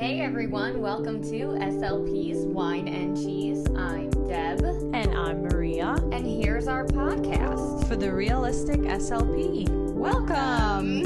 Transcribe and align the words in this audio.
Hey 0.00 0.20
everyone, 0.20 0.80
welcome 0.80 1.20
to 1.24 1.28
SLP's 1.58 2.46
Wine 2.46 2.86
and 2.86 3.16
Cheese. 3.16 3.66
I'm 3.76 4.10
Deb, 4.28 4.62
And 4.94 5.12
I'm 5.18 5.42
Maria 5.42 5.96
and 6.12 6.24
here's 6.24 6.68
our 6.68 6.86
podcast. 6.86 7.88
for 7.88 7.96
the 7.96 8.14
Realistic 8.14 8.78
SLP. 8.78 9.68
Welcome. 9.94 11.02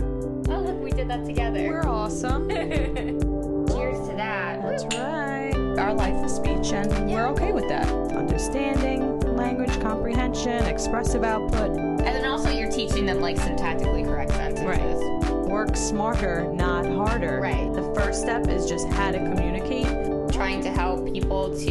Oh, 0.50 0.60
look, 0.60 0.78
we 0.82 0.90
did 0.90 1.08
that 1.08 1.24
together. 1.24 1.70
We're 1.70 1.86
awesome. 1.88 2.48
Cheers 2.50 4.08
to 4.08 4.14
that. 4.18 4.60
That's 4.60 4.84
right. 4.84 5.54
Our 5.78 5.94
life 5.94 6.22
is 6.22 6.34
speech, 6.34 6.74
and 6.74 7.10
we're 7.10 7.28
okay 7.28 7.52
with 7.52 7.68
that. 7.68 7.88
Understanding, 8.12 9.20
language 9.20 9.80
comprehension, 9.80 10.66
expressive 10.66 11.24
output. 11.24 11.78
And 11.78 12.00
then 12.00 12.26
also, 12.26 12.50
you're 12.50 12.70
teaching 12.70 13.06
them 13.06 13.22
like 13.22 13.36
syntactically 13.36 14.04
correct 14.04 14.32
sentences. 14.32 14.66
Right. 14.66 15.21
Work 15.52 15.76
smarter, 15.76 16.50
not 16.54 16.86
harder. 16.86 17.38
Right. 17.38 17.70
The 17.74 17.82
first 17.94 18.22
step 18.22 18.48
is 18.48 18.66
just 18.66 18.88
how 18.88 19.10
to 19.10 19.18
communicate. 19.18 19.84
Trying 20.32 20.62
to 20.62 20.70
help 20.70 21.12
people 21.12 21.54
to, 21.54 21.70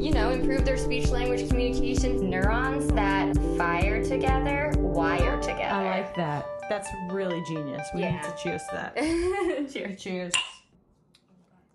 you 0.00 0.10
know, 0.10 0.30
improve 0.30 0.64
their 0.64 0.78
speech 0.78 1.10
language 1.10 1.46
communication. 1.50 2.30
Neurons 2.30 2.86
that 2.94 3.36
fire 3.58 4.02
together, 4.02 4.72
wire 4.78 5.38
together. 5.42 5.64
I 5.64 5.98
like 6.00 6.16
that. 6.16 6.46
That's 6.70 6.88
really 7.10 7.42
genius. 7.46 7.86
We 7.94 8.00
Yeah. 8.00 8.12
need 8.12 8.22
to 8.22 8.34
cheers 8.42 8.62
to 8.70 8.74
that. 8.74 8.96
Cheers. 9.70 10.02
Cheers. 10.02 10.32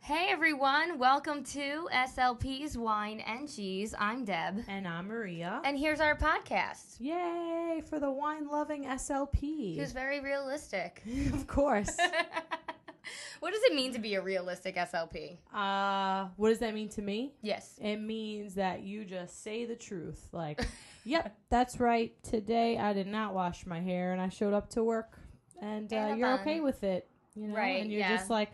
Hey 0.10 0.30
everyone, 0.32 0.98
welcome 0.98 1.44
to 1.44 1.88
SLP's 1.94 2.76
Wine 2.76 3.20
and 3.20 3.48
Cheese. 3.48 3.94
I'm 3.96 4.26
Deb. 4.26 4.64
And 4.68 4.88
I'm 4.88 5.08
Maria. 5.08 5.62
And 5.64 5.78
here's 5.78 6.00
our 6.00 6.18
podcast. 6.18 6.96
Yay 6.98 7.84
for 7.88 8.00
the 8.00 8.10
wine 8.10 8.48
loving 8.48 8.86
SLP. 8.86 9.78
Who's 9.78 9.92
very 9.92 10.20
realistic. 10.20 11.04
of 11.32 11.46
course. 11.46 11.96
what 13.40 13.54
does 13.54 13.62
it 13.66 13.76
mean 13.76 13.94
to 13.94 14.00
be 14.00 14.16
a 14.16 14.22
realistic 14.22 14.78
SLP? 14.78 15.38
Uh, 15.54 16.30
what 16.38 16.50
does 16.50 16.58
that 16.58 16.74
mean 16.74 16.90
to 16.90 17.04
me? 17.04 17.36
Yes. 17.44 17.76
It 17.80 17.98
means 17.98 18.56
that 18.56 18.82
you 18.82 19.06
just 19.06 19.44
say 19.44 19.66
the 19.66 19.76
truth. 19.76 20.28
Like, 20.32 20.66
yep, 21.06 21.38
that's 21.52 21.80
right. 21.80 22.16
Today 22.24 22.80
I 22.80 22.94
did 22.94 23.06
not 23.06 23.36
wash 23.36 23.68
my 23.68 23.80
hair 23.80 24.12
and 24.12 24.20
I 24.20 24.30
showed 24.30 24.56
up 24.56 24.72
to 24.72 24.84
work 24.84 25.20
and 25.62 25.94
uh, 25.94 26.16
you're 26.18 26.34
okay 26.40 26.62
with 26.62 26.84
it. 26.84 27.08
You 27.36 27.50
know? 27.50 27.56
Right, 27.56 27.80
And 27.84 27.92
you're 27.92 28.00
yeah. 28.00 28.18
just 28.18 28.32
like, 28.32 28.54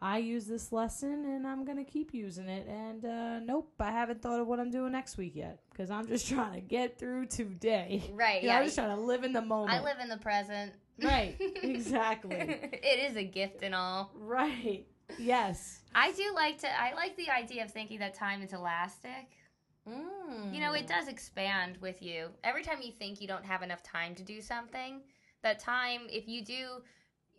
I 0.00 0.18
use 0.18 0.46
this 0.46 0.70
lesson 0.70 1.24
and 1.24 1.46
I'm 1.46 1.64
going 1.64 1.78
to 1.78 1.90
keep 1.90 2.14
using 2.14 2.48
it. 2.48 2.68
And 2.68 3.04
uh, 3.04 3.40
nope, 3.40 3.72
I 3.80 3.90
haven't 3.90 4.22
thought 4.22 4.40
of 4.40 4.46
what 4.46 4.60
I'm 4.60 4.70
doing 4.70 4.92
next 4.92 5.16
week 5.16 5.34
yet 5.34 5.60
because 5.70 5.90
I'm 5.90 6.06
just 6.06 6.28
trying 6.32 6.54
to 6.54 6.60
get 6.60 6.98
through 6.98 7.26
today. 7.26 8.02
Right, 8.12 8.42
yeah. 8.42 8.58
I'm 8.58 8.64
just 8.64 8.76
trying 8.76 8.94
to 8.94 9.02
live 9.02 9.24
in 9.24 9.32
the 9.32 9.42
moment. 9.42 9.72
I 9.72 9.82
live 9.82 9.98
in 10.00 10.08
the 10.08 10.18
present. 10.18 10.72
Right, 11.02 11.36
exactly. 11.62 12.36
it 12.36 13.10
is 13.10 13.16
a 13.16 13.24
gift 13.24 13.62
and 13.62 13.74
all. 13.74 14.10
Right. 14.14 14.86
Yes. 15.18 15.80
I 15.94 16.12
do 16.12 16.32
like 16.34 16.58
to 16.58 16.68
I 16.68 16.94
like 16.94 17.16
the 17.16 17.30
idea 17.30 17.64
of 17.64 17.70
thinking 17.70 17.98
that 18.00 18.14
time 18.14 18.42
is 18.42 18.52
elastic. 18.52 19.30
Mm. 19.88 20.54
You 20.54 20.60
know, 20.60 20.74
it 20.74 20.86
does 20.86 21.08
expand 21.08 21.78
with 21.80 22.02
you. 22.02 22.28
Every 22.44 22.62
time 22.62 22.78
you 22.82 22.92
think 22.92 23.20
you 23.20 23.28
don't 23.28 23.44
have 23.44 23.62
enough 23.62 23.82
time 23.82 24.14
to 24.16 24.22
do 24.22 24.42
something, 24.42 25.00
that 25.42 25.58
time, 25.58 26.02
if 26.10 26.28
you 26.28 26.44
do 26.44 26.82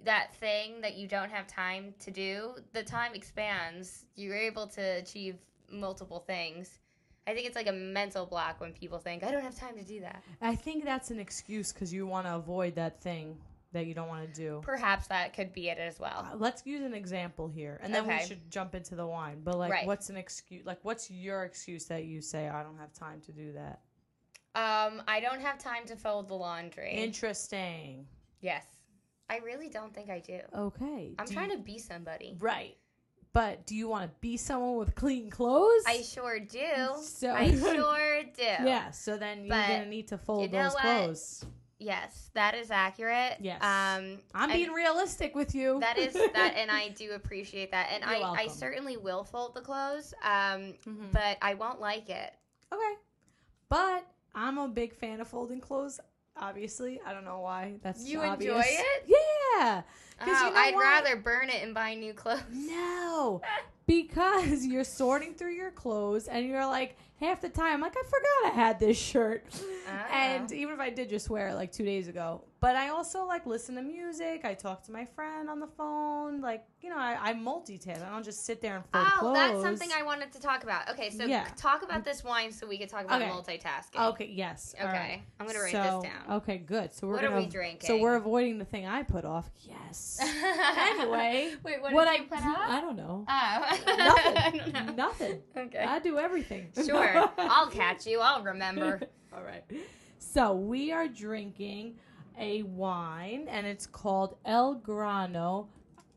that 0.03 0.33
thing 0.35 0.81
that 0.81 0.95
you 0.95 1.07
don't 1.07 1.29
have 1.29 1.47
time 1.47 1.93
to 1.99 2.11
do, 2.11 2.55
the 2.73 2.83
time 2.83 3.13
expands. 3.13 4.05
You're 4.15 4.35
able 4.37 4.67
to 4.67 4.81
achieve 4.81 5.35
multiple 5.71 6.19
things. 6.25 6.79
I 7.27 7.33
think 7.33 7.45
it's 7.45 7.55
like 7.55 7.67
a 7.67 7.71
mental 7.73 8.25
block 8.25 8.59
when 8.59 8.73
people 8.73 8.97
think, 8.97 9.23
I 9.23 9.31
don't 9.31 9.43
have 9.43 9.55
time 9.59 9.75
to 9.77 9.83
do 9.83 9.99
that. 10.01 10.23
I 10.41 10.55
think 10.55 10.83
that's 10.83 11.11
an 11.11 11.19
excuse 11.19 11.71
because 11.71 11.93
you 11.93 12.07
want 12.07 12.25
to 12.25 12.35
avoid 12.35 12.75
that 12.75 13.01
thing 13.01 13.37
that 13.71 13.85
you 13.85 13.93
don't 13.93 14.07
want 14.07 14.33
to 14.33 14.41
do. 14.41 14.61
Perhaps 14.63 15.05
that 15.07 15.35
could 15.35 15.53
be 15.53 15.69
it 15.69 15.77
as 15.77 15.99
well. 15.99 16.27
Uh, 16.31 16.35
Let's 16.35 16.65
use 16.65 16.81
an 16.81 16.95
example 16.95 17.47
here, 17.47 17.79
and 17.83 17.93
then 17.93 18.03
Okay. 18.05 18.17
we 18.21 18.25
should 18.25 18.49
jump 18.49 18.73
into 18.73 18.95
the 18.95 19.05
wine. 19.05 19.41
But 19.43 19.59
like, 19.59 19.71
Right. 19.71 19.85
what's 19.85 20.09
an 20.09 20.17
excuse? 20.17 20.65
Like, 20.65 20.79
what's 20.81 21.11
your 21.11 21.43
excuse 21.43 21.85
that 21.85 22.05
you 22.05 22.19
say 22.19 22.49
I 22.49 22.63
don't 22.63 22.79
have 22.79 22.91
time 22.93 23.21
to 23.27 23.31
do 23.31 23.53
that? 23.53 23.81
Um, 24.55 25.03
I 25.07 25.19
don't 25.19 25.41
have 25.41 25.59
time 25.59 25.85
to 25.85 25.95
fold 25.95 26.29
the 26.29 26.33
laundry. 26.33 26.93
Interesting. 26.93 28.07
yes. 28.41 28.65
I 29.29 29.37
really 29.37 29.69
don't 29.69 29.93
think 29.93 30.09
I 30.09 30.19
do. 30.19 30.39
Okay. 30.55 31.15
I'm 31.19 31.25
do 31.25 31.33
trying 31.33 31.51
you- 31.51 31.57
to 31.57 31.61
be 31.63 31.77
somebody. 31.77 32.35
right. 32.39 32.75
But 33.31 33.67
do 33.67 33.75
you 33.75 33.87
want 33.87 34.05
to 34.05 34.11
be 34.21 34.37
someone 34.37 34.77
with 34.77 34.95
clean 34.95 35.29
clothes? 35.29 35.83
I 35.85 36.01
sure 36.01 36.39
do. 36.39 36.95
So- 37.03 37.31
I 37.31 37.51
sure 37.55 38.23
do. 38.23 38.41
yeah. 38.43 38.89
So 38.89 39.17
then 39.17 39.41
you're 39.45 39.49
But 39.49 39.67
gonna 39.67 39.85
need 39.85 40.07
to 40.07 40.17
fold 40.17 40.51
know 40.51 40.63
those 40.63 40.73
what? 40.73 40.81
clothes. 40.81 41.45
Yes, 41.77 42.31
that 42.33 42.55
is 42.55 42.71
accurate. 42.71 43.37
Yes. 43.39 43.61
Um, 43.63 44.17
I'm 44.33 44.51
being 44.51 44.71
realistic 44.71 45.33
with 45.35 45.53
you. 45.55 45.79
that 45.79 45.97
is 45.99 46.13
that, 46.13 46.53
and 46.57 46.69
I 46.71 46.89
do 46.97 47.11
appreciate 47.11 47.71
that. 47.71 47.89
And 47.93 48.03
You're 48.03 48.25
I, 48.27 48.43
I 48.43 48.47
certainly 48.47 48.97
will 48.97 49.23
fold 49.23 49.53
the 49.55 49.61
clothes. 49.61 50.13
Um, 50.23 50.73
Mhm. 50.85 51.11
but 51.13 51.37
I 51.41 51.53
won't 51.53 51.79
like 51.79 52.09
it. 52.09 52.33
Okay. 52.73 52.93
But 53.69 54.05
I'm 54.33 54.57
a 54.57 54.67
big 54.67 54.93
fan 54.95 55.21
of 55.21 55.27
folding 55.27 55.61
clothes. 55.61 55.99
Obviously, 56.41 56.99
I 57.05 57.13
don't 57.13 57.25
know 57.25 57.39
why. 57.39 57.73
That's 57.83 58.05
You 58.07 58.21
obvious. 58.21 58.51
enjoy 58.55 58.65
it? 58.67 59.03
Yeah. 59.07 59.81
Oh, 60.21 60.25
you 60.25 60.31
know 60.31 60.51
I'd 60.55 60.73
what? 60.73 60.81
rather 60.83 61.15
burn 61.17 61.49
it 61.49 61.61
and 61.63 61.73
buy 61.73 61.93
new 61.95 62.13
clothes. 62.13 62.41
No, 62.53 63.41
because 63.89 64.65
you're 64.67 64.83
sorting 64.83 65.33
through 65.33 65.53
your 65.55 65.71
clothes 65.71 66.27
and 66.27 66.45
you're 66.45 66.65
like 66.65 66.95
half 67.19 67.41
the 67.41 67.49
time 67.49 67.81
like 67.81 67.95
I 67.97 68.03
forgot 68.03 68.53
I 68.53 68.55
had 68.55 68.79
this 68.79 68.97
shirt, 68.97 69.43
Ah. 69.89 70.05
and 70.15 70.51
even 70.51 70.73
if 70.75 70.79
I 70.79 70.89
did 70.91 71.09
just 71.09 71.29
wear 71.29 71.49
it 71.49 71.55
like 71.55 71.71
two 71.71 71.83
days 71.83 72.07
ago. 72.07 72.43
But 72.61 72.75
I 72.75 72.89
also 72.89 73.25
like 73.25 73.45
listen 73.45 73.75
to 73.75 73.81
music. 73.81 74.41
I 74.43 74.53
talk 74.53 74.83
to 74.83 74.91
my 74.91 75.05
friend 75.05 75.49
on 75.49 75.59
the 75.61 75.67
phone. 75.67 76.41
Like 76.41 76.65
you 76.81 76.89
know, 76.89 76.97
I, 76.97 77.17
I 77.29 77.33
multitask. 77.33 78.05
I 78.05 78.09
don't 78.09 78.23
just 78.23 78.45
sit 78.45 78.61
there 78.61 78.75
and 78.75 78.83
fold 78.93 79.05
Oh, 79.07 79.19
clothes. 79.19 79.35
that's 79.35 79.61
something 79.63 79.89
I 79.97 80.03
wanted 80.03 80.31
to 80.33 80.41
talk 80.41 80.63
about. 80.63 80.89
Okay, 80.91 81.09
so 81.09 81.25
Yeah. 81.25 81.45
talk 81.57 81.83
about 81.83 82.03
this 82.05 82.23
wine 82.23 82.51
so 82.51 82.67
we 82.67 82.77
could 82.77 82.89
talk 82.89 83.05
about 83.05 83.21
Okay. 83.21 83.31
multitasking. 83.31 84.09
Okay. 84.11 84.25
Yes. 84.31 84.75
Okay, 84.77 84.85
right. 84.85 85.21
I'm 85.39 85.47
gonna 85.47 85.59
write 85.59 85.71
So- 85.71 86.01
this 86.03 86.11
down. 86.11 86.37
Okay. 86.37 86.57
Good. 86.57 86.93
So 86.93 87.07
we're 87.07 87.13
What 87.15 87.23
are 87.23 87.29
gonna. 87.29 87.41
we 87.41 87.47
drinking? 87.47 87.87
So 87.87 87.97
we're 87.97 88.15
avoiding 88.15 88.59
the 88.59 88.65
thing 88.65 88.85
I 88.85 89.03
put 89.03 89.23
off. 89.25 89.49
Yes. 89.61 90.19
anyway, 90.77 91.53
wait, 91.63 91.81
what, 91.81 91.93
what 91.93 92.05
did 92.05 92.13
I 92.19 92.23
you 92.23 92.29
put 92.29 92.39
out? 92.39 92.57
I 92.69 92.81
don't 92.81 92.95
know. 92.97 93.25
Oh, 93.27 93.78
I 93.87 94.51
don't 94.51 94.55
Nothing. 94.67 94.73
know. 94.73 94.93
Nothing. 94.93 95.41
Okay. 95.55 95.79
I 95.79 95.99
do 95.99 96.17
everything. 96.17 96.69
Sure, 96.85 97.29
I'll 97.37 97.67
catch 97.69 98.05
you. 98.07 98.19
I'll 98.21 98.43
remember. 98.43 99.01
All 99.33 99.43
right. 99.43 99.63
So 100.17 100.53
we 100.53 100.91
are 100.91 101.07
drinking 101.07 101.95
a 102.39 102.63
wine, 102.63 103.47
and 103.49 103.65
it's 103.67 103.85
called 103.85 104.37
El 104.45 104.75
Grano 104.75 105.67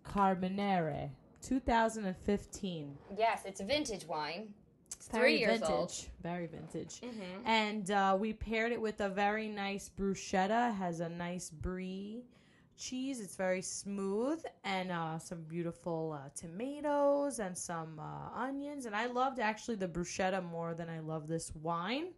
Carmenere, 0.04 1.10
2015. 1.42 2.96
Yes, 3.16 3.42
it's 3.44 3.60
a 3.60 3.64
vintage 3.64 4.06
wine. 4.06 4.48
It's 4.96 5.08
Very 5.08 5.32
three 5.32 5.38
years 5.40 5.60
vintage. 5.60 5.70
old. 5.70 5.92
Very 6.22 6.46
vintage. 6.46 7.00
Mm-hmm. 7.00 7.46
And 7.46 7.90
uh, 7.90 8.16
we 8.18 8.32
paired 8.32 8.72
it 8.72 8.80
with 8.80 9.00
a 9.00 9.08
very 9.08 9.48
nice 9.48 9.90
bruschetta. 9.98 10.74
Has 10.76 11.00
a 11.00 11.08
nice 11.08 11.50
brie 11.50 12.22
cheese. 12.82 13.20
It's 13.20 13.36
very 13.36 13.62
smooth, 13.62 14.42
and 14.64 14.90
uh, 14.90 15.18
some 15.18 15.42
beautiful 15.42 16.18
uh, 16.18 16.28
tomatoes 16.34 17.38
and 17.38 17.56
some 17.56 18.00
uh, 18.00 18.38
onions. 18.38 18.86
And 18.86 18.94
I 18.94 19.06
loved 19.06 19.38
actually 19.38 19.76
the 19.76 19.88
bruschetta 19.88 20.42
more 20.50 20.74
than 20.74 20.88
I 20.88 21.00
love 21.00 21.28
this 21.28 21.52
wine. 21.54 22.08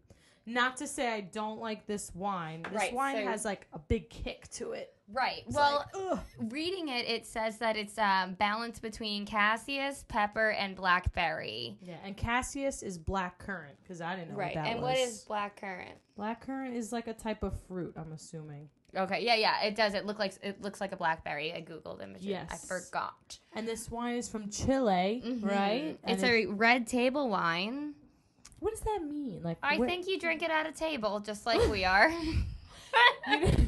Not 0.47 0.76
to 0.78 0.86
say 0.86 1.08
I 1.12 1.22
don't 1.22 1.58
like 1.60 1.86
this 1.86 2.14
wine. 2.14 2.62
This 2.64 2.72
Right, 2.72 2.92
wine 2.92 3.16
so- 3.16 3.30
has 3.30 3.44
like 3.44 3.66
a 3.72 3.78
big 3.78 4.10
kick 4.10 4.48
to 4.52 4.72
it. 4.72 4.91
Right. 5.12 5.42
It's 5.47 5.54
well, 5.54 5.84
like, 5.94 6.20
reading 6.50 6.88
it, 6.88 7.06
it 7.06 7.26
says 7.26 7.58
that 7.58 7.76
it's 7.76 7.98
um, 7.98 8.34
balanced 8.34 8.81
between 8.81 9.26
cassis, 9.26 10.02
pepper, 10.08 10.50
and 10.52 10.75
blackberry. 10.75 11.76
yeah. 11.82 11.96
And 12.04 12.16
cassis 12.16 12.82
is 12.82 12.96
black 12.96 13.38
currant 13.38 13.76
because 13.82 14.00
I 14.00 14.16
didn't 14.16 14.31
know 14.31 14.36
right. 14.36 14.56
what 14.56 14.64
that 14.64 14.70
and 14.70 14.81
was. 14.81 14.91
what 14.91 14.98
is 14.98 15.20
black 15.28 15.60
currant? 15.60 15.98
black 16.16 16.46
currant? 16.46 16.75
Is 16.75 16.91
like 16.91 17.06
a 17.06 17.12
type 17.12 17.42
of 17.42 17.52
fruit. 17.69 17.92
I'm 17.98 18.12
assuming. 18.12 18.70
Okay. 18.97 19.25
Yeah. 19.25 19.34
Yeah. 19.37 19.62
It 19.62 19.77
does. 19.77 19.94
It 19.94 20.06
look 20.06 20.19
like 20.19 20.34
it 20.43 20.60
looks 20.62 20.81
like 20.81 20.93
a 20.93 20.97
blackberry. 20.97 21.53
I 21.53 21.60
googled 21.62 22.03
images. 22.03 22.37
I 22.50 22.56
forgot. 22.56 23.38
And 23.55 23.66
this 23.66 23.91
wine 23.91 24.16
is 24.16 24.28
from 24.28 24.50
Chile, 24.50 25.22
Mhm. 25.25 25.44
right? 25.44 25.99
And 26.05 26.14
It's 26.14 26.23
a 26.23 26.46
red 26.46 26.87
table 26.87 27.29
wine. 27.29 27.94
What 28.61 28.70
does 28.73 28.81
that 28.81 29.00
mean? 29.05 29.41
Like, 29.43 29.58
I 29.62 29.76
what- 29.76 29.88
think 29.88 30.06
you 30.06 30.19
drink 30.19 30.43
it 30.43 30.50
at 30.50 30.67
a 30.67 30.73
table, 30.73 31.20
just 31.20 31.44
like 31.46 31.61
we 31.70 31.85
are. 31.85 32.12
it's 33.26 33.61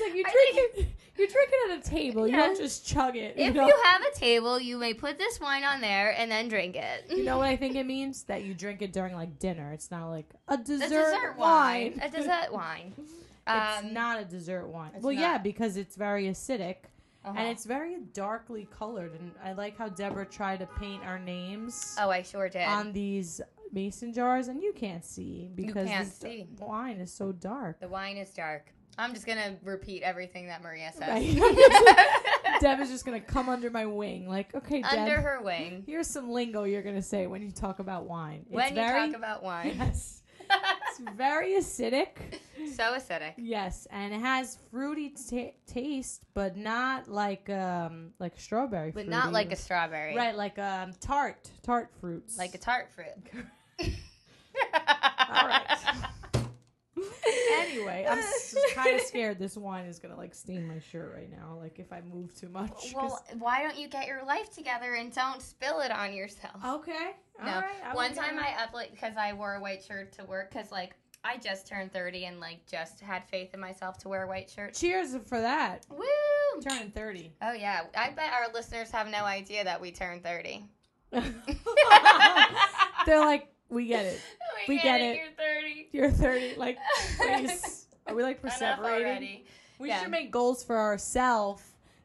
like 0.00 0.14
you 0.14 0.22
drink 0.22 0.54
it. 0.54 0.86
You 1.18 1.28
drink 1.28 1.50
it 1.52 1.72
at 1.72 1.86
a 1.86 1.90
table. 1.90 2.26
You 2.26 2.36
don't 2.36 2.56
just 2.56 2.86
chug 2.86 3.16
it. 3.16 3.34
if 3.36 3.48
you 3.48 3.52
know? 3.52 3.66
you 3.66 3.76
have 3.84 4.00
a 4.02 4.18
table, 4.18 4.58
you 4.58 4.78
may 4.78 4.94
put 4.94 5.18
this 5.18 5.38
wine 5.40 5.62
on 5.62 5.80
there 5.82 6.14
and 6.16 6.30
then 6.30 6.48
drink 6.48 6.74
it. 6.74 7.04
You 7.10 7.22
know 7.24 7.36
what 7.38 7.48
I 7.48 7.56
think 7.56 7.76
it 7.76 7.84
means? 7.84 8.24
That 8.24 8.44
you 8.44 8.54
drink 8.54 8.80
it 8.82 8.92
during 8.92 9.14
like 9.14 9.38
dinner. 9.38 9.72
It's 9.72 9.90
not 9.90 10.08
like 10.08 10.26
a 10.48 10.54
a 10.54 10.56
dessert, 10.56 10.88
dessert 10.88 11.34
wine. 11.38 11.98
wine. 11.98 12.00
A 12.02 12.10
dessert 12.10 12.52
wine. 12.52 12.94
It's 13.46 13.82
Um, 13.84 13.92
not 13.92 14.20
a 14.20 14.24
dessert 14.24 14.66
wine. 14.68 14.92
Well, 15.00 15.12
yeah, 15.12 15.38
because 15.38 15.76
it's 15.76 15.96
very 15.96 16.26
acidic 16.26 16.76
uh-huh. 17.24 17.34
and 17.38 17.48
it's 17.48 17.64
very 17.64 17.98
darkly 18.12 18.68
colored. 18.76 19.12
And 19.18 19.32
I 19.44 19.52
like 19.52 19.76
how 19.76 19.88
Deborah 19.88 20.26
tried 20.26 20.60
to 20.60 20.66
paint 20.78 21.04
our 21.04 21.18
names 21.18 21.96
Oh, 22.00 22.10
I 22.10 22.22
sure 22.22 22.48
did. 22.48 22.66
on 22.66 22.92
these 22.92 23.40
mason 23.72 24.12
jars, 24.12 24.48
and 24.48 24.62
you 24.62 24.72
can't 24.72 25.04
see 25.04 25.50
because 25.54 25.88
can't 25.88 26.04
this 26.06 26.18
see. 26.18 26.46
wine 26.58 26.98
is 26.98 27.12
so 27.12 27.32
dark. 27.32 27.80
the 27.80 27.88
wine 27.88 28.16
is 28.16 28.30
dark. 28.30 28.72
I'm 28.98 29.14
just 29.14 29.26
gonna 29.26 29.56
repeat 29.64 30.02
everything 30.02 30.48
that 30.48 30.62
Maria 30.62 30.92
says. 30.92 31.08
Right. 31.08 32.02
Deb 32.60 32.78
is 32.80 32.90
just 32.90 33.04
gonna 33.06 33.20
come 33.20 33.48
under 33.48 33.70
my 33.70 33.86
wing. 33.86 34.28
Like, 34.28 34.54
okay, 34.54 34.82
Deb, 34.82 34.92
Under 34.92 35.20
her 35.20 35.40
wing. 35.42 35.82
here's 35.86 36.06
some 36.06 36.30
lingo 36.30 36.64
you're 36.64 36.82
gonna 36.82 37.00
say 37.02 37.26
when 37.26 37.42
you 37.42 37.50
talk 37.50 37.78
about 37.78 38.04
wine. 38.04 38.42
It's 38.46 38.54
When 38.54 38.74
very, 38.74 39.00
you 39.06 39.12
talk 39.12 39.16
about 39.16 39.42
wine. 39.42 39.74
yes, 39.78 40.21
it's 41.00 41.16
very 41.16 41.52
acidic. 41.54 42.08
so 42.74 42.94
acidic. 42.94 43.34
Yes, 43.36 43.86
and 43.90 44.12
it 44.14 44.20
has 44.20 44.58
fruity 44.70 45.10
ta 45.10 45.52
taste, 45.66 46.22
but 46.34 46.56
not 46.56 47.08
like 47.08 47.48
um 47.50 48.10
like 48.18 48.38
strawberry. 48.38 48.90
But 48.90 49.04
fruity. 49.04 49.10
not 49.10 49.32
like 49.32 49.52
a 49.52 49.56
strawberry. 49.56 50.14
right, 50.14 50.36
like 50.36 50.58
um 50.58 50.92
tart 51.00 51.50
tart 51.62 51.90
fruits. 52.00 52.38
Like 52.38 52.54
a 52.54 52.58
tart 52.58 52.90
fruit. 52.90 53.08
All 55.28 55.46
right. 55.48 55.66
anyway, 57.52 58.06
I'm 58.08 58.22
kind 58.74 58.96
of 58.96 59.02
scared 59.02 59.38
this 59.38 59.56
wine 59.56 59.86
is 59.86 59.98
gonna 59.98 60.16
like 60.16 60.34
stain 60.34 60.66
my 60.66 60.78
shirt 60.78 61.12
right 61.14 61.30
now. 61.30 61.58
Like 61.60 61.78
if 61.78 61.92
I 61.92 62.00
move 62.02 62.38
too 62.38 62.48
much. 62.48 62.92
Well, 62.94 63.24
why 63.38 63.62
don't 63.62 63.78
you 63.78 63.88
get 63.88 64.06
your 64.06 64.24
life 64.24 64.54
together 64.54 64.94
and 64.94 65.14
don't 65.14 65.40
spill 65.40 65.80
it 65.80 65.90
on 65.90 66.12
yourself? 66.12 66.56
okay. 66.64 67.12
all 67.40 67.46
no. 67.46 67.60
right, 67.60 67.70
I 67.84 67.94
One 67.94 68.14
time 68.14 68.36
get 68.36 68.56
I 68.58 68.64
up 68.64 68.74
like 68.74 68.92
because 68.92 69.16
I 69.16 69.32
wore 69.32 69.54
a 69.54 69.60
white 69.60 69.82
shirt 69.82 70.12
to 70.14 70.24
work 70.24 70.52
because 70.52 70.72
like 70.72 70.94
I 71.24 71.36
just 71.36 71.68
turned 71.68 71.92
thirty 71.92 72.24
and 72.24 72.40
like 72.40 72.66
just 72.66 73.00
had 73.00 73.24
faith 73.28 73.54
in 73.54 73.60
myself 73.60 73.98
to 73.98 74.08
wear 74.08 74.24
a 74.24 74.28
white 74.28 74.50
shirt. 74.50 74.74
Cheers 74.74 75.16
for 75.26 75.40
that. 75.40 75.86
Woo! 75.90 76.04
Turning 76.60 76.90
thirty. 76.90 77.32
Oh 77.40 77.52
yeah, 77.52 77.82
I 77.96 78.10
bet 78.10 78.32
our 78.32 78.52
listeners 78.52 78.90
have 78.90 79.08
no 79.08 79.24
idea 79.24 79.64
that 79.64 79.80
we 79.80 79.92
turned 79.92 80.24
thirty. 80.24 80.64
They're 81.12 83.20
like, 83.20 83.51
we 83.72 83.86
get 83.86 84.04
it. 84.06 84.20
We 84.68 84.78
get 84.78 85.00
it. 85.00 85.16
You're 85.16 85.32
thirty. 85.32 85.88
You're 85.92 86.10
thirty. 86.12 86.54
Like, 86.56 86.78
please. 87.18 87.86
Are 88.06 88.14
we 88.14 88.22
like 88.22 88.40
perseverating? 88.40 89.42
We 89.80 89.88
Yeah. 89.88 90.02
should 90.02 90.10
make 90.12 90.30
goals 90.30 90.62
for 90.62 90.78
ourselves 90.78 91.62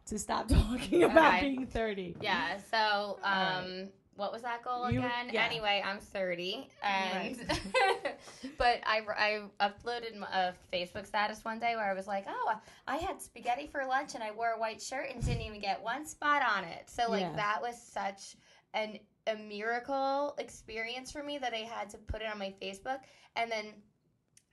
to 0.07 0.17
stop 0.17 0.47
talking 0.49 1.03
about 1.03 1.35
Okay. 1.35 1.49
being 1.49 1.67
thirty. 1.67 2.15
Yeah. 2.19 2.57
So, 2.71 3.19
um, 3.23 3.23
right. 3.23 3.87
what 4.15 4.31
was 4.31 4.41
that 4.41 4.63
goal 4.63 4.89
You- 4.89 4.99
again? 4.99 5.29
yeah. 5.31 5.45
Anyway, 5.45 5.83
I'm 5.85 5.99
30, 5.99 6.67
and 6.81 7.37
Right. 7.37 8.17
but 8.57 8.81
I 8.87 9.01
I 9.15 9.41
uploaded 9.59 10.19
a 10.23 10.53
Facebook 10.73 11.05
status 11.05 11.45
one 11.45 11.59
day 11.59 11.75
where 11.75 11.85
I 11.89 11.93
was 11.93 12.07
like, 12.07 12.25
oh, 12.27 12.53
I 12.87 12.97
had 12.97 13.21
spaghetti 13.21 13.67
for 13.67 13.85
lunch 13.85 14.15
and 14.15 14.23
I 14.23 14.31
wore 14.31 14.53
a 14.55 14.59
white 14.59 14.81
shirt 14.81 15.11
and 15.13 15.23
didn't 15.23 15.43
even 15.43 15.59
get 15.61 15.83
one 15.83 16.07
spot 16.07 16.41
on 16.41 16.63
it. 16.63 16.89
So 16.89 17.03
like 17.11 17.21
Yeah. 17.21 17.33
that 17.35 17.61
was 17.61 17.79
such 17.79 18.35
an 18.73 18.99
a 19.27 19.35
miracle 19.35 20.35
experience 20.37 21.11
for 21.11 21.23
me 21.23 21.37
that 21.37 21.53
I 21.53 21.57
had 21.69 21.89
to 21.91 21.97
put 21.97 22.21
it 22.21 22.27
on 22.31 22.39
my 22.39 22.53
Facebook, 22.61 22.99
and 23.35 23.51
then. 23.51 23.65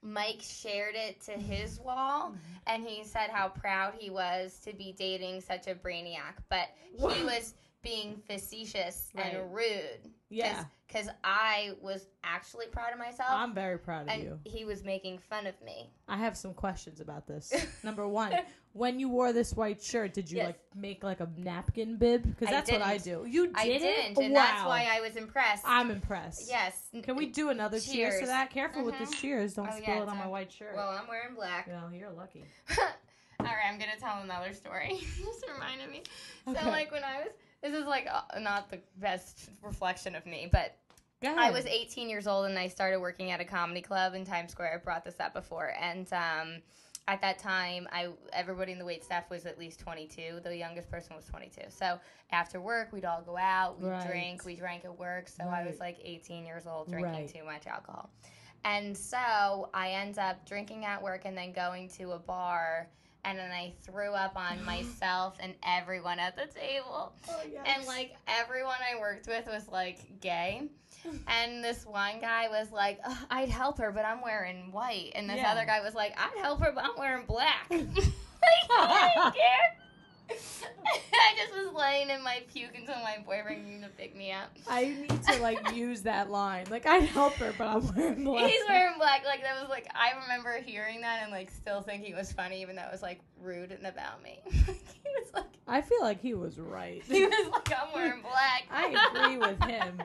Mike 0.07 0.41
shared 0.43 0.93
it 0.93 1.19
to 1.21 1.31
his 1.31 1.79
wall, 1.83 2.27
mm-hmm. 2.27 2.37
and 2.67 2.83
he 2.83 3.03
said 3.03 3.31
how 3.31 3.47
proud 3.47 3.95
he 3.97 4.11
was 4.11 4.59
to 4.59 4.71
be 4.71 4.93
dating 4.95 5.41
such 5.41 5.65
a 5.65 5.73
brainiac. 5.73 6.35
But 6.47 6.67
he 6.95 7.23
was 7.23 7.55
being 7.81 8.21
facetious 8.27 9.09
Right. 9.15 9.33
and 9.33 9.53
rude. 9.53 10.11
Yeah. 10.29 10.65
Because 10.87 11.07
I 11.23 11.71
was 11.81 12.05
actually 12.23 12.67
proud 12.67 12.93
of 12.93 12.99
myself, 12.99 13.29
I'm 13.31 13.53
very 13.55 13.79
proud 13.79 14.03
of 14.03 14.09
and 14.09 14.23
you. 14.23 14.39
he 14.43 14.63
was 14.65 14.83
making 14.83 15.17
fun 15.17 15.47
of 15.47 15.59
me. 15.63 15.89
I 16.07 16.17
have 16.17 16.37
some 16.37 16.53
questions 16.53 16.99
about 16.99 17.25
this. 17.25 17.51
Number 17.83 18.07
one, 18.07 18.33
when 18.75 18.99
you 18.99 19.07
wore 19.07 19.31
this 19.31 19.53
white 19.53 19.81
shirt, 19.81 20.13
did 20.13 20.29
you 20.29 20.35
Yes. 20.37 20.47
like 20.47 20.59
make 20.75 21.01
like 21.01 21.21
a 21.21 21.29
napkin 21.37 21.95
bib? 21.95 22.23
Because 22.23 22.49
I 22.49 22.51
that's 22.51 22.69
what 22.69 22.81
I 22.81 22.97
didn't. 22.97 23.23
do. 23.23 23.29
You 23.29 23.47
did 23.47 23.55
I 23.55 23.65
didn't, 23.67 24.17
and 24.21 24.33
wow. 24.33 24.41
that's 24.41 24.65
why 24.65 24.87
I 24.91 24.99
was 24.99 25.15
impressed. 25.15 25.63
I'm 25.65 25.89
impressed. 25.91 26.49
yes. 26.49 26.89
Can 27.03 27.15
we 27.15 27.25
do 27.27 27.49
another 27.49 27.79
cheers, 27.79 28.15
to 28.15 28.19
Cheers. 28.19 28.27
that? 28.29 28.49
Careful 28.49 28.83
with 28.83 28.99
this 28.99 29.11
Mhm. 29.15 29.19
cheers. 29.21 29.53
Don't 29.53 29.69
Oh, 29.69 29.71
spill 29.71 29.83
yeah, 29.87 29.99
it 29.99 30.01
it's 30.03 30.11
on 30.11 30.17
my 30.17 30.27
white 30.27 30.51
shirt. 30.51 30.75
Well, 30.75 30.89
I'm 30.89 31.07
wearing 31.07 31.35
black. 31.35 31.67
well, 31.67 31.89
you're 31.93 32.11
lucky. 32.11 32.43
All 33.39 33.45
right, 33.45 33.65
I'm 33.71 33.79
gonna 33.79 33.97
tell 33.99 34.21
another 34.21 34.53
story. 34.53 34.97
this 35.23 35.41
reminded 35.53 35.89
me. 35.89 36.03
Okay. 36.47 36.59
So, 36.61 36.69
like 36.69 36.91
when 36.91 37.03
I 37.05 37.19
was, 37.19 37.29
this 37.61 37.73
is 37.73 37.85
like 37.85 38.07
uh, 38.11 38.39
not 38.39 38.69
the 38.69 38.79
best 38.97 39.49
reflection 39.61 40.15
of 40.15 40.25
me, 40.25 40.49
but 40.51 40.75
Go 41.21 41.29
ahead. 41.29 41.39
I 41.39 41.51
was 41.51 41.65
18 41.65 42.09
years 42.09 42.27
old 42.27 42.45
and 42.45 42.59
I 42.59 42.67
started 42.67 42.99
working 42.99 43.31
at 43.31 43.39
a 43.39 43.45
comedy 43.45 43.81
club 43.81 44.15
in 44.15 44.25
Times 44.25 44.51
Square. 44.51 44.79
I 44.81 44.83
brought 44.83 45.05
this 45.05 45.19
up 45.21 45.33
before, 45.33 45.73
and 45.79 46.11
um, 46.11 46.61
at 47.07 47.21
that 47.21 47.37
time, 47.37 47.87
I 47.91 48.09
everybody 48.33 48.71
in 48.71 48.79
the 48.79 48.85
wait 48.85 49.03
staff 49.03 49.29
was 49.29 49.45
at 49.45 49.59
least 49.59 49.79
22. 49.79 50.39
The 50.43 50.55
youngest 50.55 50.89
person 50.89 51.15
was 51.15 51.25
22. 51.25 51.61
So 51.69 51.99
after 52.31 52.59
work, 52.59 52.91
we'd 52.91 53.05
all 53.05 53.21
go 53.21 53.37
out, 53.37 53.79
we'd 53.79 53.89
Right. 53.89 54.07
drink, 54.07 54.43
we 54.45 54.55
drank 54.55 54.85
at 54.85 54.97
work. 54.97 55.27
So 55.27 55.43
I 55.43 55.65
was 55.65 55.79
like 55.79 55.97
18 56.03 56.45
years 56.45 56.65
old, 56.65 56.89
drinking 56.89 57.11
Right. 57.13 57.27
too 57.33 57.43
much 57.43 57.67
alcohol, 57.67 58.09
and 58.63 58.97
so 58.97 59.69
I 59.73 59.91
end 59.91 60.17
up 60.17 60.45
drinking 60.47 60.85
at 60.85 61.01
work 61.01 61.25
and 61.25 61.37
then 61.37 61.51
going 61.53 61.89
to 61.89 62.11
a 62.13 62.19
bar. 62.19 62.87
And 63.27 63.39
then 63.39 63.51
I 63.51 63.73
threw 63.81 64.11
up 64.11 64.35
on 64.37 64.63
myself 64.65 65.37
and 65.39 65.55
everyone 65.63 66.19
at 66.19 66.35
the 66.35 66.45
table. 66.45 67.11
Oh, 67.27 67.41
yes. 67.51 67.65
And 67.65 67.87
like 67.87 68.15
everyone 68.27 68.75
I 68.87 68.99
worked 68.99 69.25
with 69.27 69.47
was 69.47 69.67
like 69.67 70.21
gay. 70.21 70.69
And 71.27 71.63
this 71.63 71.85
one 71.85 72.19
guy 72.21 72.47
was 72.49 72.71
like, 72.71 72.99
I'd 73.29 73.49
help 73.49 73.77
her, 73.79 73.91
but 73.91 74.05
I'm 74.05 74.21
wearing 74.21 74.71
white. 74.71 75.11
And 75.15 75.29
this 75.29 75.37
Yeah. 75.37 75.51
other 75.51 75.65
guy 75.65 75.81
was 75.81 75.93
like, 75.95 76.13
I'd 76.19 76.37
help 76.41 76.61
her, 76.61 76.71
but 76.73 76.83
I'm 76.83 76.97
wearing 76.97 77.25
black. 77.25 77.65
like, 77.69 77.83
I 78.69 79.31
care. 79.35 79.77
I 80.29 81.33
just 81.37 81.53
was 81.53 81.73
laying 81.75 82.09
in 82.09 82.23
my 82.23 82.41
puke 82.51 82.75
until 82.75 82.95
my 82.95 83.17
boyfriend 83.25 83.65
came 83.65 83.81
to 83.83 83.89
pick 83.89 84.15
me 84.15 84.31
up. 84.31 84.49
I 84.67 84.85
need 84.85 85.23
to 85.23 85.39
like 85.41 85.75
use 85.75 86.01
that 86.01 86.31
line. 86.31 86.65
Like 86.71 86.87
I'd 86.87 87.03
help 87.03 87.33
her, 87.35 87.53
but 87.57 87.67
I'm 87.67 87.95
wearing 87.95 88.23
black. 88.23 88.49
He's 88.49 88.61
wearing 88.67 88.97
black. 88.97 89.23
Like 89.25 89.41
that 89.43 89.59
was 89.61 89.69
like 89.69 89.87
I 89.93 90.19
remember 90.23 90.59
hearing 90.65 91.01
that 91.01 91.21
and 91.23 91.31
like 91.31 91.51
still 91.51 91.81
thinking 91.81 92.13
it 92.13 92.17
was 92.17 92.31
funny, 92.31 92.61
even 92.61 92.75
though 92.75 92.83
it 92.83 92.91
was 92.91 93.03
like 93.03 93.19
rude 93.41 93.71
and 93.71 93.85
about 93.85 94.23
me. 94.23 94.39
he 94.51 94.61
was 95.19 95.27
like 95.33 95.45
I 95.67 95.81
feel 95.81 96.01
like 96.01 96.21
he 96.21 96.33
was 96.33 96.57
right. 96.59 97.03
he 97.07 97.25
was 97.25 97.47
like 97.51 97.71
I'm 97.71 97.93
wearing 97.93 98.21
black. 98.21 98.63
I 98.71 99.09
agree 99.13 99.37
with 99.37 99.61
him. 99.63 100.01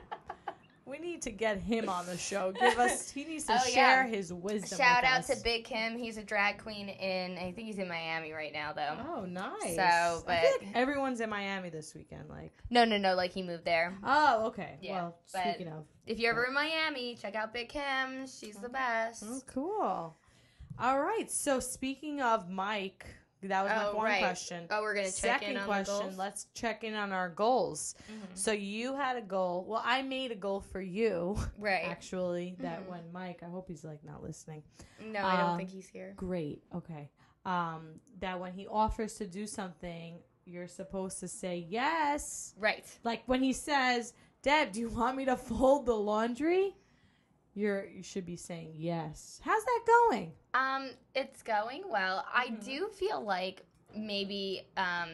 We 0.91 0.99
need 0.99 1.23
to 1.23 1.31
get 1.31 1.59
him 1.59 1.89
on 1.89 2.07
the 2.07 2.19
show. 2.19 2.53
Give 2.53 2.79
us. 2.79 3.11
He 3.21 3.25
needs 3.25 3.45
to 3.45 3.53
Oh, 3.53 3.57
yeah. 3.69 3.73
share 3.75 4.07
his 4.07 4.33
wisdom. 4.33 4.79
Shout 4.79 5.05
out 5.05 5.21
us. 5.21 5.27
to 5.29 5.37
Big 5.45 5.65
Kim. 5.65 5.97
He's 5.97 6.17
a 6.17 6.23
drag 6.25 6.59
queen 6.59 6.89
in 6.89 7.39
I 7.39 7.53
think 7.53 7.69
he's 7.69 7.79
in 7.79 7.89
Miami 7.89 8.33
right 8.33 8.53
now 8.53 8.73
though. 8.73 8.97
Oh, 9.09 9.25
nice. 9.25 9.77
So, 9.77 10.23
but- 10.27 10.43
like 10.43 10.69
everyone's 10.75 11.21
in 11.21 11.31
Miami 11.31 11.69
this 11.71 11.95
weekend. 11.95 12.29
Like, 12.29 12.53
No, 12.71 12.85
no, 12.85 12.97
no, 12.99 13.15
like 13.15 13.31
he 13.33 13.43
moved 13.43 13.65
there. 13.65 13.97
oh, 14.05 14.47
okay. 14.47 14.79
Yeah, 14.83 14.95
well, 14.95 15.17
speaking 15.27 15.69
of, 15.69 15.85
If 16.07 16.19
you're 16.19 16.33
ever 16.33 16.47
in 16.47 16.55
Miami, 16.55 17.15
check 17.15 17.35
out 17.35 17.53
Big 17.53 17.69
Kim. 17.69 18.27
She's 18.27 18.57
the 18.57 18.69
oh, 18.69 18.73
best. 18.73 19.25
oh, 19.27 19.41
cool. 19.47 20.17
All 20.79 21.01
right. 21.01 21.31
So, 21.31 21.61
speaking 21.61 22.21
of 22.23 22.49
Mike, 22.49 23.05
that 23.43 23.63
was 23.63 23.71
my 23.73 23.87
Oh, 23.89 23.97
one 23.97 24.05
right. 24.05 24.19
question. 24.21 24.67
Oh, 24.71 24.83
we're 24.83 24.95
gonna 24.95 25.07
check 25.07 25.15
Second 25.41 25.51
in 25.53 25.57
on 25.59 25.65
question. 25.67 25.99
goals. 25.99 26.17
Let's 26.19 26.47
check 26.55 26.85
in 26.85 26.95
on 26.95 27.13
our 27.13 27.29
goals. 27.31 27.95
Mhm. 28.11 28.37
So 28.37 28.53
you 28.53 28.95
had 28.95 29.17
a 29.17 29.23
goal. 29.23 29.65
Well, 29.67 29.83
I 29.85 30.03
made 30.03 30.31
a 30.31 30.35
goal 30.37 30.61
for 30.61 30.81
you, 30.81 31.37
Right. 31.59 31.85
actually. 31.85 32.57
That 32.61 32.83
Mhm. 32.85 32.91
when 32.91 33.13
Mike, 33.13 33.43
I 33.43 33.47
hope 33.47 33.69
he's 33.69 33.85
like 33.85 34.05
not 34.05 34.23
listening. 34.23 34.63
No, 35.01 35.25
I 35.25 35.37
don't 35.37 35.51
Um, 35.51 35.57
think 35.59 35.71
he's 35.71 35.89
here. 35.89 36.13
Great. 36.17 36.63
Okay. 36.75 37.11
Um, 37.47 38.01
that 38.19 38.39
when 38.39 38.53
he 38.53 38.67
offers 38.67 39.15
to 39.15 39.27
do 39.27 39.47
something, 39.47 40.23
you're 40.45 40.69
supposed 40.69 41.21
to 41.21 41.29
say 41.29 41.57
yes. 41.69 42.55
Right. 42.59 42.85
Like 43.05 43.23
when 43.27 43.43
he 43.43 43.53
says, 43.55 44.13
"Deb, 44.43 44.73
do 44.73 44.81
you 44.81 44.89
want 44.91 45.17
me 45.17 45.25
to 45.25 45.37
fold 45.37 45.87
the 45.87 45.95
laundry?" 45.97 46.77
You're 47.55 47.87
you 47.87 48.03
should 48.03 48.25
be 48.27 48.37
saying 48.37 48.73
yes. 48.77 49.41
How's 49.45 49.65
that 49.65 49.81
going? 49.87 50.33
Um, 50.55 50.91
it's 51.15 51.43
going 51.43 51.83
well. 51.91 52.25
I 52.33 52.47
Mhm. 52.49 52.65
do 52.65 52.89
feel 52.89 53.21
like 53.23 53.63
maybe 53.95 54.63
um, 54.77 55.11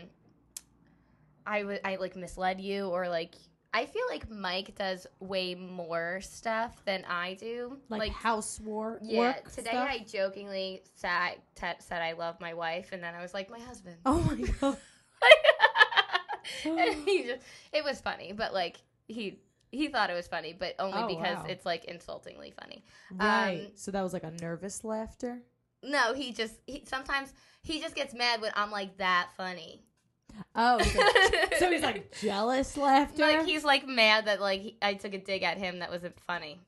I 1.47 1.64
would 1.64 1.81
I 1.85 1.97
like 1.97 2.14
misled 2.16 2.61
you 2.61 2.88
or 2.88 3.09
like 3.09 3.35
I 3.73 3.85
feel 3.85 4.05
like 4.09 4.31
Mike 4.31 4.75
does 4.75 5.07
way 5.21 5.55
more 5.55 6.21
stuff 6.23 6.83
than 6.87 7.05
I 7.05 7.35
do. 7.35 7.76
Like, 7.90 8.11
housework. 8.11 9.00
Yeah, 9.02 9.19
work 9.19 9.50
today 9.52 9.69
stuff? 9.69 9.88
I 9.90 9.99
jokingly 9.99 10.83
said, 10.95 11.35
t- 11.55 11.66
said 11.81 12.00
I 12.00 12.12
love 12.12 12.40
my 12.40 12.55
wife, 12.55 12.93
and 12.93 13.02
then 13.02 13.14
I 13.14 13.21
was 13.21 13.35
like, 13.35 13.50
my 13.50 13.59
husband. 13.59 13.97
Oh 14.07 14.19
my 14.21 14.49
god. 14.61 14.78
and 16.64 16.95
he 17.05 17.25
just, 17.26 17.43
it 17.71 17.85
was 17.85 18.00
funny, 18.00 18.33
but 18.33 18.55
like, 18.55 18.78
he 19.09 19.40
he 19.73 19.88
thought 19.88 20.11
it 20.11 20.14
was 20.14 20.26
funny, 20.28 20.52
but 20.58 20.75
only 20.78 20.99
Oh, 20.99 21.06
because 21.08 21.38
wow. 21.38 21.46
it's 21.49 21.66
like 21.66 21.85
insultingly 21.87 22.52
funny. 22.61 22.85
Right. 23.12 23.62
Um, 23.66 23.73
so 23.75 23.90
that 23.90 24.02
was 24.02 24.12
like 24.12 24.25
a 24.25 24.30
nervous 24.30 24.85
laughter. 24.85 25.40
No, 25.82 26.14
he 26.14 26.32
just, 26.32 26.54
he 26.66 26.85
sometimes, 26.87 27.32
he 27.62 27.80
just 27.80 27.94
gets 27.94 28.14
mad 28.14 28.40
when 28.40 28.52
I'm 28.54 28.70
like 28.70 28.96
that 28.99 29.28
funny. 29.37 29.82
Oh, 30.54 30.76
okay. 30.80 31.56
so 31.58 31.70
he's 31.70 31.82
like 31.82 32.14
jealous 32.20 32.76
laughter. 32.76 33.23
like, 33.23 33.46
he's 33.46 33.64
like 33.64 33.87
mad 33.87 34.26
that 34.26 34.40
like 34.40 34.61
he, 34.61 34.76
I 34.82 34.94
took 34.94 35.14
a 35.14 35.18
dig 35.18 35.42
at 35.42 35.58
him 35.58 35.78
that 35.78 35.90
wasn't 35.90 36.18
funny. 36.26 36.61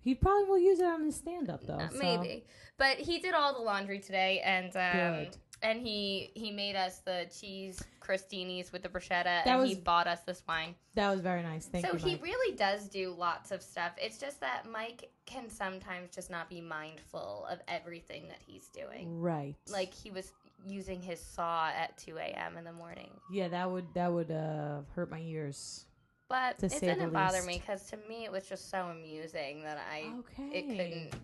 he 0.00 0.14
probably 0.14 0.44
will 0.44 0.58
use 0.58 0.78
it 0.80 0.86
on 0.86 1.02
his 1.04 1.16
stand 1.16 1.48
up 1.50 1.66
though. 1.66 1.74
Uh, 1.74 1.88
so- 1.90 1.98
Maybe. 1.98 2.44
But 2.78 2.98
he 2.98 3.18
did 3.20 3.32
all 3.32 3.54
the 3.54 3.62
laundry 3.62 4.00
today, 4.00 4.42
and 4.44 4.66
um, 4.76 5.24
Good. 5.24 5.36
And 5.66 5.80
he 5.80 6.30
he 6.34 6.50
made 6.50 6.76
us 6.76 6.98
the 7.00 7.26
cheese 7.38 7.82
crostinis 8.00 8.72
with 8.72 8.82
the 8.82 8.88
bruschetta, 8.88 9.24
That 9.24 9.46
and 9.48 9.60
was- 9.60 9.70
he 9.70 9.74
bought 9.76 10.06
us 10.06 10.20
this 10.20 10.42
wine. 10.48 10.74
That 10.94 11.10
was 11.10 11.20
very 11.20 11.42
nice. 11.42 11.66
Thank 11.66 11.84
so 11.86 11.92
you. 11.92 11.98
he 11.98 12.12
Mike. 12.12 12.22
really 12.22 12.56
does 12.56 12.88
do 12.88 13.14
lots 13.18 13.50
of 13.50 13.60
stuff. 13.62 13.92
It's 13.98 14.18
just 14.18 14.40
that 14.40 14.64
Mike 14.70 15.10
can 15.26 15.50
sometimes 15.50 16.14
just 16.14 16.30
not 16.30 16.48
be 16.48 16.60
mindful 16.60 17.46
of 17.50 17.58
everything 17.68 18.28
that 18.28 18.38
he's 18.46 18.68
doing. 18.68 19.20
right. 19.20 19.54
Like 19.68 19.92
he 19.92 20.10
was 20.10 20.32
using 20.66 21.02
his 21.02 21.20
saw 21.20 21.68
at 21.68 21.96
2 21.98 22.16
a.m. 22.18 22.56
in 22.56 22.64
the 22.64 22.72
morning. 22.72 23.10
Yeah, 23.30 23.48
that 23.48 23.70
would 23.70 23.86
that 23.94 24.12
would 24.12 24.30
uh, 24.30 24.80
hurt 24.94 25.10
my 25.10 25.20
ears. 25.20 25.84
But 26.28 26.60
it 26.62 26.80
didn't 26.80 27.10
bother 27.12 27.42
me 27.42 27.58
because 27.58 27.82
to 27.90 27.96
me 28.08 28.24
it 28.24 28.32
was 28.32 28.48
just 28.48 28.70
so 28.70 28.86
amusing 28.86 29.62
that 29.62 29.78
I 29.92 30.12
Okay. 30.20 30.48
it 30.58 30.66
couldn't 30.68 31.14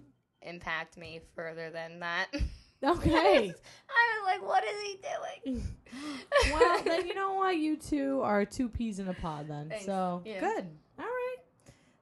impact 0.43 0.97
me 0.97 1.21
further 1.35 1.71
than 1.71 2.01
that. 2.01 2.27
Okay. 2.85 3.55
I 3.91 4.19
was 4.19 4.27
like, 4.27 4.43
what 4.47 4.65
is 4.65 4.81
he 4.83 4.99
doing? 5.45 5.63
well, 6.53 6.83
then 6.85 7.07
you 7.07 7.15
know 7.15 7.35
what? 7.35 7.57
You 7.57 7.77
two 7.77 8.21
are 8.23 8.45
two 8.45 8.69
peas 8.69 8.99
in 8.99 9.09
a 9.09 9.15
pod. 9.15 9.49
Then, 9.49 9.69
Thanks. 9.69 9.85
so 9.85 10.23
Yeah. 10.25 10.41
good. 10.41 10.67
All 10.99 11.05
right. 11.05 11.37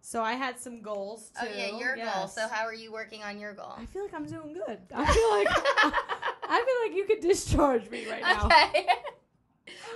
So 0.00 0.22
I 0.22 0.32
had 0.32 0.58
some 0.58 0.80
goals 0.82 1.30
too. 1.40 1.46
Oh 1.48 1.56
yeah, 1.56 1.78
your 1.78 1.96
goal. 1.96 2.26
So 2.26 2.48
how 2.48 2.64
are 2.64 2.74
you 2.74 2.92
working 2.92 3.22
on 3.22 3.38
your 3.38 3.54
goal? 3.54 3.74
I 3.76 3.86
feel 3.86 4.02
like 4.02 4.14
I'm 4.14 4.26
doing 4.26 4.52
good. 4.54 4.78
I 4.94 5.12
feel 5.12 5.30
like 5.30 5.48
I 6.48 6.64
feel 6.64 6.88
like 6.88 6.96
you 6.96 7.04
could 7.04 7.20
discharge 7.20 7.88
me 7.90 8.10
right 8.10 8.22
now. 8.22 8.46
Okay. 8.46 8.86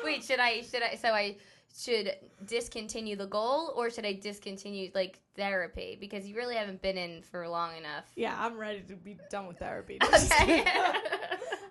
Wait, 0.04 0.22
should 0.22 0.38
I 0.38 0.62
should 0.62 0.82
I 0.82 0.94
so 0.96 1.08
I 1.08 1.36
should 1.76 2.14
discontinue 2.46 3.16
the 3.16 3.26
goal 3.26 3.72
or 3.76 3.90
should 3.90 4.06
I 4.06 4.12
discontinue 4.12 4.90
like 4.94 5.18
therapy 5.36 5.96
because 6.00 6.26
you 6.26 6.36
really 6.36 6.54
haven't 6.54 6.80
been 6.82 6.96
in 6.96 7.22
for 7.22 7.48
long 7.48 7.76
enough. 7.76 8.04
Yeah, 8.14 8.36
I'm 8.38 8.56
ready 8.56 8.80
to 8.88 8.94
be 8.94 9.18
done 9.30 9.46
with 9.48 9.58
therapy. 9.58 9.98
Okay. 10.14 10.64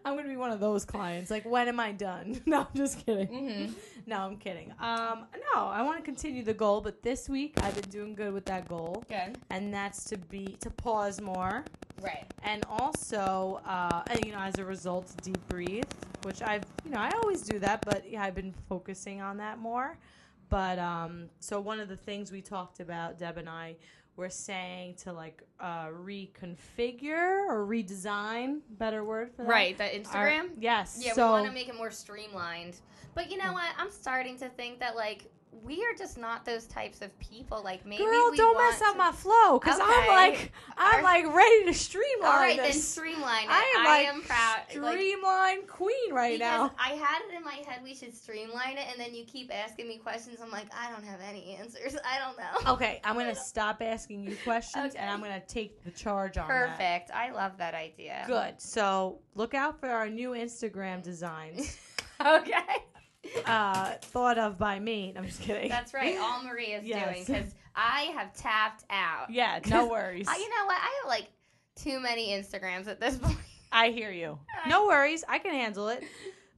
I'm 0.05 0.17
gonna 0.17 0.27
be 0.27 0.35
one 0.35 0.51
of 0.51 0.59
those 0.59 0.83
clients. 0.83 1.31
Like, 1.31 1.45
when 1.45 1.69
am 1.69 1.79
I 1.79 1.93
done? 1.93 2.41
No, 2.45 2.59
I'm 2.61 2.67
just 2.75 3.05
kidding. 3.05 3.27
Mhm. 3.29 3.73
No, 4.05 4.17
I'm 4.17 4.35
kidding. 4.35 4.73
Um, 4.81 5.27
no, 5.55 5.61
I 5.67 5.81
want 5.81 5.97
to 5.99 6.03
continue 6.03 6.43
the 6.43 6.53
goal, 6.53 6.81
but 6.81 7.01
this 7.01 7.29
week 7.29 7.53
I've 7.63 7.73
been 7.79 7.89
doing 7.89 8.13
good 8.13 8.33
with 8.33 8.43
that 8.45 8.67
goal, 8.67 9.05
Good. 9.07 9.37
and 9.49 9.73
that's 9.73 10.03
to 10.05 10.17
be 10.17 10.57
to 10.59 10.69
pause 10.69 11.21
more, 11.21 11.63
Right. 12.01 12.25
and 12.43 12.63
also, 12.69 13.61
uh, 13.65 14.03
and 14.07 14.25
you 14.25 14.31
know, 14.31 14.39
as 14.39 14.57
a 14.59 14.65
result, 14.65 15.13
deep 15.21 15.47
breathe, 15.47 15.85
which 16.23 16.41
I've, 16.41 16.63
you 16.85 16.91
know, 16.91 16.99
I 16.99 17.11
always 17.21 17.41
do 17.41 17.59
that, 17.59 17.83
but 17.85 18.09
yeah, 18.09 18.23
I've 18.23 18.35
been 18.35 18.53
focusing 18.67 19.21
on 19.21 19.37
that 19.37 19.59
more. 19.59 19.97
But 20.49 20.77
um, 20.79 21.29
so 21.39 21.59
one 21.59 21.79
of 21.79 21.89
the 21.89 21.97
things 21.97 22.31
we 22.31 22.41
talked 22.41 22.79
about, 22.79 23.17
Deb 23.17 23.37
and 23.37 23.49
I, 23.49 23.75
were 24.15 24.29
saying 24.29 24.95
to 24.95 25.13
like 25.13 25.41
uh, 25.59 25.87
reconfigure 25.87 27.47
or 27.49 27.65
redesign, 27.65 28.59
better 28.71 29.03
word 29.03 29.31
for 29.31 29.43
that. 29.43 29.49
Right, 29.49 29.77
the 29.77 29.85
Our- 29.85 29.91
Instagram? 30.29 30.49
yes. 30.59 30.99
yeah, 31.01 31.13
so, 31.13 31.25
we 31.27 31.31
want 31.31 31.45
to 31.47 31.51
make 31.51 31.69
it 31.69 31.75
more 31.75 31.91
streamlined. 31.91 32.79
But 33.15 33.31
you 33.31 33.37
know 33.37 33.53
what? 33.53 33.65
I'm 33.77 33.91
starting 33.91 34.37
to 34.39 34.49
think 34.49 34.79
that 34.79 34.95
like 34.95 35.31
we 35.63 35.75
are 35.85 35.95
just 35.97 36.17
not 36.17 36.45
those 36.45 36.65
types 36.65 37.01
of 37.01 37.17
people. 37.19 37.61
Like 37.63 37.85
maybe 37.85 38.03
Girl, 38.03 38.31
don't 38.35 38.57
mess 38.57 38.81
up 38.81 38.93
to- 38.93 38.97
my 38.97 39.11
flow, 39.11 39.59
cause 39.59 39.79
I'm 39.81 40.07
like, 40.07 40.51
I'm 40.77 40.95
Our- 40.97 41.03
like 41.03 41.35
ready 41.35 41.65
to 41.65 41.73
streamline 41.73 42.31
All 42.31 42.37
right, 42.37 42.57
then 42.57 42.73
streamline 42.73 43.45
it. 43.45 43.49
I 43.49 43.73
am 43.77 43.87
I 43.87 43.89
like 43.89 44.07
am 44.07 44.21
proud. 44.21 44.57
like, 44.83 44.93
streamline 44.97 45.67
queen 45.67 46.13
right 46.13 46.39
because 46.39 46.69
now. 46.69 46.75
I 46.79 46.89
had 46.95 47.21
it 47.29 47.35
in 47.35 47.43
my 47.43 47.61
head 47.67 47.81
we 47.83 47.93
should 47.95 48.15
streamline 48.15 48.77
it, 48.77 48.85
and 48.91 48.99
then 48.99 49.13
you 49.13 49.25
keep 49.25 49.53
asking 49.53 49.87
me 49.87 49.97
questions. 49.97 50.39
I'm 50.41 50.51
like, 50.51 50.67
I 50.77 50.91
don't 50.91 51.03
have 51.05 51.19
any 51.27 51.55
answers. 51.59 51.95
I 52.05 52.19
don't 52.19 52.37
know. 52.37 52.71
Okay, 52.73 52.99
I'm 53.03 53.15
gonna 53.15 53.35
stop 53.35 53.81
asking 53.81 54.23
you 54.23 54.35
questions, 54.43 54.95
and 54.95 55.09
I'm 55.09 55.19
gonna 55.21 55.39
take 55.47 55.83
the 55.83 55.91
charge 55.91 56.37
on 56.37 56.47
that. 56.47 56.77
Perfect. 56.77 57.11
I 57.11 57.31
love 57.31 57.57
that 57.57 57.73
idea. 57.73 58.23
Good. 58.25 58.59
So 58.59 59.19
look 59.35 59.53
out 59.53 59.79
for 59.79 59.89
our 59.89 60.09
new 60.09 60.31
Instagram 60.31 61.03
designs, 61.03 61.77
okay. 62.25 62.57
Uh, 63.45 63.93
thought 64.01 64.37
of 64.37 64.57
by 64.57 64.79
me. 64.79 65.13
I'm 65.15 65.25
just 65.25 65.41
kidding. 65.41 65.69
That's 65.69 65.93
right. 65.93 66.17
All 66.19 66.43
Marie 66.43 66.67
is 66.73 66.83
Yes. 66.85 67.25
doing 67.25 67.25
because 67.39 67.55
I 67.75 68.01
have 68.15 68.33
tapped 68.35 68.83
out. 68.89 69.29
yeah, 69.29 69.59
'Cause 69.61 69.71
no 69.71 69.87
worries. 69.87 70.27
I, 70.27 70.37
you 70.37 70.49
know 70.49 70.65
what? 70.65 70.77
I 70.77 71.01
have 71.01 71.09
like 71.09 71.27
too 71.75 71.99
many 71.99 72.29
Instagrams 72.29 72.87
at 72.87 72.99
this 72.99 73.17
point. 73.21 73.37
I 73.71 73.89
hear 73.89 74.11
you. 74.11 74.37
No 74.67 74.85
worries. 74.85 75.23
I 75.27 75.39
can 75.39 75.51
handle 75.53 75.87
it. 75.89 76.03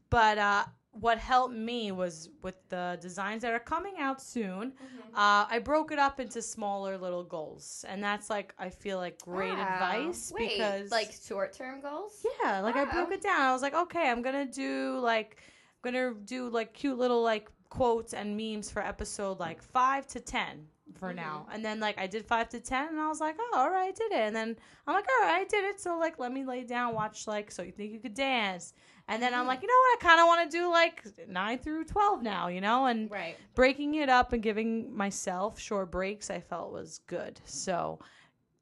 But 0.10 0.38
uh, 0.38 0.66
what 0.92 1.18
helped 1.18 1.54
me 1.56 1.92
was 1.92 2.30
with 2.42 2.56
the 2.70 2.98
designs 3.02 3.42
that 3.44 3.54
are 3.54 3.60
coming 3.60 3.96
out 4.00 4.22
soon. 4.22 4.74
Uh, 5.14 5.46
I 5.50 5.60
broke 5.64 5.94
it 5.94 6.00
up 6.00 6.20
into 6.20 6.42
smaller 6.42 6.98
little 6.98 7.24
goals, 7.24 7.86
and 7.88 8.04
that's 8.04 8.30
like 8.30 8.54
I 8.60 8.70
feel 8.70 8.98
like 8.98 9.22
great 9.22 9.58
Wow. 9.58 9.62
advice 9.76 10.34
Wait, 10.36 10.58
because 10.58 10.92
like 10.92 11.14
short-term 11.26 11.80
goals. 11.82 12.26
yeah, 12.44 12.60
like 12.60 12.76
I 12.76 12.84
broke 12.84 13.10
Wow. 13.10 13.16
it 13.16 13.22
down. 13.22 13.40
I 13.42 13.54
was 13.54 13.62
like, 13.62 13.74
okay, 13.74 14.10
I'm 14.10 14.22
gonna 14.22 14.46
do 14.46 15.00
like 15.02 15.38
gonna 15.86 16.14
do 16.26 16.50
like 16.50 16.74
cute 16.74 16.98
little 16.98 17.22
like 17.24 17.50
quotes 17.70 18.14
and 18.14 18.36
memes 18.36 18.70
for 18.72 18.82
episode 18.82 19.40
like 19.40 19.62
five 19.62 20.06
to 20.08 20.20
ten 20.20 20.68
for 20.96 21.08
Mm-hmm. 21.10 21.16
now, 21.18 21.48
and 21.52 21.66
then 21.66 21.80
like 21.80 21.98
I 22.00 22.08
did 22.08 22.26
five 22.26 22.48
to 22.50 22.60
ten, 22.60 22.90
and 22.90 23.00
I 23.00 23.08
was 23.08 23.20
like, 23.20 23.36
oh, 23.40 23.52
all 23.56 23.70
right, 23.72 23.88
I 23.90 23.92
did 23.92 24.12
it, 24.12 24.20
and 24.28 24.36
then 24.36 24.56
I'm 24.86 24.94
like, 24.94 25.06
all 25.10 25.28
right, 25.28 25.42
I 25.42 25.46
did 25.46 25.64
it. 25.66 25.80
So 25.80 25.98
like, 25.98 26.20
let 26.20 26.32
me 26.32 26.46
lay 26.46 26.64
down, 26.64 26.94
watch 26.94 27.26
like, 27.28 27.50
so 27.52 27.64
you 27.64 27.72
think 27.72 27.92
you 27.92 28.00
could 28.00 28.14
dance. 28.14 28.74
And 29.08 29.22
then 29.22 29.34
I'm 29.34 29.44
Mhm. 29.46 29.48
like, 29.48 29.62
you 29.62 29.68
know 29.68 29.74
what? 29.74 29.98
I 30.04 30.08
kind 30.08 30.20
of 30.22 30.28
want 30.28 30.50
to 30.52 30.58
do 30.58 30.70
like 30.70 31.04
nine 31.28 31.58
through 31.60 31.86
twelve 31.86 32.22
now, 32.24 32.48
you 32.50 32.62
know, 32.62 32.86
and 32.86 33.10
Right. 33.12 33.36
breaking 33.56 33.96
it 33.96 34.10
up 34.10 34.32
and 34.34 34.42
giving 34.44 34.96
myself 34.96 35.60
short 35.60 35.92
breaks 35.92 36.30
i 36.30 36.40
felt 36.40 36.72
was 36.72 37.00
good 37.08 37.40
so 37.46 38.00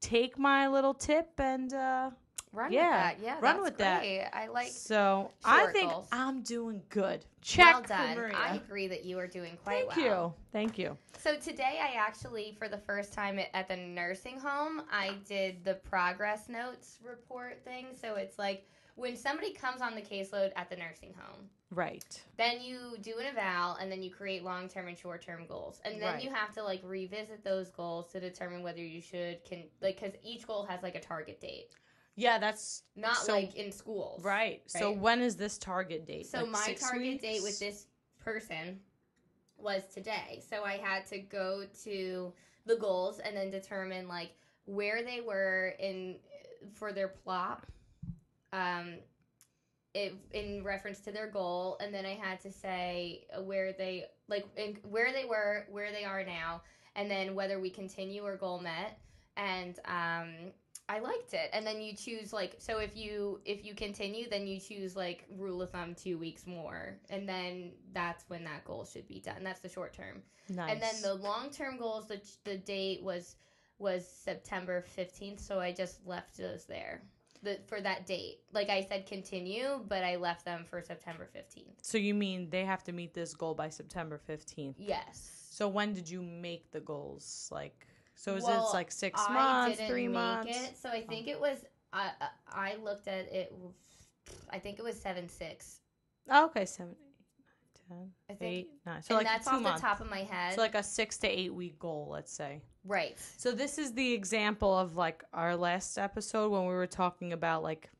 take 0.00 0.38
my 0.38 0.68
little 0.68 0.94
tip 0.94 1.28
and 1.38 1.72
uh 1.72 2.10
Run 2.54 2.72
Yeah, 2.72 3.10
with 3.10 3.18
that. 3.20 3.24
Yeah. 3.24 3.36
run 3.40 3.62
with 3.62 3.78
that. 3.78 4.00
great. 4.00 4.24
I 4.32 4.46
like. 4.46 4.68
so 4.68 5.30
i 5.44 5.66
think 5.72 5.90
goals. 5.90 6.08
i'm 6.12 6.42
doing 6.42 6.82
good 6.88 7.24
check 7.42 7.74
well 7.74 7.82
done. 7.82 8.16
Maria. 8.16 8.34
I 8.36 8.54
agree 8.56 8.86
that 8.88 9.04
you 9.04 9.18
are 9.18 9.26
doing 9.26 9.58
quite 9.64 9.88
thank 9.88 9.96
well. 10.08 10.36
Thank 10.52 10.78
you 10.78 10.86
thank 10.86 10.90
you 10.90 10.98
So 11.18 11.36
today, 11.36 11.80
I 11.82 11.94
actually, 11.98 12.54
for 12.58 12.68
the 12.68 12.78
first 12.78 13.12
time 13.12 13.38
at- 13.52 13.68
the 13.68 13.76
nursing 13.76 14.38
home, 14.38 14.82
I 14.92 15.14
did 15.26 15.64
the 15.64 15.74
progress 15.74 16.48
notes 16.48 16.98
report 17.04 17.64
thing. 17.64 17.86
So 18.00 18.14
it's 18.16 18.38
like 18.38 18.66
when 18.96 19.16
somebody 19.16 19.52
comes 19.52 19.80
on 19.82 19.94
the 19.94 20.02
caseload 20.02 20.52
at 20.54 20.68
the 20.70 20.76
nursing 20.76 21.12
home, 21.18 21.48
right 21.70 22.22
then 22.36 22.60
you 22.60 22.96
do 23.02 23.18
an 23.18 23.26
eval, 23.26 23.74
and 23.80 23.90
then 23.90 24.00
you 24.02 24.10
create 24.10 24.44
long 24.44 24.68
term 24.68 24.86
and 24.86 24.96
short 24.96 25.22
term 25.22 25.46
goals, 25.48 25.80
and 25.84 26.00
then 26.00 26.14
Right. 26.14 26.22
you 26.24 26.30
have 26.30 26.52
to 26.54 26.62
like 26.62 26.80
revisit 26.84 27.42
those 27.42 27.70
goals 27.70 28.12
to 28.12 28.20
determine 28.20 28.62
whether 28.62 28.80
you 28.82 29.00
should 29.00 29.42
can 29.44 29.64
like 29.82 30.00
because 30.00 30.14
each 30.22 30.46
goal 30.46 30.64
has 30.66 30.82
like 30.82 30.94
a 30.94 31.00
target 31.00 31.40
date, 31.40 31.70
yeah 32.16 32.38
that's 32.38 32.82
not 32.96 33.16
So- 33.16 33.32
like 33.32 33.54
in 33.56 33.72
schools. 33.72 34.22
right 34.22 34.62
so 34.66 34.92
when 34.92 35.20
is 35.20 35.36
this 35.36 35.58
target 35.58 36.06
date 36.06 36.26
So 36.26 36.38
Like 36.42 36.48
my 36.50 36.76
target 36.78 37.20
date 37.20 37.42
with 37.42 37.58
this 37.58 37.86
person 38.18 38.80
was 39.56 39.82
today. 39.92 40.42
So 40.48 40.64
I 40.64 40.76
had 40.78 41.06
to 41.06 41.18
go 41.18 41.64
to 41.84 42.32
the 42.66 42.76
goals 42.76 43.18
and 43.20 43.36
then 43.36 43.50
determine 43.50 44.08
like 44.08 44.30
where 44.66 45.02
they 45.02 45.20
were 45.20 45.74
in 45.78 46.16
for 46.72 46.92
their 46.92 47.08
plop. 47.08 47.66
Um 48.52 48.94
it, 49.94 50.12
in 50.32 50.64
reference 50.64 50.98
to 51.00 51.12
their 51.12 51.28
goal 51.28 51.76
and 51.80 51.94
then 51.94 52.04
I 52.04 52.14
had 52.14 52.40
to 52.40 52.50
say 52.50 53.26
where 53.44 53.72
they 53.72 54.06
like 54.28 54.44
in, 54.56 54.76
where 54.82 55.12
they 55.12 55.24
were, 55.24 55.66
where 55.70 55.92
they 55.92 56.04
are 56.04 56.24
now 56.24 56.62
and 56.96 57.08
then 57.10 57.34
whether 57.36 57.60
we 57.60 57.70
continue 57.70 58.22
or 58.22 58.36
goal 58.36 58.58
met 58.60 58.98
and 59.36 59.78
um 59.86 60.52
I 60.88 60.98
liked 60.98 61.32
it. 61.32 61.48
And 61.52 61.66
then 61.66 61.80
you 61.80 61.94
choose 61.94 62.32
like 62.32 62.56
so 62.58 62.78
if 62.78 62.96
you 62.96 63.40
if 63.44 63.64
you 63.64 63.74
continue 63.74 64.28
then 64.28 64.46
you 64.46 64.60
choose 64.60 64.94
like 64.94 65.24
rule 65.38 65.62
of 65.62 65.70
thumb 65.70 65.94
2 65.94 66.18
weeks 66.18 66.46
more 66.46 66.98
and 67.10 67.28
then 67.28 67.72
that's 67.92 68.24
when 68.28 68.44
that 68.44 68.64
goal 68.64 68.84
should 68.84 69.08
be 69.08 69.20
done. 69.20 69.42
That's 69.42 69.60
the 69.60 69.68
short 69.68 69.92
term. 69.94 70.22
nice 70.50 70.72
And 70.72 70.82
then 70.82 70.94
the 71.02 71.14
long-term 71.14 71.78
goals 71.78 72.06
the 72.08 72.20
the 72.44 72.58
date 72.58 73.02
was 73.02 73.36
was 73.78 74.06
September 74.06 74.84
15th, 74.96 75.40
so 75.40 75.58
I 75.58 75.72
just 75.72 76.06
left 76.06 76.36
those 76.38 76.64
there. 76.64 77.02
The, 77.42 77.58
for 77.66 77.80
that 77.80 78.06
date. 78.06 78.38
Like 78.52 78.70
I 78.70 78.86
said 78.88 79.04
continue, 79.06 79.80
but 79.88 80.02
I 80.04 80.16
left 80.16 80.44
them 80.44 80.64
for 80.64 80.80
September 80.80 81.28
15th. 81.36 81.74
so 81.82 81.98
you 81.98 82.14
mean 82.14 82.48
they 82.50 82.64
have 82.64 82.84
to 82.84 82.92
meet 82.92 83.12
this 83.14 83.34
goal 83.34 83.54
by 83.54 83.68
september 83.68 84.18
15th 84.28 84.74
Yes. 84.78 85.48
so 85.50 85.66
when 85.68 85.92
did 85.92 86.08
you 86.08 86.22
make 86.22 86.70
the 86.70 86.80
goals 86.80 87.48
like 87.52 87.86
so 88.14 88.36
is 88.36 88.44
Well, 88.44 88.70
it 88.70 88.74
like 88.74 88.90
six 88.90 89.20
I 89.26 89.32
months 89.32 89.80
three 89.88 90.08
months 90.08 90.56
It, 90.56 90.76
so 90.78 90.88
I 90.88 91.02
oh. 91.04 91.08
think 91.08 91.28
it 91.28 91.40
was. 91.40 91.64
I 91.92 92.10
I 92.48 92.76
looked 92.82 93.08
at 93.08 93.32
it. 93.32 93.52
I 94.50 94.58
think 94.58 94.78
it 94.78 94.82
was 94.82 95.00
seven 95.00 95.28
six. 95.28 95.80
Oh, 96.30 96.46
okay, 96.46 96.64
seven, 96.64 96.94
eight, 96.98 97.90
nine, 97.90 98.10
I 98.30 98.32
think, 98.34 98.52
eight, 98.52 98.68
nine. 98.86 99.02
So 99.02 99.16
and 99.16 99.24
like 99.24 99.32
that's 99.36 99.46
off 99.46 99.60
months. 99.60 99.80
the 99.80 99.86
top 99.86 100.00
of 100.00 100.08
my 100.10 100.20
head. 100.20 100.54
So 100.54 100.60
like 100.62 100.74
a 100.74 100.82
six 100.82 101.18
to 101.18 101.28
eight 101.28 101.52
week 101.52 101.78
goal, 101.78 102.08
let's 102.10 102.32
say. 102.32 102.62
right. 102.84 103.18
So 103.36 103.52
this 103.52 103.78
is 103.78 103.92
the 103.92 104.12
example 104.12 104.76
of 104.76 104.96
like 104.96 105.22
our 105.32 105.54
last 105.56 105.98
episode 105.98 106.50
when 106.50 106.62
we 106.62 106.74
were 106.74 106.86
talking 106.86 107.32
about 107.32 107.62
like. 107.62 107.90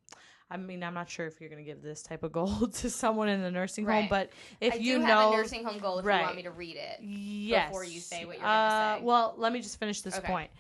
I 0.55 0.57
mean, 0.57 0.85
I'm 0.85 0.95
not 0.95 1.11
sure 1.11 1.27
if 1.27 1.41
you're 1.41 1.51
gonna 1.51 1.65
give 1.65 1.83
this 1.83 2.03
type 2.03 2.23
of 2.23 2.31
goal 2.31 2.69
to 2.73 2.89
someone 2.89 3.29
in 3.29 3.43
the 3.43 3.51
nursing 3.51 3.85
home, 3.87 4.07
but 4.09 4.31
if 4.61 4.75
I 4.75 4.77
you 4.77 5.01
know, 5.01 5.33
a 5.33 5.37
nursing 5.37 5.65
home 5.65 5.79
goal 5.81 5.99
if 5.99 6.05
you 6.05 6.13
want 6.13 6.37
me 6.37 6.43
to 6.45 6.53
read 6.53 6.77
it. 6.77 7.01
yes, 7.03 7.69
before 7.71 7.83
you 7.85 7.99
say 7.99 8.25
what 8.25 8.39
you're 8.39 8.47
gonna 8.47 8.71
Uh, 8.71 8.99
say. 8.99 9.05
Well, 9.05 9.35
let 9.37 9.53
me 9.53 9.61
just 9.61 9.81
finish 9.81 10.01
this 10.03 10.17
Okay. 10.17 10.27
point. 10.29 10.51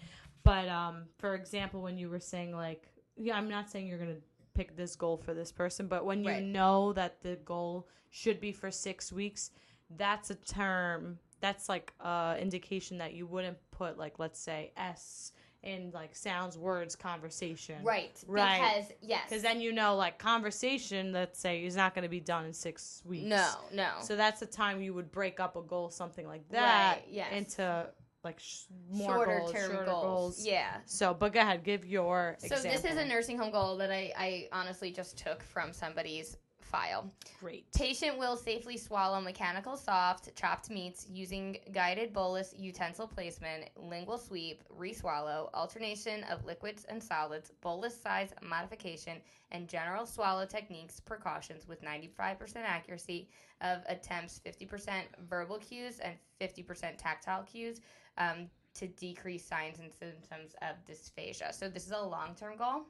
But 0.43 0.69
um, 0.69 1.05
for 1.19 1.35
example, 1.37 1.81
when 1.81 1.97
you 1.97 2.11
were 2.11 2.19
saying 2.19 2.57
like, 2.57 2.89
yeah, 3.17 3.37
I'm 3.37 3.49
not 3.49 3.71
saying 3.71 3.87
you're 3.87 3.99
gonna 3.99 4.17
pick 4.55 4.77
this 4.77 4.97
goal 4.97 5.17
for 5.17 5.33
this 5.33 5.53
person, 5.53 5.87
but 5.87 6.05
when 6.05 6.25
you 6.25 6.31
Right. 6.33 6.43
know 6.43 6.93
that 6.95 7.23
the 7.23 7.37
goal 7.45 7.87
should 8.11 8.41
be 8.41 8.51
for 8.51 8.71
six 8.73 9.13
weeks, 9.13 9.53
that's 9.97 10.31
a 10.31 10.35
term. 10.35 11.19
That's 11.41 11.69
like 11.69 11.93
uh 12.01 12.35
indication 12.41 12.99
that 12.99 13.13
you 13.15 13.27
wouldn't 13.27 13.59
put 13.71 13.97
like 13.97 14.19
let's 14.19 14.41
say 14.41 14.73
S 14.77 15.31
in 15.65 15.91
like 15.93 16.15
sounds, 16.15 16.57
words, 16.57 16.95
conversation. 16.95 17.83
Right. 17.83 18.17
Right. 18.27 18.61
Because 18.61 18.93
yes. 19.03 19.23
Because 19.29 19.43
then 19.43 19.61
you 19.61 19.73
know, 19.73 19.97
like 19.97 20.19
conversation, 20.19 21.13
let's 21.13 21.39
say, 21.39 21.65
is 21.65 21.75
not 21.77 21.95
going 21.95 22.03
to 22.05 22.09
be 22.09 22.21
done 22.21 22.45
in 22.45 22.53
six 22.53 23.03
weeks. 23.05 23.27
no, 23.27 23.49
no. 23.73 23.91
So 24.03 24.15
that's 24.17 24.41
the 24.41 24.47
time 24.47 24.81
you 24.83 24.95
would 24.95 25.11
break 25.11 25.41
up 25.41 25.57
a 25.57 25.63
goal, 25.63 25.91
something 25.91 26.27
like 26.27 26.49
that, 26.51 26.97
Right, 26.99 27.05
yes. 27.11 27.33
into 27.33 27.87
like 28.23 28.39
sh- 28.41 28.63
more 28.91 29.15
shorter 29.17 29.39
goals, 29.41 29.53
term 29.53 29.71
shorter 29.71 29.85
goals. 29.85 30.47
Yeah. 30.47 30.77
So, 30.87 31.13
but 31.13 31.33
go 31.33 31.41
ahead, 31.41 31.63
give 31.65 31.85
your 31.85 32.37
So 32.39 32.55
example. 32.57 32.71
this 32.83 32.91
is 32.93 32.97
a 32.99 33.05
nursing 33.05 33.37
home 33.39 33.51
goal 33.51 33.77
that 33.79 33.91
I, 33.91 34.13
I 34.17 34.49
honestly 34.53 34.91
just 34.91 35.19
took 35.19 35.43
from 35.43 35.73
somebody's 35.73 36.37
file. 36.75 37.09
great. 37.39 37.71
Patient 37.73 38.19
will 38.19 38.37
safely 38.37 38.77
swallow 38.77 39.21
mechanical 39.21 39.77
soft 39.77 40.35
chopped 40.35 40.71
meats 40.71 41.07
using 41.09 41.57
guided 41.73 42.13
bolus 42.13 42.53
utensil 42.59 43.07
placement, 43.07 43.71
lingual 43.77 44.19
sweep, 44.19 44.65
re-swallow, 44.77 45.51
alternation 45.55 46.25
of 46.25 46.45
liquids 46.45 46.85
and 46.89 47.01
solids, 47.01 47.53
bolus 47.61 47.97
size 48.01 48.31
modification, 48.43 49.19
and 49.53 49.69
general 49.69 50.05
swallow 50.05 50.45
techniques 50.45 50.99
precautions 50.99 51.69
with 51.69 51.81
95% 51.81 52.57
accuracy 52.57 53.29
of 53.61 53.83
attempts, 53.87 54.41
50% 54.45 55.03
verbal 55.29 55.59
cues, 55.59 56.01
and 56.01 56.15
50% 56.41 56.99
tactile 56.99 57.45
cues 57.45 57.81
um, 58.19 58.51
to 58.75 58.89
decrease 58.89 59.45
signs 59.45 59.79
and 59.79 59.93
symptoms 59.93 60.57
of 60.61 60.75
dysphagia. 60.85 61.55
So 61.55 61.69
this 61.69 61.87
is 61.87 61.93
a 61.93 62.03
long-term 62.03 62.57
goal. 62.57 62.83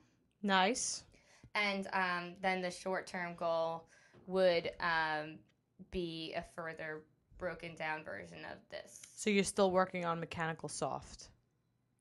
Nice. 0.42 1.04
And 1.54 1.86
um, 1.92 2.32
then 2.42 2.60
the 2.62 2.70
short 2.70 3.06
term 3.06 3.34
goal 3.36 3.84
would 4.26 4.70
um, 4.80 5.38
be 5.90 6.34
a 6.36 6.44
further 6.54 7.02
broken 7.38 7.74
down 7.76 8.02
version 8.04 8.38
of 8.50 8.58
this. 8.70 9.00
So 9.16 9.30
you're 9.30 9.44
still 9.44 9.70
working 9.70 10.04
on 10.04 10.20
mechanical 10.20 10.68
soft. 10.68 11.28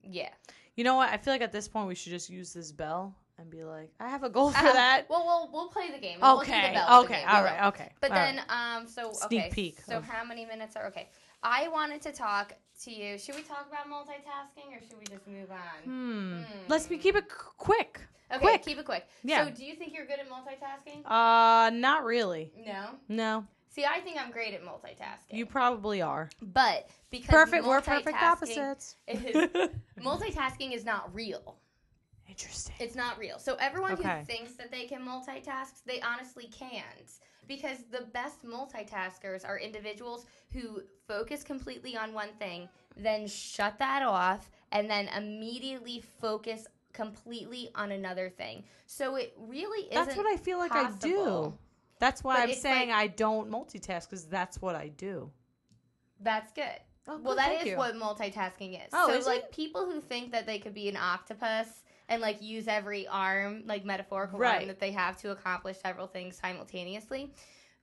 Yeah. 0.02 0.30
You 0.76 0.84
know 0.84 0.96
what? 0.96 1.10
I 1.10 1.18
feel 1.18 1.34
like 1.34 1.42
at 1.42 1.52
this 1.52 1.68
point 1.68 1.88
we 1.88 1.96
should 1.96 2.12
just 2.12 2.30
use 2.30 2.54
this 2.54 2.72
bell 2.72 3.16
and 3.38 3.50
be 3.50 3.64
like, 3.64 3.92
I 4.00 4.10
have 4.10 4.24
a 4.24 4.30
goal 4.30 4.52
for 4.52 4.58
Uh, 4.68 4.74
that. 4.74 5.06
Well, 5.10 5.24
we'll 5.26 5.50
we'll 5.52 5.70
play 5.70 5.92
the 5.92 5.98
game. 6.00 6.20
We'll 6.22 6.40
do 6.40 6.46
the 6.46 6.52
okay. 6.58 6.74
the 6.74 6.96
Okay. 7.00 7.14
game. 7.22 7.30
All 7.30 7.44
right. 7.44 7.68
Okay. 7.68 7.92
But 8.00 8.12
all 8.12 8.18
right. 8.18 8.36
then, 8.36 8.46
um, 8.50 8.88
so 8.88 9.10
okay. 9.10 9.18
Sneak 9.28 9.52
peek 9.54 9.82
So 9.82 9.98
of- 9.98 10.06
how 10.08 10.24
many 10.24 10.46
minutes 10.46 10.76
are 10.76 10.88
okay? 10.88 11.10
I 11.44 11.68
wanted 11.68 12.02
to 12.04 12.12
talk 12.12 12.54
to 12.84 12.92
you. 12.92 13.18
Should 13.18 13.36
we 13.36 13.42
talk 13.44 13.68
about 13.70 13.88
multitasking 13.92 14.76
or 14.76 14.80
should 14.82 14.98
we 14.98 15.06
just 15.06 15.28
move 15.28 15.52
on? 15.52 15.84
Hmm. 15.84 16.38
Hmm. 16.44 16.44
Let's 16.70 16.88
be 16.88 16.98
keep 16.98 17.16
it 17.16 17.28
qu- 17.30 17.52
quick. 17.58 18.00
Okay, 18.32 18.40
quick. 18.40 18.64
keep 18.64 18.80
it 18.80 18.86
quick. 18.86 19.06
Yeah. 19.24 19.46
So, 19.46 19.52
do 19.54 19.64
you 19.66 19.76
think 19.76 19.94
you're 19.94 20.06
good 20.08 20.20
at 20.20 20.28
multitasking? 20.30 21.06
Uh, 21.06 21.70
not 21.72 22.04
really. 22.04 22.52
No. 22.66 22.88
No, 23.08 23.46
See, 23.70 23.86
I 23.86 24.00
think 24.00 24.18
I'm 24.20 24.32
great 24.32 24.54
at 24.54 24.64
multitasking. 24.64 25.32
you 25.38 25.46
probably 25.46 26.02
are. 26.02 26.30
but 26.42 26.88
because 27.12 27.30
Perfect. 27.30 27.66
We're 27.66 27.82
perfect 27.82 28.22
opposites. 28.22 28.96
is- 29.08 29.50
multitasking 30.00 30.74
is 30.74 30.84
not 30.86 31.14
real. 31.14 31.58
Interesting. 32.30 32.74
It's 32.80 32.96
not 32.96 33.20
real. 33.20 33.38
So 33.38 33.56
everyone 33.60 33.92
Okay. 33.94 34.20
who 34.20 34.26
thinks 34.26 34.54
that 34.54 34.72
they 34.72 34.86
can 34.86 35.02
multitask, 35.06 35.84
they 35.86 36.02
honestly 36.02 36.46
can't. 36.58 36.84
Because 37.48 37.80
the 37.92 38.06
best 38.14 38.46
multitaskers 38.46 39.48
are 39.48 39.60
individuals 39.60 40.26
who 40.52 40.82
focus 41.08 41.44
completely 41.44 41.98
on 41.98 42.14
one 42.14 42.30
thing, 42.40 42.70
then 42.96 43.28
shut 43.28 43.78
that 43.80 44.04
off, 44.04 44.50
and 44.72 44.90
then 44.90 45.10
immediately 45.10 46.04
focus 46.22 46.68
completely 46.94 47.70
on 47.76 47.92
another 47.92 48.30
thing. 48.30 48.64
So 48.86 49.16
it 49.16 49.34
really 49.38 49.88
isn't. 49.88 49.94
That's 50.06 50.16
what 50.16 50.28
I 50.28 50.38
feel 50.38 50.60
like 50.60 50.74
I 50.74 50.92
do. 50.92 51.54
That's 52.00 52.24
why 52.24 52.36
But 52.36 52.50
I'm 52.50 52.56
saying 52.56 52.90
like- 52.90 52.98
I 52.98 53.08
don't 53.08 53.50
multitask 53.50 54.10
because 54.10 54.26
that's 54.26 54.62
what 54.62 54.76
I 54.76 54.90
do. 54.90 55.32
That's 56.20 56.52
good. 56.54 56.80
Oh, 57.08 57.18
well, 57.18 57.36
good, 57.36 57.38
that 57.40 57.62
is 57.62 57.68
you. 57.68 57.78
what 57.78 57.96
multitasking 57.96 58.76
is. 58.76 58.90
Oh, 58.94 59.08
so 59.08 59.14
is 59.14 59.26
like 59.26 59.44
it? 59.44 59.52
people 59.52 59.86
who 59.86 60.00
think 60.00 60.32
that 60.32 60.46
they 60.46 60.58
could 60.60 60.74
be 60.74 60.88
an 60.88 60.96
octopus 60.96 61.84
and 62.10 62.22
like 62.22 62.42
use 62.42 62.68
every 62.68 63.08
arm, 63.08 63.64
like 63.66 63.86
metaphorical 63.86 64.40
Right. 64.40 64.60
arm 64.60 64.68
that 64.68 64.80
they 64.80 64.92
have 64.92 65.18
to 65.22 65.32
accomplish 65.32 65.78
several 65.80 66.08
things 66.08 66.38
simultaneously. 66.38 67.34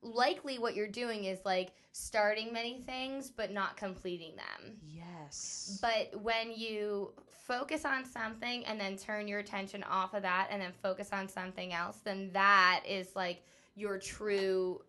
Likely 0.02 0.58
what 0.58 0.74
you're 0.74 0.88
doing 0.88 1.24
is 1.24 1.40
like 1.44 1.72
starting 1.92 2.52
many 2.52 2.80
things 2.86 3.30
but 3.30 3.52
not 3.52 3.76
completing 3.76 4.34
them. 4.36 4.76
Yes. 4.82 5.78
But 5.82 6.20
when 6.22 6.52
you 6.52 7.12
focus 7.46 7.84
on 7.84 8.04
something 8.04 8.64
and 8.64 8.80
then 8.80 8.96
turn 8.96 9.26
your 9.28 9.40
attention 9.40 9.82
off 9.82 10.14
of 10.14 10.22
that 10.22 10.48
and 10.50 10.62
then 10.62 10.72
focus 10.82 11.10
on 11.12 11.28
something 11.28 11.72
else, 11.72 11.98
then 12.04 12.30
that 12.32 12.82
is 12.88 13.14
like 13.16 13.42
your 13.74 13.98
true 13.98 14.80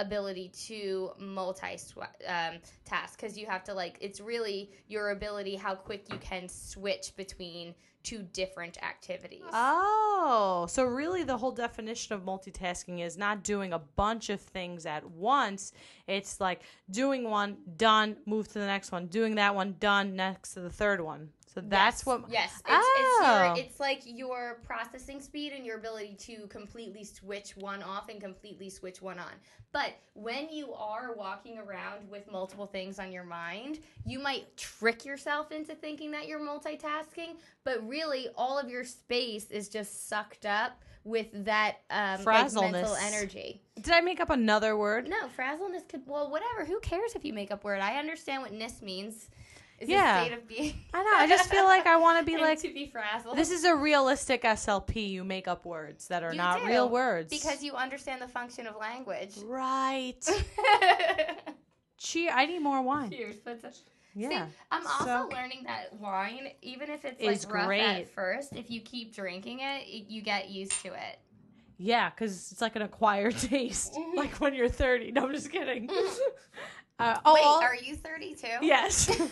ability 0.00 0.50
to 0.66 1.10
multi 1.18 1.78
um, 2.26 2.54
task 2.84 3.20
because 3.20 3.36
you 3.36 3.46
have 3.46 3.64
to 3.64 3.74
like 3.74 3.96
it's 4.00 4.20
really 4.20 4.70
your 4.88 5.10
ability 5.10 5.56
how 5.56 5.74
quick 5.74 6.06
you 6.10 6.18
can 6.18 6.48
switch 6.48 7.14
between 7.16 7.74
two 8.02 8.22
different 8.32 8.82
activities. 8.82 9.42
Oh, 9.52 10.66
so 10.68 10.84
really 10.84 11.22
the 11.22 11.36
whole 11.36 11.50
definition 11.50 12.14
of 12.14 12.22
multitasking 12.22 13.04
is 13.04 13.16
not 13.16 13.44
doing 13.44 13.72
a 13.72 13.78
bunch 13.78 14.30
of 14.30 14.40
things 14.40 14.86
at 14.86 15.08
once. 15.10 15.72
It's 16.06 16.40
like 16.40 16.62
doing 16.90 17.24
one, 17.24 17.58
done, 17.76 18.16
move 18.26 18.48
to 18.48 18.58
the 18.58 18.66
next 18.66 18.92
one, 18.92 19.06
doing 19.06 19.34
that 19.34 19.54
one, 19.54 19.76
done, 19.78 20.16
next 20.16 20.54
to 20.54 20.60
the 20.60 20.70
third 20.70 21.00
one. 21.00 21.30
So 21.52 21.60
that's 21.60 22.00
yes. 22.00 22.06
what. 22.06 22.24
Yes, 22.28 22.52
it's, 22.58 22.62
Oh. 22.68 23.54
it's, 23.56 23.58
your, 23.58 23.66
it's 23.66 23.80
like 23.80 24.02
your 24.04 24.60
processing 24.64 25.20
speed 25.20 25.52
and 25.52 25.66
your 25.66 25.78
ability 25.78 26.14
to 26.20 26.46
completely 26.46 27.02
switch 27.02 27.56
one 27.56 27.82
off 27.82 28.08
and 28.08 28.20
completely 28.20 28.70
switch 28.70 29.02
one 29.02 29.18
on. 29.18 29.32
But 29.72 29.94
when 30.14 30.48
you 30.50 30.72
are 30.74 31.14
walking 31.16 31.58
around 31.58 32.08
with 32.08 32.30
multiple 32.30 32.66
things 32.66 32.98
on 32.98 33.10
your 33.10 33.24
mind, 33.24 33.80
you 34.06 34.20
might 34.20 34.56
trick 34.56 35.04
yourself 35.04 35.50
into 35.50 35.74
thinking 35.74 36.12
that 36.12 36.28
you're 36.28 36.40
multitasking, 36.40 37.36
but 37.64 37.86
really 37.86 38.28
all 38.36 38.58
of 38.58 38.68
your 38.68 38.84
space 38.84 39.50
is 39.50 39.68
just 39.68 40.08
sucked 40.08 40.46
up 40.46 40.82
with 41.04 41.28
that 41.44 41.78
um, 41.90 42.22
like 42.24 42.52
mental 42.52 42.94
energy. 42.96 43.62
Did 43.80 43.94
I 43.94 44.00
make 44.00 44.20
up 44.20 44.30
another 44.30 44.76
word? 44.76 45.08
No, 45.08 45.28
frazzleness 45.28 45.82
could 45.88 46.02
well 46.06 46.30
whatever. 46.30 46.64
Who 46.64 46.78
cares 46.80 47.14
if 47.14 47.24
you 47.24 47.32
make 47.32 47.50
up 47.50 47.64
word? 47.64 47.80
I 47.80 47.98
understand 47.98 48.42
what 48.42 48.52
ness 48.52 48.82
means. 48.82 49.30
Is 49.80 49.88
Yeah. 49.88 50.20
a 50.20 50.26
state 50.26 50.36
of 50.36 50.46
being. 50.46 50.74
I 50.92 51.02
know. 51.02 51.10
I 51.14 51.26
just 51.26 51.48
feel 51.50 51.64
like 51.64 51.86
I 51.86 51.96
want 51.96 52.18
to 52.20 52.24
be 52.30 52.36
like. 52.42 52.60
to 52.60 52.72
be 52.72 52.86
frazzled. 52.86 53.36
This 53.36 53.50
is 53.50 53.64
a 53.64 53.74
realistic 53.74 54.42
SLP. 54.42 55.08
You 55.10 55.24
make 55.24 55.48
up 55.48 55.64
words 55.64 56.08
that 56.08 56.22
are 56.22 56.32
You 56.32 56.36
not 56.38 56.60
do, 56.60 56.66
real 56.66 56.88
words. 56.88 57.30
because 57.30 57.62
you 57.62 57.72
understand 57.74 58.20
the 58.20 58.28
function 58.28 58.66
of 58.66 58.76
language. 58.76 59.36
Right. 59.44 60.14
Cheer. 61.98 62.32
I 62.34 62.46
need 62.46 62.60
more 62.60 62.82
wine. 62.82 63.10
Cheers. 63.10 63.36
Yeah. 64.14 64.28
See, 64.46 64.52
I'm 64.72 64.86
also 64.86 65.04
So- 65.04 65.28
learning 65.32 65.64
that 65.66 65.92
wine, 65.94 66.48
even 66.62 66.90
if 66.90 67.04
it's 67.04 67.22
like 67.46 67.54
rough 67.54 67.66
great. 67.66 67.80
at 67.82 68.10
first, 68.10 68.52
if 68.54 68.70
you 68.70 68.80
keep 68.80 69.14
drinking 69.14 69.60
it, 69.60 69.86
it- 69.86 70.08
you 70.10 70.20
get 70.22 70.50
used 70.50 70.72
to 70.82 70.88
it. 70.88 71.18
Yeah, 71.78 72.10
because 72.10 72.52
it's 72.52 72.60
like 72.60 72.76
an 72.76 72.82
acquired 72.82 73.36
taste. 73.38 73.96
Like 74.14 74.32
when 74.40 74.52
you're 74.54 74.68
30. 74.68 75.12
No, 75.12 75.24
I'm 75.26 75.32
just 75.32 75.50
kidding. 75.50 75.88
Uh, 77.00 77.20
oh, 77.24 77.34
Wait, 77.34 77.66
are 77.66 77.74
you 77.76 77.96
32? 77.96 78.46
yes. 78.62 79.10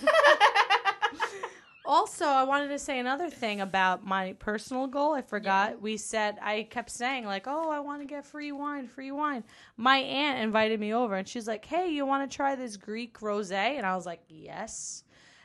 also, 1.89 2.27
I 2.27 2.43
wanted 2.45 2.69
to 2.69 2.79
say 2.79 2.99
another 2.99 3.31
thing 3.31 3.61
about 3.61 4.05
my 4.05 4.35
personal 4.35 4.87
goal. 4.87 5.15
I 5.15 5.23
forgot. 5.23 5.81
We 5.81 5.97
said, 5.97 6.39
I 6.43 6.65
kept 6.71 6.91
saying, 6.91 7.25
like, 7.25 7.47
oh, 7.47 7.71
I 7.71 7.81
want 7.81 8.03
to 8.03 8.07
get 8.07 8.27
free 8.27 8.53
wine, 8.53 8.87
free 8.87 9.11
wine. 9.11 9.45
My 9.77 9.99
aunt 9.99 10.41
invited 10.41 10.79
me 10.81 10.93
over 10.93 11.17
and 11.17 11.27
she's 11.27 11.49
like, 11.49 11.65
hey, 11.65 11.89
you 11.89 12.05
want 12.07 12.31
to 12.31 12.37
try 12.37 12.55
this 12.55 12.77
Greek 12.77 13.21
rose? 13.23 13.51
And 13.51 13.87
I 13.87 13.97
was 13.97 14.07
like, 14.07 14.21
yes. 14.29 15.05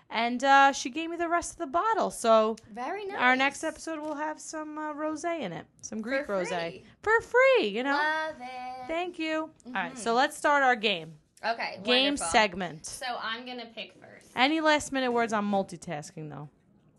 And 0.10 0.44
uh, 0.44 0.74
she 0.74 0.90
gave 0.92 1.10
me 1.10 1.18
the 1.18 1.30
rest 1.30 1.54
of 1.54 1.58
the 1.58 1.68
bottle. 1.68 2.12
So 2.12 2.56
Very 2.72 3.06
nice. 3.06 3.18
our 3.18 3.36
next 3.36 3.64
episode 3.64 4.00
will 4.00 4.14
have 4.14 4.40
some 4.40 4.78
uh, 4.78 4.94
rose 4.94 5.24
in 5.24 5.52
it, 5.52 5.66
some 5.82 6.02
Greek 6.02 6.28
For 6.28 6.34
rose 6.34 6.50
for 6.50 7.22
free. 7.22 7.68
You 7.68 7.84
know. 7.84 7.94
Love 7.94 8.36
it. 8.40 8.88
Thank 8.88 9.18
you. 9.18 9.50
All 9.66 9.74
right, 9.74 9.98
so 9.98 10.14
let's 10.14 10.38
start 10.38 10.62
our 10.62 10.76
game. 10.76 11.14
Okay. 11.46 11.80
Game 11.84 12.06
wonderful. 12.14 12.28
segment. 12.28 12.86
So 12.86 13.06
I'm 13.22 13.46
gonna 13.46 13.68
pick 13.76 13.94
first. 14.00 14.28
Any 14.36 14.62
last 14.62 14.92
minute 14.92 15.12
words 15.12 15.34
on 15.34 15.46
multitasking, 15.46 16.30
though? 16.30 16.50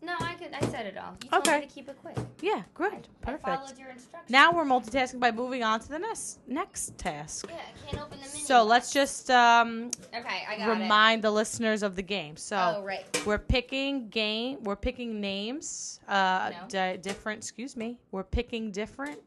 No, 0.01 0.13
I 0.19 0.35
could. 0.35 0.53
I 0.53 0.59
said 0.67 0.85
it 0.85 0.97
all. 0.97 1.17
You 1.23 1.29
told 1.31 1.47
Okay. 1.47 1.61
me 1.61 1.65
to 1.65 1.73
keep 1.73 1.89
it 1.89 1.97
quick. 1.99 2.15
Yeah, 2.39 2.57
I, 2.57 2.63
good. 2.75 2.93
I 2.93 3.25
Perfect. 3.31 3.43
followed 3.45 3.77
your 3.79 3.89
instructions. 3.89 4.29
Now 4.29 4.51
we're 4.53 4.63
multitasking 4.63 5.19
by 5.19 5.31
moving 5.31 5.63
on 5.63 5.79
to 5.79 5.89
the 5.89 5.97
next 5.97 6.39
next 6.47 6.95
task. 6.99 7.47
Yeah, 7.49 7.55
I 7.55 7.89
can't 7.89 8.03
open 8.03 8.19
the 8.19 8.27
menu. 8.27 8.45
So 8.45 8.63
let's 8.63 8.93
just 8.93 9.31
um, 9.31 9.89
Okay, 10.15 10.43
I 10.47 10.57
got 10.57 10.69
remind 10.79 11.23
the 11.23 11.31
listeners 11.31 11.81
of 11.81 11.95
the 11.95 12.03
game. 12.03 12.37
So. 12.37 12.75
Oh 12.77 12.83
right. 12.83 13.03
we're 13.25 13.39
picking 13.39 14.09
game. 14.09 14.63
We're 14.63 14.75
picking 14.75 15.19
names. 15.19 15.99
Uh, 16.07 16.51
No. 16.51 16.67
di- 16.67 16.97
different. 16.97 17.39
Excuse 17.39 17.75
me. 17.75 17.97
We're 18.11 18.23
picking 18.23 18.69
different 18.71 19.19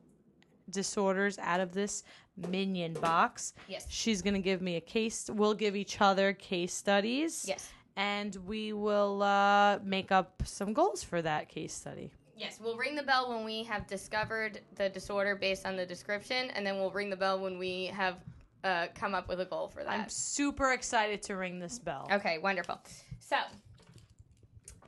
disorders 0.70 1.38
out 1.38 1.60
of 1.60 1.72
this 1.72 2.04
minion 2.48 2.92
box. 2.94 3.54
Yes. 3.68 3.86
She's 3.88 4.22
gonna 4.22 4.38
give 4.38 4.62
me 4.62 4.76
a 4.76 4.80
case. 4.80 5.28
We'll 5.32 5.54
give 5.54 5.74
each 5.76 6.00
other 6.00 6.32
case 6.32 6.72
studies. 6.74 7.44
Yes. 7.48 7.68
and 7.96 8.36
we 8.46 8.72
will 8.72 9.22
uh, 9.24 9.80
make 9.82 10.12
up 10.12 10.42
some 10.44 10.72
goals 10.72 11.02
for 11.02 11.20
that 11.20 11.48
case 11.48 11.72
study. 11.74 12.12
Yes, 12.36 12.60
we'll 12.62 12.76
ring 12.76 12.94
the 12.94 13.02
bell 13.02 13.28
when 13.34 13.44
we 13.44 13.64
have 13.64 13.88
discovered 13.88 14.60
the 14.76 14.88
disorder 14.88 15.34
based 15.34 15.66
on 15.66 15.74
the 15.74 15.84
description, 15.84 16.50
and 16.50 16.64
then 16.64 16.76
we'll 16.76 16.92
ring 16.92 17.10
the 17.10 17.16
bell 17.16 17.40
when 17.40 17.58
we 17.58 17.86
have 17.86 18.18
uh, 18.62 18.86
come 18.94 19.12
up 19.16 19.28
with 19.28 19.40
a 19.40 19.44
goal 19.44 19.66
for 19.66 19.82
that. 19.82 19.90
I'm 19.90 20.08
super 20.08 20.72
excited 20.72 21.20
to 21.24 21.34
ring 21.34 21.58
this 21.58 21.80
bell. 21.80 22.08
Okay, 22.12 22.38
wonderful. 22.38 22.80
So, 23.18 23.36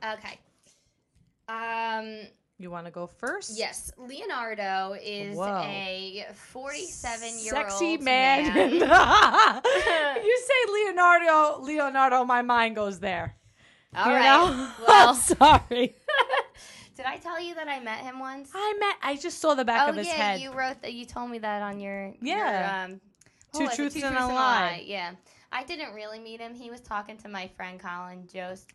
okay. 0.01 0.39
Um, 1.49 2.27
You 2.61 2.69
want 2.69 2.85
to 2.85 2.91
go 2.91 3.07
first? 3.07 3.57
yes, 3.57 3.91
Leonardo 3.97 4.95
is 5.01 5.35
Whoa. 5.35 5.61
a 5.65 6.25
47 6.51 7.39
year 7.39 7.55
old 7.55 7.71
Sexy 7.71 7.97
man. 7.97 8.45
you 10.23 10.39
say 10.47 10.71
Leonardo, 10.71 11.61
Leonardo, 11.61 12.23
my 12.23 12.41
mind 12.41 12.75
goes 12.75 12.99
there. 12.99 13.35
All 13.95 14.07
you 14.07 14.13
right. 14.13 14.23
know? 14.23 14.69
Well, 14.87 15.15
sorry. 15.15 15.95
did 16.95 17.05
I 17.05 17.17
tell 17.17 17.41
you 17.41 17.55
that 17.55 17.67
I 17.67 17.79
met 17.79 17.99
him 17.99 18.19
once? 18.19 18.51
I 18.53 18.75
met. 18.79 18.95
I 19.01 19.15
just 19.15 19.39
saw 19.39 19.55
the 19.55 19.65
back 19.65 19.87
oh 19.87 19.89
of 19.89 19.95
his 19.95 20.07
yeah, 20.07 20.13
head. 20.13 20.41
you 20.41 20.51
wrote 20.51 20.81
that. 20.81 20.93
You 20.93 21.05
told 21.05 21.31
me 21.31 21.39
that 21.39 21.61
on 21.61 21.79
your 21.79 22.13
Yeah. 22.21 22.85
Your, 22.85 22.93
um, 22.93 23.01
Two 23.53 23.63
was 23.63 23.73
it? 23.73 23.75
truths 23.75 23.95
and 23.95 24.15
a 24.15 24.27
lie. 24.27 24.83
Yeah, 24.85 25.11
I 25.51 25.63
didn't 25.63 25.93
really 25.93 26.19
meet 26.19 26.39
him. 26.39 26.53
He 26.53 26.69
was 26.69 26.79
talking 26.79 27.17
to 27.17 27.27
my 27.27 27.47
friend 27.57 27.79
Colin 27.79 28.27
Jost, 28.31 28.69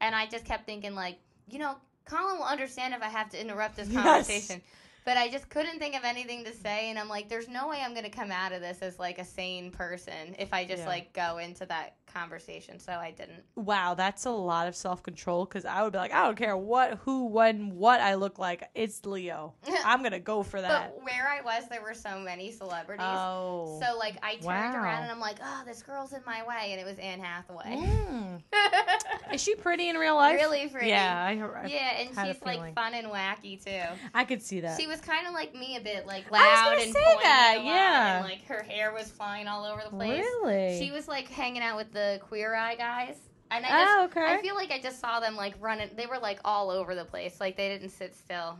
and 0.00 0.14
I 0.14 0.26
just 0.26 0.44
kept 0.44 0.66
thinking 0.66 0.94
like, 0.94 1.16
you 1.48 1.58
know, 1.58 1.76
Colin 2.10 2.38
will 2.38 2.44
understand 2.44 2.92
if 2.94 3.02
I 3.02 3.08
have 3.08 3.30
to 3.30 3.40
interrupt 3.40 3.76
this 3.76 3.88
Yes. 3.92 4.26
conversation. 4.26 4.60
But 5.06 5.16
I 5.16 5.30
just 5.30 5.48
couldn't 5.48 5.78
think 5.78 5.96
of 5.96 6.04
anything 6.04 6.44
to 6.44 6.52
say, 6.52 6.90
and 6.90 6.98
I'm 6.98 7.08
like, 7.08 7.28
there's 7.30 7.48
no 7.48 7.68
way 7.68 7.78
I'm 7.82 7.94
gonna 7.94 8.10
come 8.10 8.30
out 8.30 8.52
of 8.52 8.60
this 8.60 8.82
as 8.82 8.98
like 8.98 9.18
a 9.18 9.24
sane 9.24 9.70
person 9.70 10.34
if 10.38 10.52
I 10.52 10.64
just 10.66 10.80
Yeah. 10.82 10.88
like 10.88 11.12
go 11.14 11.38
into 11.38 11.64
that 11.66 11.94
conversation. 12.12 12.78
So 12.78 12.92
I 12.92 13.10
didn't. 13.10 13.42
Wow, 13.54 13.94
that's 13.94 14.24
a 14.26 14.30
lot 14.30 14.66
of 14.68 14.74
self 14.76 15.02
control 15.02 15.44
because 15.44 15.64
I 15.64 15.82
would 15.82 15.92
be 15.92 15.98
like, 15.98 16.12
I 16.12 16.24
don't 16.24 16.36
care 16.36 16.56
what, 16.56 16.98
who, 17.04 17.26
when, 17.26 17.76
what 17.76 18.00
I 18.00 18.14
look 18.14 18.38
like. 18.38 18.68
It's 18.74 19.04
Leo. 19.06 19.54
I'm 19.84 20.02
gonna 20.02 20.18
go 20.20 20.42
for 20.42 20.60
that. 20.60 20.94
But 20.96 21.04
where 21.04 21.28
I 21.28 21.40
was, 21.42 21.68
there 21.68 21.82
were 21.82 21.94
so 21.94 22.18
many 22.18 22.50
celebrities. 22.52 23.04
oh. 23.08 23.80
So 23.82 23.96
like 23.98 24.16
I 24.22 24.32
turned 24.34 24.44
Wow. 24.46 24.82
around 24.82 25.02
and 25.02 25.12
I'm 25.12 25.20
like, 25.20 25.36
oh, 25.42 25.62
this 25.66 25.82
girl's 25.82 26.12
in 26.12 26.20
my 26.26 26.42
way, 26.46 26.72
and 26.72 26.80
it 26.80 26.84
was 26.84 26.98
Anne 26.98 27.20
Hathaway. 27.20 27.76
Mm. 27.76 28.42
Is 29.34 29.40
she 29.42 29.54
pretty 29.54 29.88
in 29.88 29.96
real 29.96 30.16
life? 30.16 30.36
really 30.36 30.66
pretty. 30.68 30.88
Yeah, 30.88 31.24
I, 31.24 31.30
I, 31.32 31.66
Yeah, 31.66 32.00
and 32.00 32.08
she's 32.08 32.42
like 32.44 32.74
fun 32.74 32.94
and 32.94 33.06
wacky 33.08 33.62
too. 33.62 33.80
I 34.14 34.24
could 34.24 34.42
see 34.42 34.60
that. 34.60 34.78
She 34.80 34.86
was 34.86 35.00
kind 35.00 35.26
of 35.26 35.32
like 35.34 35.54
me 35.54 35.76
a 35.76 35.80
bit, 35.80 36.06
like 36.06 36.24
I 36.32 36.32
was 36.32 36.78
loud 36.78 36.82
and 36.82 36.92
say 36.92 37.16
that, 37.22 37.58
yeah. 37.64 38.16
and 38.18 38.24
like 38.24 38.44
her 38.46 38.62
hair 38.62 38.92
was 38.92 39.08
flying 39.10 39.46
all 39.46 39.64
over 39.64 39.82
the 39.84 39.90
place. 39.90 40.24
really? 40.42 40.78
She 40.78 40.90
was 40.90 41.06
like 41.08 41.28
hanging 41.28 41.62
out 41.62 41.76
with 41.76 41.92
the 41.92 41.99
Queer 42.28 42.54
Eye 42.54 42.76
guys, 42.76 43.16
and 43.50 43.64
I 43.64 43.68
oh, 43.68 44.06
just 44.06 44.16
okay. 44.16 44.34
I 44.34 44.40
feel 44.42 44.54
like 44.54 44.70
I 44.70 44.80
just 44.80 45.00
saw 45.00 45.20
them 45.20 45.36
like 45.36 45.54
running. 45.60 45.90
They 45.96 46.06
were 46.06 46.18
like 46.18 46.40
all 46.44 46.70
over 46.70 46.94
the 46.94 47.04
place, 47.04 47.40
like 47.40 47.56
they 47.56 47.68
didn't 47.68 47.90
sit 47.90 48.14
still. 48.14 48.58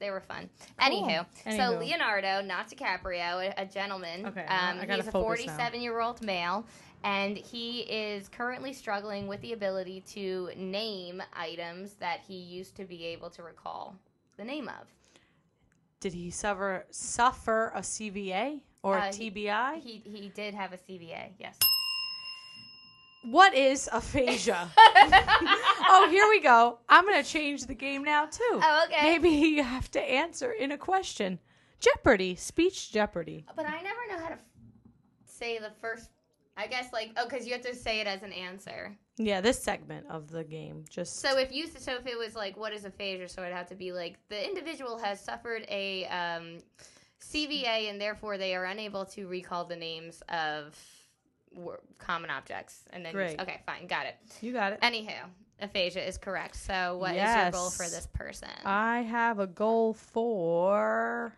They 0.00 0.10
were 0.10 0.20
fun. 0.20 0.50
Cool. 0.78 1.06
Anywho, 1.08 1.26
so 1.56 1.78
Leonardo, 1.78 2.42
not 2.42 2.68
DiCaprio, 2.68 3.48
a, 3.56 3.62
a 3.62 3.64
gentleman. 3.64 4.26
Okay, 4.26 4.44
um, 4.46 4.78
he's 4.80 5.06
a 5.06 5.10
focus 5.10 5.46
now. 5.46 5.56
47 5.56 5.80
year 5.80 6.00
old 6.00 6.20
male, 6.20 6.66
and 7.04 7.36
he 7.36 7.80
is 7.82 8.28
currently 8.28 8.72
struggling 8.72 9.26
with 9.28 9.40
the 9.40 9.52
ability 9.52 10.02
to 10.08 10.50
name 10.56 11.22
items 11.32 11.94
that 11.94 12.20
he 12.26 12.34
used 12.34 12.74
to 12.76 12.84
be 12.84 13.04
able 13.06 13.30
to 13.30 13.42
recall 13.42 13.94
the 14.36 14.44
name 14.44 14.68
of. 14.68 14.86
Did 16.00 16.12
he 16.12 16.30
suffer 16.30 16.84
suffer 16.90 17.72
a 17.74 17.80
CVA 17.80 18.60
or 18.82 18.98
Uh, 18.98 19.08
a 19.08 19.14
he- 19.14 19.30
TBI? 19.30 19.80
He 19.80 20.02
he 20.04 20.28
did 20.28 20.54
have 20.54 20.72
a 20.72 20.76
CVA, 20.76 21.32
yes. 21.38 21.56
What 23.24 23.54
is 23.54 23.88
aphasia? 23.92 24.70
oh, 24.76 26.08
here 26.10 26.28
we 26.28 26.40
go. 26.40 26.78
I'm 26.88 27.04
gonna 27.04 27.22
change 27.22 27.66
the 27.66 27.74
game 27.74 28.04
now 28.04 28.26
too. 28.26 28.42
Oh, 28.62 28.86
okay. 28.86 29.02
Maybe 29.02 29.30
you 29.30 29.62
have 29.62 29.90
to 29.92 30.00
answer 30.00 30.52
in 30.52 30.72
a 30.72 30.78
question. 30.78 31.38
Jeopardy, 31.80 32.34
speech 32.34 32.92
Jeopardy. 32.92 33.44
But 33.56 33.66
I 33.66 33.80
never 33.82 34.00
know 34.10 34.18
how 34.18 34.28
to 34.28 34.34
f- 34.34 34.40
say 35.24 35.58
the 35.58 35.72
first. 35.80 36.10
I 36.56 36.66
guess 36.68 36.92
like 36.92 37.10
oh, 37.16 37.24
because 37.28 37.46
you 37.46 37.52
have 37.52 37.62
to 37.62 37.74
say 37.74 38.00
it 38.00 38.06
as 38.06 38.22
an 38.22 38.32
answer. 38.32 38.96
Yeah, 39.16 39.40
this 39.40 39.62
segment 39.62 40.06
of 40.08 40.30
the 40.30 40.44
game. 40.44 40.84
Just 40.88 41.20
So 41.20 41.38
if 41.38 41.52
you 41.52 41.66
so 41.66 41.94
if 41.94 42.06
it 42.06 42.18
was 42.18 42.36
like 42.36 42.56
what 42.56 42.72
is 42.72 42.84
aphasia, 42.84 43.28
so 43.28 43.42
it'd 43.42 43.54
have 43.54 43.68
to 43.68 43.74
be 43.74 43.92
like 43.92 44.18
the 44.28 44.46
individual 44.46 44.98
has 44.98 45.20
suffered 45.20 45.64
a 45.68 46.06
um, 46.06 46.58
CVA 47.20 47.90
and 47.90 48.00
therefore 48.00 48.38
they 48.38 48.54
are 48.54 48.66
unable 48.66 49.04
to 49.06 49.26
recall 49.26 49.64
the 49.64 49.76
names 49.76 50.22
of 50.28 50.78
common 51.98 52.30
objects. 52.30 52.84
And 52.92 53.04
then 53.04 53.12
Great. 53.12 53.40
okay, 53.40 53.60
fine, 53.66 53.86
got 53.86 54.06
it. 54.06 54.16
you 54.40 54.52
got 54.52 54.72
it. 54.72 54.80
Anywho, 54.80 55.14
aphasia 55.60 56.06
is 56.06 56.18
correct. 56.18 56.56
So 56.56 56.98
what 56.98 57.14
is 57.14 57.22
your 57.22 57.50
goal 57.50 57.70
for 57.70 57.84
this 57.84 58.08
person? 58.12 58.48
I 58.64 59.02
have 59.02 59.38
a 59.38 59.46
goal 59.46 59.94
for. 59.94 61.32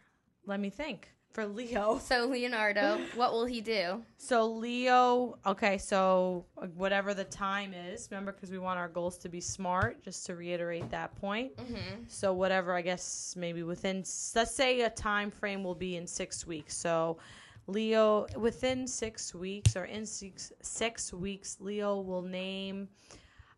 Let 0.47 0.61
me 0.61 0.71
think. 0.71 1.11
For 1.37 1.45
Leo. 1.47 1.99
so 2.03 2.27
Leonardo, 2.27 2.99
what 3.15 3.33
will 3.33 3.45
he 3.45 3.61
do? 3.61 4.03
So 4.17 4.47
Leo, 4.47 5.39
okay, 5.45 5.77
so 5.77 6.47
uh, 6.57 6.67
whatever 6.69 7.13
the 7.13 7.25
time 7.25 7.75
is, 7.75 8.09
remember, 8.11 8.33
because 8.33 8.51
we 8.51 8.59
want 8.59 8.79
our 8.79 8.89
goals 8.89 9.19
to 9.19 9.29
be 9.29 9.43
smart. 9.43 10.03
Just 10.03 10.25
to 10.27 10.35
reiterate 10.35 10.91
that 10.91 11.15
point. 11.17 11.55
Mm-hmm. 11.59 12.05
So 12.09 12.33
whatever, 12.33 12.75
I 12.75 12.81
guess 12.81 13.35
maybe 13.37 13.63
within, 13.65 13.99
let's 14.35 14.55
say 14.55 14.81
a 14.81 14.91
time 14.91 15.31
frame 15.31 15.63
will 15.63 15.75
be 15.75 15.97
in 15.97 16.07
six 16.07 16.47
weeks. 16.47 16.75
So 16.75 17.19
Leo, 17.67 18.27
within 18.37 18.87
six 18.87 19.35
weeks 19.35 19.77
or 19.77 19.85
in 19.85 20.07
six 20.07 20.53
six 20.63 21.13
weeks, 21.13 21.57
Leo 21.61 22.01
will 22.01 22.23
name. 22.23 22.89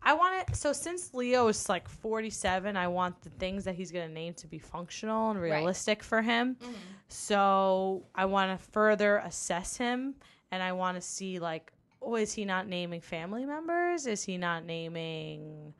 I 0.02 0.14
want 0.14 0.48
it. 0.48 0.56
So 0.56 0.72
since 0.72 1.12
Leo 1.12 1.48
is 1.48 1.68
like 1.68 1.88
forty 1.88 2.30
seven, 2.30 2.76
I 2.76 2.88
want 2.88 3.20
the 3.22 3.30
things 3.30 3.64
that 3.64 3.74
he's 3.74 3.90
gonna 3.92 4.08
name 4.08 4.34
to 4.34 4.46
be 4.46 4.58
functional 4.58 5.30
and 5.30 5.40
Right. 5.40 5.52
realistic 5.52 6.02
for 6.02 6.22
him. 6.22 6.54
Mm-hmm. 6.56 6.72
So 7.08 8.04
I 8.14 8.24
want 8.26 8.58
to 8.58 8.64
further 8.72 9.18
assess 9.18 9.76
him, 9.76 10.14
and 10.50 10.62
I 10.62 10.72
want 10.72 10.96
to 10.96 11.00
see 11.00 11.38
like, 11.38 11.72
oh, 12.00 12.14
is 12.16 12.32
he 12.32 12.44
not 12.44 12.68
naming 12.68 13.00
family 13.00 13.44
members? 13.44 14.06
Is 14.06 14.22
he 14.22 14.38
not 14.38 14.64
naming 14.64 15.74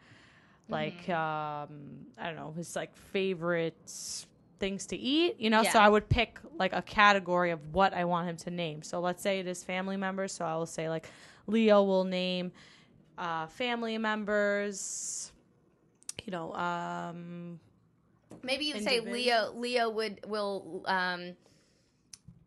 like 0.69 1.07
Mm-hmm. 1.07 1.71
um 1.73 2.07
I 2.19 2.27
don't 2.27 2.37
know 2.37 2.53
his 2.57 2.75
like 2.77 2.95
favorite 2.97 3.77
things 4.59 4.87
to 4.87 4.97
eat? 4.97 5.41
You 5.41 5.51
know, 5.51 5.63
so 5.63 5.79
I 5.79 5.89
would 5.89 6.09
pick 6.09 6.39
like 6.59 6.73
a 6.73 6.83
category 6.83 7.51
of 7.51 7.75
what 7.75 7.95
I 7.95 8.05
want 8.05 8.29
him 8.29 8.37
to 8.39 8.51
name. 8.51 8.83
So 8.83 9.01
let's 9.01 9.23
say 9.23 9.39
it 9.39 9.47
is 9.47 9.63
family 9.65 9.97
members. 9.97 10.33
So 10.33 10.45
I 10.45 10.57
will 10.57 10.67
say 10.67 10.89
like 10.89 11.09
Leo 11.47 11.83
will 11.83 12.05
name 12.05 12.53
uh, 13.17 13.47
family 13.47 13.99
members. 13.99 15.33
You 16.25 16.33
know, 16.33 16.53
um, 16.55 17.61
Maybe 18.43 18.67
you 18.67 18.81
say 18.81 19.01
Leo. 19.01 19.53
Leo 19.55 19.89
would 19.91 20.21
will 20.27 20.83
um, 20.87 21.35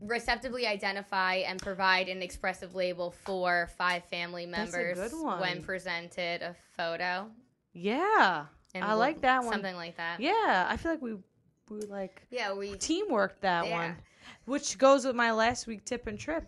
receptively 0.01 0.67
identify 0.67 1.35
and 1.35 1.61
provide 1.61 2.09
an 2.09 2.21
expressive 2.21 2.75
label 2.75 3.11
for 3.11 3.69
five 3.77 4.03
family 4.05 4.45
members 4.45 5.13
when 5.39 5.63
presented 5.63 6.41
a 6.41 6.55
photo. 6.75 7.29
yeah, 7.73 8.45
And 8.73 8.83
I 8.83 8.93
like 8.93 9.21
that 9.21 9.43
one. 9.43 9.53
Something 9.53 9.75
like 9.75 9.97
that. 9.97 10.19
Yeah, 10.19 10.67
I 10.69 10.77
feel 10.77 10.91
like 10.91 11.01
we 11.01 11.15
we 11.71 11.81
like 11.83 12.21
Yeah, 12.29 12.53
we. 12.53 12.75
teamwork 12.75 13.39
that 13.41 13.65
Yeah. 13.67 13.77
one, 13.77 13.97
which 14.45 14.77
goes 14.77 15.05
with 15.05 15.15
my 15.15 15.31
last 15.31 15.67
week 15.67 15.85
tip 15.85 16.07
and 16.07 16.19
trick. 16.19 16.43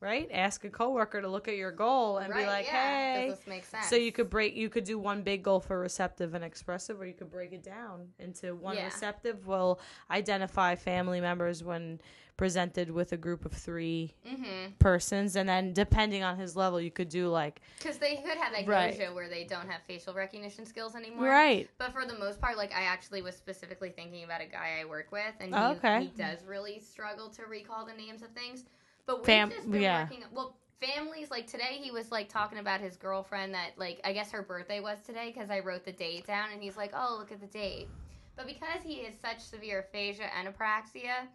Right? 0.00 0.30
Ask 0.32 0.64
a 0.64 0.70
coworker 0.70 1.20
to 1.20 1.28
look 1.28 1.46
at 1.46 1.56
your 1.56 1.70
goal 1.72 2.16
and 2.18 2.32
be 2.32 2.46
like, 2.46 2.64
yeah, 2.64 3.14
"Hey." 3.16 3.26
Does 3.28 3.38
this 3.40 3.46
make 3.46 3.64
sense? 3.66 3.86
So 3.86 3.96
you 3.96 4.12
could 4.12 4.30
break. 4.30 4.54
You 4.54 4.70
could 4.70 4.84
do 4.84 4.98
one 4.98 5.20
big 5.22 5.42
goal 5.42 5.60
for 5.60 5.78
receptive 5.78 6.32
and 6.32 6.42
expressive, 6.42 6.98
or 6.98 7.04
you 7.04 7.12
could 7.12 7.30
break 7.30 7.52
it 7.52 7.62
down 7.62 8.08
into 8.18 8.54
one 8.54 8.76
Yeah. 8.76 8.86
receptive 8.86 9.46
will 9.46 9.78
identify 10.10 10.74
family 10.74 11.20
members 11.20 11.62
when 11.62 12.00
presented 12.40 12.90
with 12.90 13.12
a 13.12 13.18
group 13.18 13.44
of 13.44 13.52
three 13.52 14.14
Mm-hmm. 14.26 14.72
persons, 14.78 15.36
and 15.36 15.46
then 15.46 15.74
depending 15.74 16.22
on 16.22 16.38
his 16.38 16.56
level, 16.56 16.80
you 16.80 16.90
could 16.90 17.10
do 17.10 17.28
like 17.28 17.60
Because 17.78 17.98
they 17.98 18.16
could 18.16 18.38
have 18.38 18.66
Right. 18.66 18.98
where 19.14 19.28
they 19.28 19.44
don't 19.44 19.68
have 19.68 19.82
facial 19.86 20.14
recognition 20.14 20.64
skills 20.64 20.96
anymore. 20.96 21.26
right. 21.26 21.68
But 21.76 21.92
for 21.92 22.06
the 22.06 22.16
most 22.18 22.40
part, 22.40 22.56
like 22.56 22.72
I 22.72 22.84
actually 22.84 23.20
was 23.20 23.36
specifically 23.36 23.90
thinking 23.90 24.24
about 24.24 24.40
a 24.40 24.46
guy 24.46 24.78
I 24.80 24.86
work 24.86 25.12
with, 25.12 25.34
and 25.38 25.54
he, 25.54 25.60
okay. 25.60 26.00
he 26.04 26.06
does 26.16 26.42
really 26.46 26.78
struggle 26.80 27.28
to 27.28 27.44
recall 27.44 27.84
the 27.84 27.92
names 27.92 28.22
of 28.22 28.30
things. 28.30 28.64
But 29.04 29.18
we've 29.18 29.26
Fam- 29.26 29.50
just 29.50 29.70
been 29.70 29.82
yeah. 29.82 30.04
working. 30.04 30.24
Well, 30.32 30.56
families 30.80 31.30
like 31.30 31.46
today, 31.46 31.78
he 31.82 31.90
was 31.90 32.10
like 32.10 32.30
talking 32.30 32.58
about 32.58 32.80
his 32.80 32.96
girlfriend 32.96 33.52
that 33.52 33.72
like 33.76 34.00
I 34.02 34.14
guess 34.14 34.30
her 34.30 34.42
birthday 34.42 34.80
was 34.80 34.98
today 35.04 35.30
because 35.34 35.50
I 35.50 35.58
wrote 35.60 35.84
the 35.84 35.92
date 35.92 36.26
down, 36.26 36.52
and 36.54 36.62
he's 36.62 36.78
like, 36.78 36.92
"Oh, 36.94 37.16
look 37.18 37.32
at 37.32 37.40
the 37.40 37.46
date." 37.64 37.88
But 38.34 38.46
because 38.46 38.82
he 38.82 39.04
has 39.04 39.12
such 39.20 39.40
severe 39.40 39.80
aphasia 39.80 40.34
and 40.38 40.48
apraxia, 40.48 41.26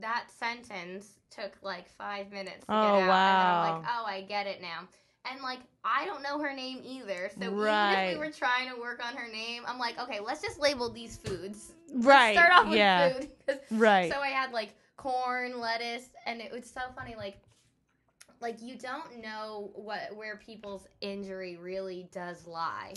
that 0.00 0.26
sentence 0.38 1.14
took 1.30 1.52
like 1.62 1.88
five 1.88 2.30
minutes 2.32 2.64
to 2.66 2.72
Oh, 2.74 2.98
get 3.00 3.08
out, 3.08 3.10
and 3.10 3.42
I'm 3.42 3.82
like, 3.82 3.90
"Oh, 3.96 4.04
I 4.06 4.20
get 4.22 4.46
it 4.46 4.60
now." 4.62 4.88
And 5.30 5.40
like 5.42 5.60
I 5.84 6.04
don't 6.06 6.22
know 6.22 6.38
her 6.40 6.54
name 6.54 6.80
either, 6.84 7.30
so 7.38 7.44
even 7.46 7.58
Right. 7.58 8.04
if 8.08 8.18
we 8.18 8.26
were 8.26 8.32
trying 8.32 8.68
to 8.74 8.80
work 8.80 9.04
on 9.06 9.16
her 9.16 9.30
name, 9.30 9.62
I'm 9.66 9.78
like, 9.78 9.98
okay, 9.98 10.20
let's 10.20 10.40
just 10.42 10.58
label 10.60 10.90
these 10.90 11.16
foods. 11.18 11.72
Right. 11.92 12.34
Start 12.36 12.52
off 12.52 12.66
with 12.68 12.78
yeah. 12.78 13.12
food. 13.12 13.30
'Cause- 13.46 13.58
Right. 13.70 14.10
So 14.12 14.20
I 14.20 14.28
had 14.28 14.52
like 14.52 14.74
corn, 14.96 15.58
lettuce, 15.60 16.08
and 16.26 16.40
it 16.40 16.50
was 16.52 16.70
so 16.70 16.80
funny. 16.96 17.14
Like, 17.16 17.38
like 18.40 18.60
you 18.62 18.76
don't 18.76 19.18
know 19.22 19.70
what 19.74 20.14
where 20.16 20.36
people's 20.36 20.86
injury 21.00 21.56
really 21.56 22.08
does 22.12 22.46
lie. 22.46 22.94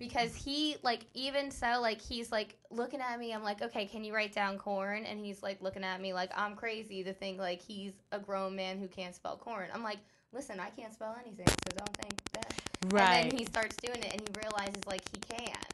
Because 0.00 0.34
he 0.34 0.76
like 0.82 1.04
even 1.14 1.52
so 1.52 1.78
like 1.80 2.00
he's 2.00 2.32
like 2.32 2.56
looking 2.70 3.00
at 3.00 3.20
me 3.20 3.32
I'm 3.32 3.44
like 3.44 3.62
okay 3.62 3.86
can 3.86 4.02
you 4.02 4.12
write 4.12 4.32
down 4.32 4.58
corn 4.58 5.04
and 5.04 5.20
he's 5.20 5.42
like 5.42 5.60
looking 5.62 5.84
at 5.84 6.00
me 6.00 6.12
like 6.12 6.30
I'm 6.34 6.56
crazy 6.56 7.04
to 7.04 7.12
think 7.12 7.38
like 7.38 7.60
he's 7.62 7.92
a 8.10 8.18
grown 8.18 8.56
man 8.56 8.80
who 8.80 8.88
can't 8.88 9.14
spell 9.14 9.36
corn 9.36 9.68
I'm 9.72 9.84
like 9.84 9.98
listen 10.32 10.58
I 10.58 10.70
can't 10.70 10.92
spell 10.92 11.14
anything 11.20 11.46
so 11.46 11.76
don't 11.76 11.96
think 11.98 12.32
that 12.32 12.54
right. 12.92 13.24
and 13.24 13.30
then 13.30 13.38
he 13.38 13.44
starts 13.44 13.76
doing 13.76 13.98
it 14.02 14.12
and 14.12 14.20
he 14.22 14.28
realizes 14.40 14.86
like 14.86 15.02
he 15.12 15.20
can't. 15.36 15.66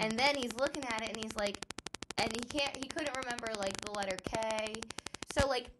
and 0.00 0.18
then 0.18 0.34
he's 0.34 0.54
looking 0.54 0.84
at 0.84 1.02
it 1.02 1.08
and 1.08 1.16
he's 1.22 1.36
like, 1.36 1.58
and 2.18 2.32
he 2.32 2.40
can't, 2.40 2.76
he 2.76 2.84
couldn't 2.84 3.16
remember 3.16 3.48
like 3.58 3.76
the 3.80 3.92
letter 3.92 4.16
K. 4.24 4.74
So 5.36 5.48
like 5.48 5.70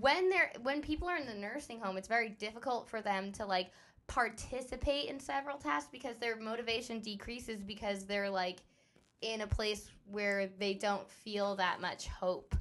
when 0.00 0.28
they're 0.30 0.52
when 0.62 0.80
people 0.82 1.08
are 1.08 1.16
in 1.16 1.26
the 1.26 1.34
nursing 1.34 1.80
home, 1.80 1.96
it's 1.96 2.08
very 2.08 2.30
difficult 2.30 2.88
for 2.88 3.00
them 3.00 3.32
to 3.32 3.46
like 3.46 3.70
participate 4.06 5.08
in 5.08 5.18
several 5.18 5.56
tasks 5.56 5.88
because 5.90 6.16
their 6.16 6.36
motivation 6.36 7.00
decreases 7.00 7.62
because 7.62 8.04
they're 8.04 8.30
like 8.30 8.60
in 9.22 9.40
a 9.40 9.46
place 9.46 9.88
where 10.10 10.48
they 10.58 10.74
don't 10.74 11.08
feel 11.08 11.56
that 11.56 11.80
much 11.80 12.06
hope. 12.08 12.54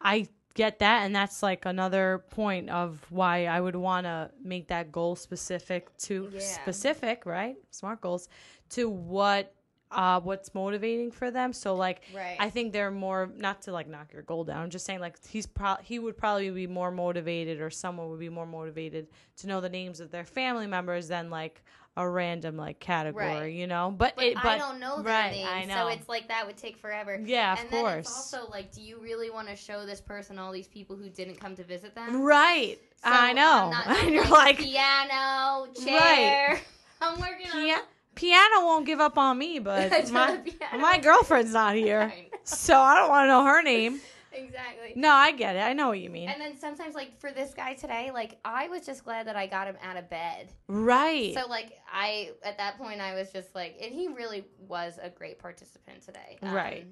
I 0.00 0.28
get 0.54 0.78
that 0.78 1.02
and 1.02 1.14
that's 1.14 1.42
like 1.42 1.66
another 1.66 2.24
point 2.30 2.70
of 2.70 3.04
why 3.10 3.46
I 3.46 3.60
would 3.60 3.74
want 3.74 4.04
to 4.04 4.30
make 4.42 4.68
that 4.68 4.92
goal 4.92 5.16
specific 5.16 5.96
to 5.98 6.28
Yeah. 6.32 6.38
specific, 6.38 7.26
right? 7.26 7.56
Smart 7.70 8.00
goals 8.00 8.28
to 8.70 8.88
what 8.88 9.52
uh 9.94 10.20
what's 10.20 10.54
motivating 10.54 11.10
for 11.10 11.30
them. 11.30 11.52
So 11.52 11.74
like 11.74 12.02
Right. 12.14 12.36
I 12.38 12.50
think 12.50 12.72
they're 12.72 12.90
more 12.90 13.30
not 13.36 13.62
to 13.62 13.72
like 13.72 13.88
knock 13.88 14.12
your 14.12 14.22
goal 14.22 14.44
down. 14.44 14.58
I'm 14.62 14.70
just 14.70 14.84
saying 14.84 15.00
like 15.00 15.16
he's 15.26 15.46
pro- 15.46 15.76
he 15.82 15.98
would 15.98 16.16
probably 16.18 16.50
be 16.50 16.66
more 16.66 16.90
motivated 16.90 17.60
or 17.60 17.70
someone 17.70 18.10
would 18.10 18.20
be 18.20 18.28
more 18.28 18.46
motivated 18.46 19.06
to 19.38 19.46
know 19.46 19.60
the 19.60 19.68
names 19.70 20.00
of 20.00 20.10
their 20.10 20.24
family 20.24 20.66
members 20.66 21.08
than 21.08 21.30
like 21.30 21.62
a 21.96 22.08
random 22.08 22.56
like 22.56 22.80
category, 22.80 23.24
Right. 23.26 23.52
you 23.54 23.68
know. 23.68 23.94
But, 23.96 24.16
but, 24.16 24.24
it 24.24 24.34
but 24.34 24.46
I 24.46 24.58
don't 24.58 24.80
know 24.80 24.96
their 25.00 25.12
right, 25.14 25.30
names, 25.30 25.70
I 25.70 25.74
so 25.74 25.86
it's 25.86 26.08
like 26.08 26.26
that 26.26 26.44
would 26.44 26.56
take 26.56 26.76
forever. 26.76 27.20
yeah, 27.24 27.52
of 27.52 27.60
and 27.60 27.70
course. 27.70 27.84
then 27.92 27.98
it's 28.00 28.34
also 28.34 28.50
like, 28.50 28.72
do 28.72 28.80
you 28.80 28.98
really 29.00 29.30
want 29.30 29.46
to 29.46 29.54
show 29.54 29.86
this 29.86 30.00
person 30.00 30.36
all 30.36 30.50
these 30.50 30.66
people 30.66 30.96
who 30.96 31.08
didn't 31.08 31.36
come 31.38 31.54
to 31.54 31.62
visit 31.62 31.94
them? 31.94 32.20
right. 32.22 32.80
So 33.04 33.10
I 33.10 33.32
know. 33.32 33.72
and 33.86 34.10
you're 34.12 34.26
like 34.26 34.58
piano, 34.58 35.68
Right. 35.78 35.84
chair. 35.84 36.60
I'm 37.00 37.20
working 37.20 37.46
on 37.54 37.62
Pia- 37.62 37.82
piano 38.14 38.60
won't 38.66 38.86
give 38.86 39.00
up 39.00 39.18
on 39.18 39.38
me, 39.38 39.58
but 39.58 40.10
my 40.12 40.40
my 40.78 40.98
girlfriend's 40.98 41.52
not 41.52 41.74
here, 41.76 42.12
so 42.44 42.78
I 42.78 42.96
don't 42.96 43.08
want 43.08 43.24
to 43.24 43.28
know 43.28 43.44
her 43.44 43.62
name. 43.62 44.00
exactly. 44.32 44.92
No, 44.96 45.10
I 45.10 45.32
get 45.32 45.56
it. 45.56 45.60
I 45.60 45.72
know 45.72 45.88
what 45.88 46.00
you 46.00 46.10
mean. 46.10 46.28
And 46.28 46.40
then 46.40 46.56
sometimes, 46.58 46.94
like 46.94 47.18
for 47.18 47.30
this 47.32 47.54
guy 47.54 47.74
today, 47.74 48.10
like 48.12 48.38
I 48.44 48.68
was 48.68 48.84
just 48.84 49.04
glad 49.04 49.26
that 49.26 49.36
I 49.36 49.46
got 49.46 49.66
him 49.66 49.76
out 49.82 49.96
of 49.96 50.08
bed. 50.10 50.52
right. 50.68 51.34
So 51.34 51.46
like 51.48 51.78
I 51.92 52.30
at 52.42 52.58
that 52.58 52.78
point 52.78 53.00
I 53.00 53.14
was 53.14 53.30
just 53.32 53.54
like, 53.54 53.76
and 53.80 53.92
he 53.94 54.08
really 54.08 54.44
was 54.68 54.98
a 55.02 55.10
great 55.10 55.38
participant 55.38 56.02
today. 56.02 56.38
Um, 56.42 56.52
Right. 56.52 56.86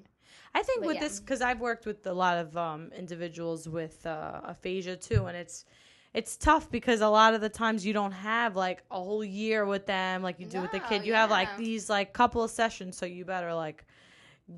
I 0.55 0.61
think 0.61 0.85
with 0.85 0.95
yeah. 0.95 1.01
this 1.01 1.19
because 1.19 1.41
I've 1.41 1.59
worked 1.59 1.85
with 1.87 2.05
a 2.05 2.13
lot 2.13 2.37
of 2.37 2.55
um, 2.55 2.91
individuals 2.95 3.67
with 3.67 4.05
uh, 4.05 4.41
aphasia 4.43 4.95
too, 4.95 5.25
and 5.25 5.35
it's 5.35 5.65
it's 6.13 6.37
tough 6.37 6.69
because 6.69 7.01
a 7.01 7.07
lot 7.07 7.33
of 7.33 7.41
the 7.41 7.49
times 7.49 7.85
you 7.85 7.93
don't 7.93 8.11
have 8.11 8.55
like 8.55 8.83
a 8.91 8.95
whole 8.95 9.23
year 9.23 9.65
with 9.65 9.85
them 9.85 10.21
like 10.21 10.39
you 10.39 10.45
do 10.45 10.61
with 10.61 10.71
the 10.71 10.79
kid. 10.79 11.05
You 11.05 11.13
have 11.13 11.31
like 11.31 11.57
these 11.57 11.89
like 11.89 12.13
couple 12.13 12.43
of 12.43 12.51
sessions, 12.51 12.97
so 12.97 13.05
you 13.05 13.25
better 13.25 13.53
like 13.53 13.85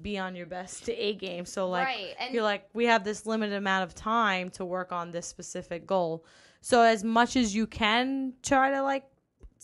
be 0.02 0.18
on 0.18 0.36
your 0.36 0.46
best 0.46 0.89
A 0.89 1.13
game. 1.15 1.46
So 1.46 1.70
like 1.70 1.88
right. 1.88 2.15
You're 2.32 2.44
like 2.44 2.68
we 2.74 2.86
have 2.86 3.04
this 3.04 3.26
limited 3.26 3.56
amount 3.56 3.84
of 3.84 3.96
time 3.96 4.50
to 4.52 4.65
work 4.65 4.91
on 4.91 5.12
this 5.12 5.28
specific 5.28 5.88
goal. 5.88 6.26
So 6.62 6.82
as 6.82 7.04
much 7.04 7.36
as 7.36 7.56
you 7.56 7.68
can 7.68 8.34
try 8.41 8.72
to 8.72 8.82
like 8.82 9.06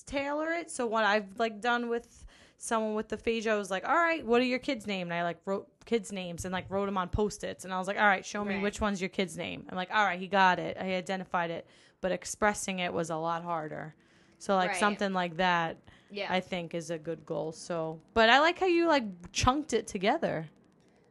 tailor 0.06 0.52
it. 0.52 0.70
So 0.72 0.86
what 0.86 1.04
I've 1.04 1.38
like 1.38 1.62
done 1.62 1.90
with 1.90 2.26
someone 2.58 2.96
with 2.96 3.12
aphasia, 3.12 3.52
I 3.52 3.56
was 3.56 3.72
like, 3.72 3.88
all 3.88 3.96
right, 3.96 4.26
what 4.26 4.42
are 4.42 4.46
your 4.46 4.60
kids' 4.60 4.88
name? 4.88 5.08
And 5.08 5.14
I 5.14 5.24
like 5.24 5.40
wrote 5.46 5.68
kids' 5.86 6.12
names 6.12 6.46
and 6.46 6.52
like 6.54 6.66
wrote 6.70 6.86
them 6.86 6.98
on 6.98 7.10
post-its. 7.10 7.66
And 7.66 7.74
I 7.74 7.78
was 7.80 7.88
like, 7.88 7.98
all 8.00 8.06
right, 8.06 8.26
show 8.26 8.44
me 8.46 8.56
Right. 8.56 8.64
which 8.64 8.80
one's 8.82 9.02
your 9.02 9.10
kid's 9.10 9.38
name. 9.38 9.66
I'm 9.70 9.76
like, 9.76 9.90
all 9.94 10.06
right, 10.06 10.20
he 10.20 10.28
got 10.28 10.60
it. 10.60 10.78
I 10.80 10.94
identified 10.96 11.52
it. 11.52 11.66
But 12.02 12.12
expressing 12.12 12.80
it 12.80 12.94
was 12.94 13.10
a 13.10 13.16
lot 13.16 13.44
harder. 13.44 13.94
So 14.40 14.56
like 14.56 14.70
Right. 14.72 14.80
something 14.80 15.14
like 15.14 15.38
that, 15.38 15.78
yeah. 16.10 16.28
I 16.34 16.40
think 16.40 16.74
is 16.74 16.90
a 16.90 16.98
good 16.98 17.26
goal. 17.26 17.52
So, 17.52 18.00
but 18.14 18.30
I 18.30 18.40
like 18.40 18.60
how 18.60 18.66
you 18.66 18.88
like 18.88 19.32
chunked 19.32 19.74
it 19.74 19.88
together. 19.88 20.50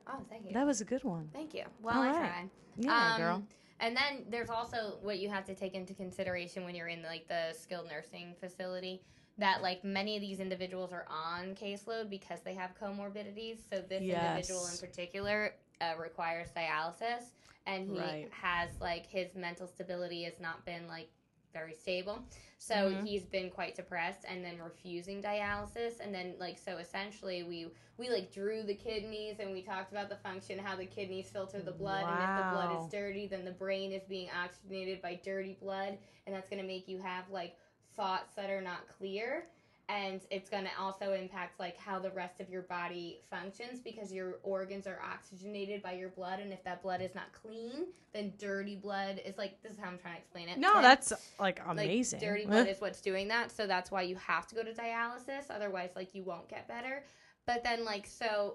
oh, 0.08 0.20
thank 0.28 0.46
you. 0.46 0.52
That 0.54 0.66
was 0.66 0.80
a 0.80 0.84
good 0.84 1.04
one. 1.04 1.28
Thank 1.32 1.54
you. 1.54 1.64
Well, 1.82 1.96
All 1.96 2.02
I 2.02 2.06
right. 2.10 2.18
tried. 2.18 2.50
Yeah, 2.76 3.14
Um, 3.14 3.20
girl. 3.20 3.42
And 3.78 3.96
then 3.96 4.24
there's 4.28 4.50
also 4.50 4.98
what 5.02 5.20
you 5.20 5.28
have 5.30 5.44
to 5.46 5.54
take 5.54 5.74
into 5.74 5.94
consideration 5.94 6.64
when 6.64 6.74
you're 6.74 6.88
in 6.88 7.02
like 7.02 7.28
the 7.28 7.52
skilled 7.58 7.88
nursing 7.88 8.34
facility 8.40 9.00
that 9.40 9.62
like 9.62 9.84
many 9.84 10.16
of 10.16 10.22
these 10.22 10.40
individuals 10.40 10.92
are 10.92 11.06
on 11.10 11.54
caseload 11.54 12.10
because 12.10 12.40
they 12.42 12.54
have 12.54 12.70
comorbidities. 12.80 13.58
So 13.70 13.82
this 13.82 14.04
individual 14.04 14.66
in 14.68 14.78
particular 14.78 15.54
uh, 15.80 15.94
requires 16.00 16.48
dialysis, 16.56 17.32
and 17.66 17.88
he 17.88 17.98
Right. 17.98 18.30
has 18.30 18.70
like 18.80 19.06
his 19.06 19.34
mental 19.34 19.66
stability 19.66 20.24
has 20.24 20.40
not 20.40 20.64
been 20.66 20.86
like 20.88 21.08
very 21.52 21.74
stable. 21.74 22.24
So 22.58 22.90
Mhm. 22.90 23.02
he's 23.02 23.24
been 23.26 23.50
quite 23.50 23.74
depressed 23.74 24.24
and 24.28 24.44
then 24.44 24.58
refusing 24.62 25.22
dialysis 25.22 26.00
and 26.00 26.14
then 26.14 26.34
like 26.38 26.58
so 26.58 26.76
essentially 26.78 27.42
we 27.42 27.66
we 27.98 28.08
like 28.10 28.32
drew 28.32 28.62
the 28.62 28.74
kidneys 28.74 29.40
and 29.40 29.52
we 29.52 29.62
talked 29.62 29.90
about 29.92 30.08
the 30.08 30.16
function 30.16 30.58
how 30.58 30.76
the 30.76 30.86
kidneys 30.86 31.28
filter 31.30 31.60
the 31.62 31.72
blood 31.72 32.08
and 32.08 32.20
if 32.20 32.34
the 32.36 32.44
blood 32.44 32.70
is 32.70 32.86
dirty 32.86 33.26
then 33.26 33.44
the 33.44 33.50
brain 33.50 33.92
is 33.92 34.04
being 34.04 34.28
oxygenated 34.44 35.02
by 35.02 35.18
dirty 35.24 35.56
blood 35.60 35.98
and 36.26 36.34
that's 36.36 36.48
going 36.48 36.60
to 36.60 36.66
make 36.66 36.86
you 36.88 36.98
have 36.98 37.28
like 37.30 37.56
thoughts 38.00 38.34
that 38.34 38.48
are 38.48 38.62
not 38.62 38.80
clear 38.98 39.44
and 39.90 40.20
it's 40.30 40.48
going 40.48 40.62
to 40.64 40.70
also 40.80 41.12
impact 41.12 41.58
like 41.58 41.76
how 41.76 41.98
the 41.98 42.10
rest 42.12 42.40
of 42.40 42.48
your 42.48 42.62
body 42.62 43.18
functions 43.28 43.80
because 43.80 44.12
your 44.12 44.38
organs 44.42 44.86
are 44.86 45.00
oxygenated 45.04 45.82
by 45.82 45.92
your 45.92 46.08
blood 46.10 46.38
and 46.40 46.52
if 46.52 46.62
that 46.64 46.80
blood 46.82 47.02
is 47.02 47.14
not 47.14 47.24
clean 47.32 47.86
then 48.14 48.32
dirty 48.38 48.76
blood 48.76 49.20
is 49.26 49.36
like 49.36 49.60
this 49.62 49.72
is 49.72 49.78
how 49.78 49.88
i'm 49.88 49.98
trying 49.98 50.14
to 50.14 50.20
explain 50.20 50.48
it 50.48 50.58
No, 50.58 50.74
Tim. 50.74 50.82
that's 50.82 51.12
like 51.38 51.58
Like, 51.58 51.62
amazing. 51.68 52.20
dirty 52.20 52.46
blood 52.46 52.68
is 52.74 52.80
what's 52.80 53.00
doing 53.00 53.28
that 53.28 53.50
so 53.50 53.66
that's 53.66 53.90
why 53.90 54.02
you 54.02 54.16
have 54.16 54.46
to 54.46 54.54
go 54.54 54.62
to 54.62 54.72
dialysis 54.72 55.50
otherwise 55.50 55.90
like 55.96 56.14
you 56.14 56.22
won't 56.22 56.48
get 56.48 56.66
better 56.68 57.04
but 57.46 57.62
then 57.64 57.84
like 57.84 58.06
so 58.06 58.54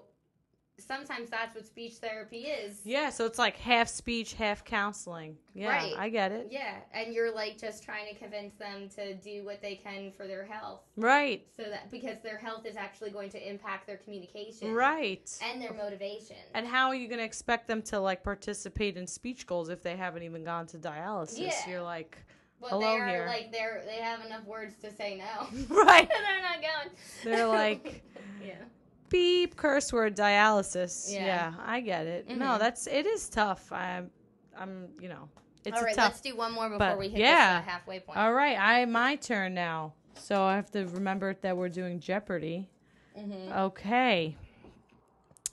sometimes 0.78 1.30
that's 1.30 1.54
what 1.54 1.66
speech 1.66 1.94
therapy 1.94 2.42
is 2.42 2.80
yeah, 2.84 3.08
so 3.10 3.24
it's 3.24 3.38
like 3.38 3.56
half 3.56 3.88
speech, 3.88 4.34
half 4.34 4.64
counseling. 4.64 5.36
Yeah, 5.54 5.68
Right. 5.68 5.94
I 5.96 6.08
get 6.10 6.32
it. 6.32 6.48
yeah 6.50 6.74
and 6.92 7.14
you're 7.14 7.34
like 7.34 7.58
just 7.58 7.82
trying 7.82 8.06
to 8.12 8.14
convince 8.18 8.54
them 8.56 8.88
to 8.96 9.14
do 9.14 9.44
what 9.44 9.62
they 9.62 9.74
can 9.76 10.12
for 10.16 10.26
their 10.26 10.44
health 10.44 10.80
Right. 10.96 11.46
so 11.56 11.62
that 11.64 11.90
because 11.90 12.18
their 12.22 12.38
health 12.38 12.66
is 12.66 12.76
actually 12.76 13.10
going 13.10 13.30
to 13.30 13.48
impact 13.50 13.86
their 13.86 13.96
communication 13.96 14.74
Right. 14.74 15.30
and 15.42 15.60
their 15.62 15.72
motivation 15.72 16.36
And 16.54 16.66
how 16.66 16.88
are 16.88 16.94
you 16.94 17.08
going 17.08 17.18
to 17.20 17.24
expect 17.24 17.68
them 17.68 17.80
to 17.82 17.98
like 17.98 18.22
participate 18.22 18.96
in 18.96 19.06
speech 19.06 19.46
goals 19.46 19.68
if 19.70 19.82
they 19.82 19.96
haven't 19.96 20.22
even 20.24 20.44
gone 20.44 20.66
to 20.68 20.78
dialysis? 20.78 21.38
Yeah. 21.38 21.70
You're 21.70 21.82
like, 21.82 22.18
but 22.60 22.70
hello 22.70 22.80
they're 22.80 23.06
here. 23.08 23.26
like 23.26 23.52
they're 23.52 23.82
they 23.86 23.96
have 23.96 24.24
enough 24.24 24.44
words 24.44 24.74
to 24.82 24.90
say 24.94 25.16
no 25.16 25.46
right. 25.84 26.08
they're 26.08 26.42
not 26.42 26.60
going 26.62 26.90
They're 27.24 27.46
like, 27.46 28.02
yeah 28.44 28.54
beep, 29.08 29.56
curse 29.56 29.92
word, 29.92 30.16
dialysis. 30.16 31.12
Yeah. 31.12 31.26
Yeah, 31.26 31.52
I 31.64 31.80
get 31.80 32.06
it. 32.06 32.28
No, 32.28 32.46
Mhm. 32.46 32.58
that's 32.58 32.86
it 32.86 33.06
is 33.06 33.28
tough. 33.28 33.70
I'm, 33.72 34.10
I'm, 34.56 34.88
you 35.00 35.08
know, 35.08 35.28
it's 35.64 35.76
all 35.76 35.84
a 35.84 35.94
tough. 35.94 36.12
let's 36.12 36.20
do 36.20 36.36
one 36.36 36.52
more 36.52 36.68
before 36.70 36.96
we 36.96 37.08
hit 37.08 37.20
yeah. 37.20 37.60
this 37.60 37.66
uh, 37.66 37.70
halfway 37.70 38.00
point 38.00 38.18
All 38.18 38.32
right, 38.32 38.56
I 38.58 38.84
my 38.84 39.16
turn 39.16 39.54
now. 39.54 39.94
So 40.14 40.42
I 40.44 40.56
have 40.56 40.70
to 40.72 40.86
remember 40.86 41.34
that 41.42 41.56
we're 41.56 41.68
doing 41.68 42.00
Jeopardy. 42.00 42.68
hmm 43.14 43.52
Okay. 43.52 44.36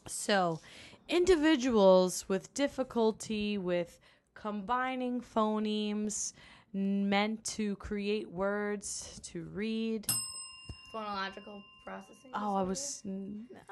So, 0.07 0.59
individuals 1.07 2.27
with 2.27 2.53
difficulty 2.53 3.57
with 3.57 3.99
combining 4.33 5.21
phonemes 5.21 6.33
meant 6.73 7.43
to 7.45 7.75
create 7.77 8.29
words 8.29 9.19
to 9.23 9.43
read. 9.53 10.07
Phonological 10.93 11.61
processing 11.83 12.31
Oh, 12.33 12.55
I 12.55 12.61
was 12.61 13.01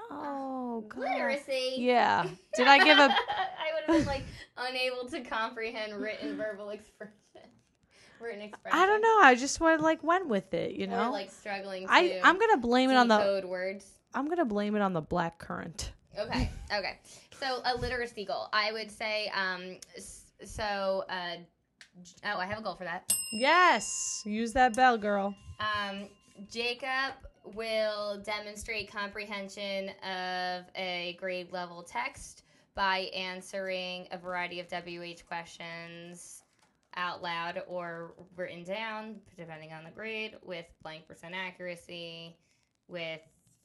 oh 0.10 0.86
god. 0.90 1.00
literacy 1.00 1.76
Yeah. 1.78 2.28
Did 2.56 2.68
I 2.68 2.84
give 2.84 2.98
a 2.98 3.02
I 3.10 3.74
would 3.74 3.84
have 3.88 3.98
been 3.98 4.06
like 4.08 4.24
unable 4.58 5.08
to 5.10 5.22
comprehend 5.22 5.94
written 5.96 6.36
verbal 6.36 6.70
expression 6.70 7.14
written 8.20 8.42
expression 8.42 8.80
I 8.80 8.86
don't 8.86 9.02
know. 9.02 9.20
I 9.22 9.36
just 9.36 9.60
went 9.60 9.82
like 9.82 10.04
went 10.04 10.28
with 10.28 10.54
it, 10.54 10.72
you 10.72 10.86
or 10.86 10.90
know. 10.90 11.12
like 11.12 11.32
struggling 11.32 11.88
to 11.88 11.94
I 11.94 12.20
I'm 12.24 12.40
to 12.40 12.58
blame 12.58 12.90
it 12.90 12.96
on 12.96 13.08
the 13.08 13.18
decode 13.18 13.46
words 13.46 13.86
I'm 14.14 14.26
going 14.26 14.38
to 14.38 14.46
blame 14.46 14.76
it 14.76 14.82
on 14.82 14.94
the 14.94 15.02
black 15.02 15.40
currant. 15.40 15.94
Okay. 16.18 16.50
Okay. 16.76 17.00
So 17.40 17.62
a 17.66 17.76
literacy 17.78 18.26
goal. 18.26 18.48
I 18.54 18.72
would 18.72 18.92
say. 18.92 19.32
Um. 19.34 19.78
So. 20.44 21.06
Uh. 21.10 21.38
Oh, 22.26 22.38
I 22.38 22.46
have 22.46 22.60
a 22.60 22.62
goal 22.62 22.76
for 22.76 22.84
that. 22.84 23.12
Yes. 23.34 24.22
Use 24.26 24.54
that 24.54 24.76
bell, 24.76 24.98
girl. 24.98 25.36
Um. 25.60 26.08
Jacob 26.50 27.14
will 27.44 28.22
demonstrate 28.24 28.92
comprehension 28.92 29.90
of 30.04 30.66
a 30.76 31.18
grade 31.20 31.52
level 31.52 31.84
text 31.84 32.44
by 32.76 33.10
answering 33.16 34.08
a 34.12 34.18
variety 34.18 34.60
of 34.60 34.68
WH 34.68 35.26
questions 35.28 36.44
out 36.96 37.22
loud 37.22 37.62
or 37.68 38.14
written 38.36 38.64
down, 38.64 39.16
depending 39.38 39.72
on 39.74 39.84
the 39.84 39.92
grade, 39.92 40.36
with 40.44 40.66
blank 40.84 41.08
percent 41.08 41.34
accuracy, 41.34 42.38
with 42.88 43.22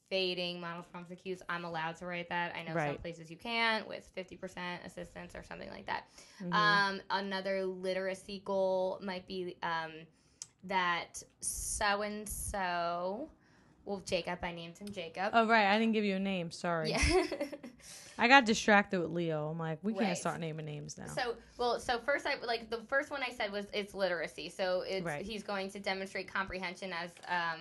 fading 0.09 0.61
models, 0.61 0.87
prompts, 0.91 1.11
and 1.11 1.19
cues. 1.19 1.43
I'm 1.49 1.65
allowed 1.65 1.97
to 1.97 2.07
write 2.07 2.29
that. 2.29 2.55
I 2.55 2.63
know 2.63 2.79
some 2.79 2.99
places 2.99 3.29
you 3.31 3.37
can't 3.37 3.89
with 3.89 4.09
50% 4.17 4.85
assistance 4.85 5.35
or 5.35 5.43
something 5.43 5.69
like 5.71 5.87
that. 5.87 6.05
Mhm. 6.41 6.53
Um, 6.53 7.01
another 7.11 7.65
literacy 7.65 8.43
goal 8.45 9.01
might 9.03 9.27
be 9.27 9.57
um, 9.65 9.93
that 10.69 11.23
so 11.41 12.03
and 12.03 12.29
so 12.29 13.29
well, 13.85 14.03
Jacob. 14.05 14.41
I 14.43 14.53
named 14.53 14.77
him 14.79 14.89
Jacob. 14.91 15.31
Oh 15.33 15.47
right, 15.47 15.67
I 15.73 15.79
didn't 15.79 15.93
give 15.93 16.05
you 16.05 16.17
a 16.17 16.21
name. 16.21 16.51
Sorry. 16.51 16.91
yeah. 16.91 17.01
I 18.19 18.29
got 18.29 18.45
distracted 18.47 19.01
with 19.01 19.11
Leo. 19.11 19.49
I'm 19.51 19.59
like, 19.59 19.79
we 19.83 19.93
can't 19.93 20.07
Right. 20.07 20.17
start 20.19 20.41
naming 20.41 20.67
names 20.67 20.97
now. 20.99 21.07
So 21.07 21.35
well, 21.59 21.79
so 21.79 21.99
first 21.99 22.27
I 22.27 22.35
like 22.45 22.71
the 22.71 22.81
first 22.89 23.11
one 23.11 23.23
I 23.23 23.31
said 23.31 23.53
was 23.53 23.67
it's 23.73 23.95
literacy. 23.95 24.49
So 24.49 24.83
it's 24.87 25.05
Right. 25.07 25.25
he's 25.25 25.43
going 25.43 25.71
to 25.71 25.79
demonstrate 25.79 26.33
comprehension 26.33 26.93
as 26.93 27.11
um, 27.29 27.61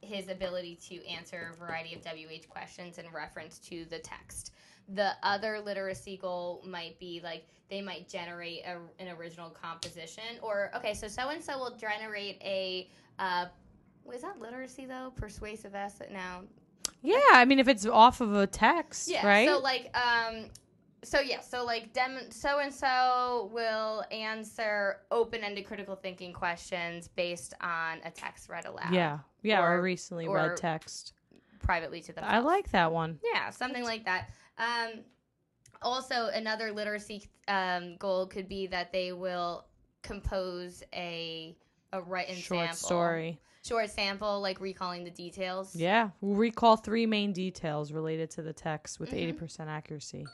his 0.00 0.28
ability 0.28 0.78
to 0.88 1.06
answer 1.06 1.52
a 1.52 1.56
variety 1.56 1.94
of 1.94 2.02
WH 2.02 2.48
questions 2.48 2.98
in 2.98 3.04
reference 3.14 3.58
to 3.60 3.84
the 3.86 3.98
text. 3.98 4.52
The 4.88 5.12
other 5.22 5.60
literacy 5.60 6.18
goal 6.18 6.62
might 6.66 6.98
be 6.98 7.20
like 7.22 7.46
they 7.70 7.80
might 7.80 8.08
generate 8.08 8.62
a, 8.66 8.78
an 9.02 9.08
original 9.16 9.50
composition, 9.50 10.24
or 10.42 10.70
okay, 10.76 10.94
so 10.94 11.08
so 11.08 11.28
and 11.28 11.42
so 11.42 11.58
will 11.58 11.76
generate 11.76 12.40
a. 12.42 12.90
Uh, 13.18 13.46
was 14.04 14.20
that 14.20 14.38
literacy 14.38 14.84
though? 14.84 15.12
Persuasive 15.16 15.74
essay? 15.74 16.08
No, 16.12 16.42
yeah, 17.04 17.18
I 17.32 17.44
mean, 17.44 17.58
if 17.58 17.68
it's 17.68 17.86
off 17.86 18.20
of 18.20 18.34
a 18.34 18.46
text, 18.46 19.08
yeah. 19.08 19.26
right? 19.26 19.48
So 19.48 19.58
like 19.58 19.94
um 19.96 20.46
so 21.02 21.20
yeah, 21.20 21.40
so 21.40 21.64
like 21.64 21.92
dem 21.92 22.30
so 22.30 22.60
and 22.60 22.72
so 22.72 23.50
will 23.52 24.04
answer 24.10 25.00
open-ended 25.10 25.66
critical 25.66 25.96
thinking 25.96 26.32
questions 26.32 27.08
based 27.08 27.52
on 27.60 27.98
a 28.04 28.10
text 28.10 28.48
read 28.48 28.64
aloud. 28.64 28.92
yeah, 28.92 29.18
yeah, 29.42 29.60
or, 29.60 29.78
Or- 29.78 29.82
recently 29.82 30.26
or- 30.26 30.36
read 30.36 30.56
text. 30.56 31.12
Privately 31.60 32.02
to 32.02 32.12
the. 32.12 32.22
I 32.22 32.40
like 32.40 32.70
that 32.72 32.92
one. 32.92 33.18
Yeah, 33.32 33.48
something 33.48 33.84
like 33.84 34.04
that. 34.04 34.28
Um 34.58 35.00
also 35.82 36.28
another 36.32 36.72
literacy 36.72 37.28
um, 37.48 37.96
goal 37.98 38.26
could 38.26 38.48
be 38.48 38.66
that 38.68 38.90
they 38.92 39.12
will 39.12 39.66
compose 40.02 40.82
a 40.94 41.54
a 41.92 42.00
written 42.02 42.34
Short 42.36 42.60
sample. 42.68 42.76
story. 42.76 43.38
Short 43.64 43.88
sample 43.90 44.40
like 44.40 44.60
recalling 44.60 45.04
the 45.04 45.10
details. 45.10 45.74
Yeah, 45.76 46.10
we'll 46.20 46.36
recall 46.36 46.76
three 46.76 47.06
main 47.06 47.32
details 47.32 47.92
related 47.92 48.30
to 48.32 48.42
the 48.42 48.52
text 48.52 48.98
with 49.00 49.10
Mhm. 49.10 49.18
80 49.18 49.32
percent 49.34 49.70
accuracy. 49.70 50.26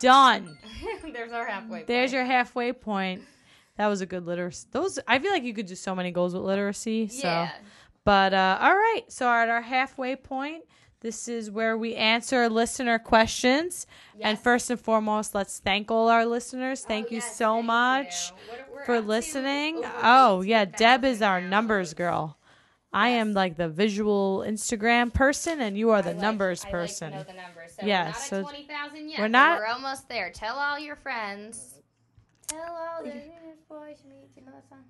Done. 0.00 0.58
There's 1.12 1.32
our 1.32 1.46
halfway 1.46 1.84
There's 1.84 2.12
your 2.12 2.24
halfway 2.24 2.72
point. 2.72 3.22
That 3.76 3.86
was 3.88 4.00
a 4.00 4.06
good 4.06 4.26
literacy. 4.26 4.66
Those 4.72 4.98
I 5.08 5.18
feel 5.18 5.32
like 5.32 5.44
you 5.44 5.54
could 5.54 5.66
do 5.66 5.74
so 5.74 5.94
many 5.94 6.10
goals 6.10 6.34
with 6.34 6.42
literacy. 6.44 7.08
So, 7.08 7.26
Yeah. 7.28 7.50
but 8.04 8.32
uh, 8.34 8.58
all 8.60 8.74
right. 8.74 9.02
So 9.08 9.28
at 9.28 9.48
our 9.48 9.62
halfway 9.62 10.16
point, 10.16 10.64
this 11.04 11.28
is 11.28 11.50
where 11.50 11.76
we 11.76 11.94
answer 11.94 12.48
listener 12.48 12.98
questions. 12.98 13.86
And 14.20 14.38
first 14.38 14.70
and 14.70 14.80
foremost, 14.80 15.34
let's 15.34 15.58
thank 15.58 15.90
all 15.90 16.08
our 16.08 16.24
listeners. 16.24 16.82
Oh, 16.84 16.88
thank 16.88 17.06
Oh, 17.08 17.10
you 17.10 17.16
yes, 17.18 17.36
so 17.36 17.54
thank 17.56 17.66
much 17.66 18.30
you. 18.30 18.64
We're 18.74 18.84
for 18.86 19.00
listening. 19.02 19.82
Oh 20.02 20.40
yeah, 20.40 20.64
Deb 20.64 21.04
is 21.04 21.20
our 21.20 21.40
numbers 21.42 21.92
downloads. 21.92 21.96
girl. 21.96 22.38
I 22.90 23.08
am 23.10 23.34
like 23.34 23.56
the 23.56 23.68
visual 23.68 24.44
Instagram 24.46 25.12
person, 25.12 25.60
and 25.60 25.76
you 25.76 25.90
are 25.90 26.00
the 26.00 26.10
I 26.10 26.12
like- 26.14 26.22
numbers 26.22 26.64
I 26.64 26.70
person. 26.70 27.10
Like 27.12 27.26
to 27.26 27.32
know 27.32 27.36
the 27.38 27.42
numbers. 27.42 27.72
So 27.78 27.86
Yeah, 27.86 28.02
we're 28.04 28.06
not 28.08 28.16
so 28.18 28.36
at 28.38 28.42
twenty 28.44 28.66
thousand 28.66 29.08
yet. 29.10 29.18
we're 29.20 29.28
not- 29.28 29.58
We're 29.58 29.66
almost 29.66 30.08
there. 30.08 30.30
Tell 30.30 30.56
all 30.56 30.78
your 30.78 30.96
friends. 30.96 31.80
Tell 32.46 32.60
all 32.72 33.02
the 33.04 33.12
boys 33.68 33.98
you 34.04 34.10
meet. 34.10 34.34
Do 34.34 34.40
you 34.40 34.46
know 34.46 34.52
that 34.52 34.68
song? 34.70 34.84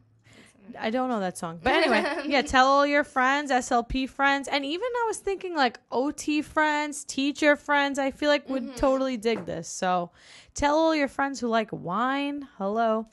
I 0.78 0.90
don't 0.90 1.08
know 1.08 1.20
that 1.20 1.36
song. 1.38 1.60
But 1.62 1.72
anyway, 1.80 2.04
yeah, 2.26 2.42
tell 2.54 2.66
all 2.66 2.86
your 2.86 3.04
friends, 3.04 3.50
SLP 3.50 4.08
friends, 4.08 4.48
and 4.48 4.64
even 4.64 4.86
I 4.86 5.04
was 5.06 5.18
thinking 5.18 5.54
like 5.54 5.78
OT 5.90 6.42
friends, 6.42 7.04
teacher 7.04 7.56
friends, 7.56 7.98
I 7.98 8.10
feel 8.10 8.28
like 8.30 8.48
would 8.48 8.64
Mhm. 8.70 8.76
totally 8.76 9.16
dig 9.16 9.44
this. 9.46 9.68
So 9.68 10.10
tell 10.54 10.76
all 10.76 10.94
your 10.94 11.08
friends 11.08 11.40
who 11.40 11.48
like 11.48 11.68
wine. 11.72 12.48
Hello. 12.58 13.06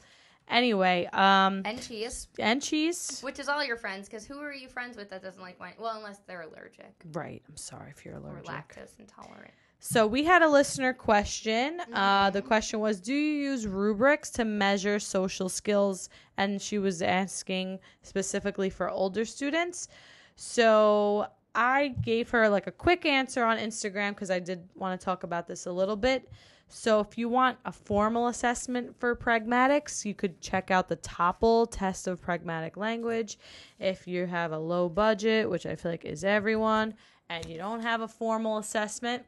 Anyway, 0.47 1.05
um 1.13 1.61
And 1.65 1.81
cheese, 1.81 2.27
and 2.37 2.61
cheese. 2.61 3.21
which 3.21 3.39
is 3.39 3.47
all 3.47 3.63
your 3.63 3.77
friends, 3.77 4.09
because 4.09 4.25
who 4.25 4.39
are 4.41 4.51
you 4.53 4.67
friends 4.67 4.97
with 4.97 5.09
that 5.11 5.21
doesn't 5.21 5.41
like 5.41 5.57
wine? 5.59 5.75
Well, 5.79 5.95
unless 5.97 6.19
they're 6.27 6.41
allergic 6.41 6.93
Right. 7.13 7.41
I'm 7.47 7.55
sorry 7.57 7.89
if 7.95 8.03
you're 8.03 8.15
or 8.15 8.19
allergic. 8.19 8.45
lactose 8.49 8.99
intolerant. 8.99 9.53
So 9.84 10.06
we 10.06 10.24
had 10.24 10.44
a 10.44 10.48
listener 10.48 10.94
question. 10.94 11.82
Uh, 11.91 12.28
Mm-hmm. 12.28 12.34
the 12.34 12.41
question 12.44 12.80
was, 12.80 13.02
do 13.02 13.15
you 13.15 13.50
use 13.50 13.65
rubrics 13.65 14.30
to 14.32 14.46
measure 14.46 15.00
social 15.00 15.50
skills? 15.50 16.08
And 16.38 16.62
she 16.62 16.78
was 16.78 17.02
asking 17.02 17.80
specifically 18.04 18.70
for 18.70 18.91
older 18.91 19.26
students. 19.26 19.88
So 20.36 21.26
I 21.56 21.96
gave 22.04 22.30
her 22.30 22.48
like 22.48 22.67
a 22.67 22.72
quick 22.72 23.08
answer 23.08 23.44
on 23.44 23.58
Instagram 23.58 24.10
because 24.10 24.30
I 24.30 24.38
did 24.38 24.70
want 24.76 25.00
to 25.00 25.04
talk 25.04 25.24
about 25.24 25.48
this 25.48 25.65
a 25.65 25.72
little 25.72 25.96
bit. 25.96 26.30
So 26.67 27.00
if 27.00 27.17
you 27.17 27.28
want 27.28 27.58
a 27.65 27.72
formal 27.72 28.28
assessment 28.28 28.96
for 29.00 29.15
pragmatics, 29.15 30.06
you 30.06 30.13
could 30.13 30.39
check 30.41 30.70
out 30.70 30.89
the 30.89 30.98
TOPL 30.98 31.65
test 31.72 32.08
of 32.08 32.22
pragmatic 32.22 32.78
language. 32.78 33.39
If 33.80 34.08
you 34.08 34.28
have 34.28 34.52
a 34.52 34.60
low 34.60 34.89
budget, 34.89 35.50
which 35.50 35.65
I 35.65 35.76
feel 35.76 35.91
like 35.91 36.06
is 36.06 36.24
everyone, 36.24 36.94
and 37.30 37.46
you 37.48 37.58
don't 37.58 37.82
have 37.82 38.02
a 38.02 38.08
formal 38.08 38.58
assessment, 38.60 39.24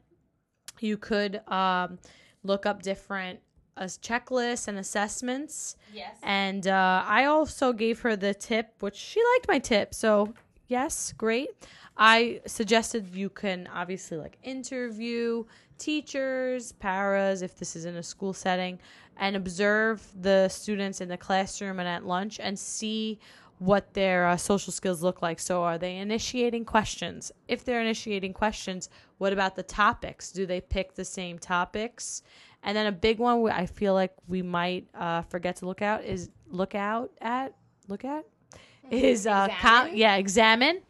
you 0.79 0.97
could 0.97 1.41
um, 1.47 1.99
look 2.43 2.65
up 2.65 2.81
different 2.81 3.39
uh, 3.77 3.83
checklists 3.83 4.67
and 4.67 4.77
assessments. 4.77 5.77
Yes. 5.93 6.17
And 6.23 6.67
uh, 6.67 7.03
I 7.05 7.25
also 7.25 7.73
gave 7.73 7.99
her 8.01 8.15
the 8.15 8.33
tip, 8.33 8.73
which 8.79 8.95
she 8.95 9.21
liked 9.33 9.47
my 9.47 9.59
tip. 9.59 9.93
So, 9.93 10.33
yes, 10.67 11.13
great. 11.17 11.49
I 11.97 12.41
suggested 12.45 13.13
you 13.13 13.29
can 13.29 13.67
obviously 13.73 14.17
like 14.17 14.37
interview 14.43 15.43
teachers, 15.77 16.71
paras, 16.71 17.41
if 17.41 17.57
this 17.57 17.75
is 17.75 17.85
in 17.85 17.95
a 17.95 18.03
school 18.03 18.33
setting, 18.33 18.79
and 19.17 19.35
observe 19.35 20.05
the 20.19 20.47
students 20.49 21.01
in 21.01 21.09
the 21.09 21.17
classroom 21.17 21.79
and 21.79 21.87
at 21.87 22.05
lunch 22.05 22.39
and 22.39 22.57
see 22.57 23.19
what 23.59 23.93
their 23.93 24.27
uh, 24.27 24.35
social 24.35 24.73
skills 24.73 25.03
look 25.03 25.21
like. 25.21 25.39
So, 25.39 25.63
are 25.63 25.77
they 25.77 25.97
initiating 25.97 26.65
questions? 26.65 27.31
If 27.47 27.63
they're 27.63 27.81
initiating 27.81 28.33
questions, 28.33 28.89
what 29.23 29.31
about 29.31 29.55
the 29.55 29.63
topics? 29.63 30.31
Do 30.33 30.45
they 30.45 30.59
pick 30.59 30.95
the 30.95 31.05
same 31.05 31.39
topics? 31.39 32.23
And 32.61 32.75
then 32.75 32.87
a 32.87 32.91
big 32.91 33.19
one 33.19 33.49
I 33.49 33.65
feel 33.65 33.93
like 33.93 34.13
we 34.27 34.41
might 34.41 34.85
uh, 34.93 35.21
forget 35.23 35.55
to 35.57 35.65
look 35.65 35.81
out 35.81 36.03
is 36.03 36.29
look 36.47 36.75
out 36.75 37.09
at 37.21 37.53
look 37.87 38.03
at 38.05 38.25
is 38.91 39.25
uh 39.25 39.47
com- 39.61 39.95
yeah 39.95 40.15
examine 40.17 40.81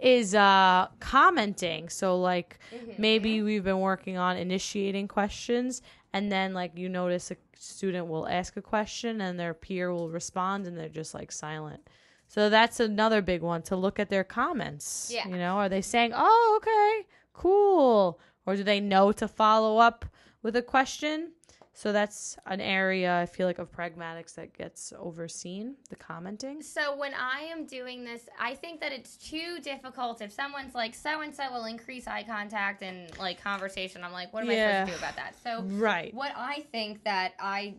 is 0.00 0.34
uh 0.34 0.88
commenting. 1.00 1.88
So 1.90 2.18
like 2.18 2.58
Mhm. 2.74 2.98
maybe 2.98 3.42
we've 3.42 3.62
been 3.64 3.80
working 3.80 4.16
on 4.16 4.36
initiating 4.38 5.06
questions 5.08 5.82
and 6.14 6.32
then 6.32 6.54
like 6.54 6.72
you 6.76 6.88
notice 6.88 7.30
a 7.30 7.36
student 7.56 8.06
will 8.08 8.26
ask 8.26 8.56
a 8.56 8.62
question 8.62 9.20
and 9.20 9.38
their 9.38 9.54
peer 9.54 9.92
will 9.92 10.08
respond 10.10 10.66
and 10.66 10.76
they're 10.78 10.88
just 11.02 11.12
like 11.14 11.30
silent. 11.30 11.82
So 12.28 12.48
that's 12.48 12.80
another 12.80 13.20
big 13.22 13.42
one 13.42 13.60
to 13.70 13.76
look 13.76 13.98
at 14.00 14.08
their 14.08 14.24
comments. 14.24 15.10
Yeah. 15.14 15.28
You 15.28 15.36
know, 15.36 15.54
are 15.62 15.68
they 15.68 15.82
saying, 15.82 16.12
"Oh, 16.14 16.58
okay, 16.58 17.06
cool," 17.32 18.20
or 18.46 18.56
do 18.56 18.64
they 18.64 18.80
know 18.80 19.12
to 19.12 19.28
follow 19.28 19.78
up 19.78 20.04
with 20.42 20.56
a 20.56 20.62
question? 20.62 21.32
So 21.74 21.90
that's 21.90 22.36
an 22.46 22.60
area 22.60 23.18
I 23.18 23.26
feel 23.26 23.46
like 23.46 23.58
of 23.58 23.72
pragmatics 23.72 24.34
that 24.34 24.52
gets 24.52 24.92
overseen, 24.98 25.76
the 25.88 25.96
commenting. 25.96 26.60
So 26.60 26.94
when 26.96 27.14
I 27.14 27.40
am 27.50 27.64
doing 27.64 28.04
this, 28.04 28.28
I 28.38 28.54
think 28.54 28.80
that 28.80 28.92
it's 28.92 29.16
too 29.16 29.58
difficult. 29.62 30.20
If 30.20 30.32
someone's 30.32 30.74
like, 30.74 30.94
so 30.94 31.22
and 31.22 31.34
so 31.34 31.50
will 31.50 31.64
increase 31.64 32.06
eye 32.06 32.24
contact 32.24 32.82
and 32.82 33.16
like 33.18 33.42
conversation, 33.42 34.04
I'm 34.04 34.12
like, 34.12 34.34
what 34.34 34.42
am 34.42 34.50
I 34.50 34.58
supposed 34.58 34.86
to 34.86 34.92
do 34.92 34.98
about 34.98 35.16
that? 35.16 35.34
So 35.42 35.62
Right. 35.62 36.12
what 36.12 36.32
I 36.36 36.60
think 36.72 37.04
that 37.04 37.32
I, 37.40 37.76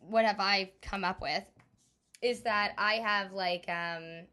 what 0.00 0.24
have 0.24 0.40
I 0.40 0.72
come 0.80 1.04
up 1.04 1.20
with, 1.20 1.44
is 2.22 2.40
that 2.40 2.72
I 2.78 2.94
have 2.94 3.32
like 3.32 3.68
um, 3.68 4.26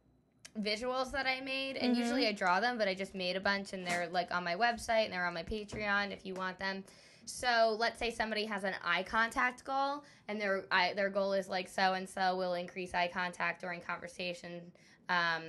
visuals 0.60 1.12
that 1.12 1.26
I 1.26 1.40
made, 1.42 1.78
and 1.78 1.96
Mhm. 1.96 2.00
usually 2.00 2.28
I 2.28 2.32
draw 2.34 2.60
them, 2.60 2.78
but 2.78 2.88
I 2.88 2.94
just 2.94 3.16
made 3.16 3.36
a 3.36 3.40
bunch, 3.40 3.74
and 3.74 3.86
they're 3.86 4.08
like 4.10 4.34
on 4.34 4.44
my 4.44 4.56
website 4.56 5.06
and 5.06 5.14
they're 5.14 5.26
on 5.26 5.34
my 5.34 5.44
Patreon 5.44 6.12
if 6.12 6.26
you 6.26 6.34
want 6.34 6.60
them. 6.60 6.84
So 7.26 7.76
let's 7.80 8.00
say 8.00 8.12
somebody 8.12 8.46
has 8.46 8.64
an 8.64 8.74
eye 8.84 9.04
contact 9.04 9.64
goal, 9.64 10.04
and 10.28 10.42
their 10.42 10.66
I, 10.72 10.94
their 10.94 11.10
goal 11.10 11.34
is 11.34 11.48
like 11.48 11.70
so 11.70 11.94
and 11.94 12.10
so 12.10 12.36
will 12.36 12.56
increase 12.56 12.94
eye 12.94 13.10
contact 13.14 13.62
during 13.62 13.80
conversation 13.80 14.72
um, 15.08 15.44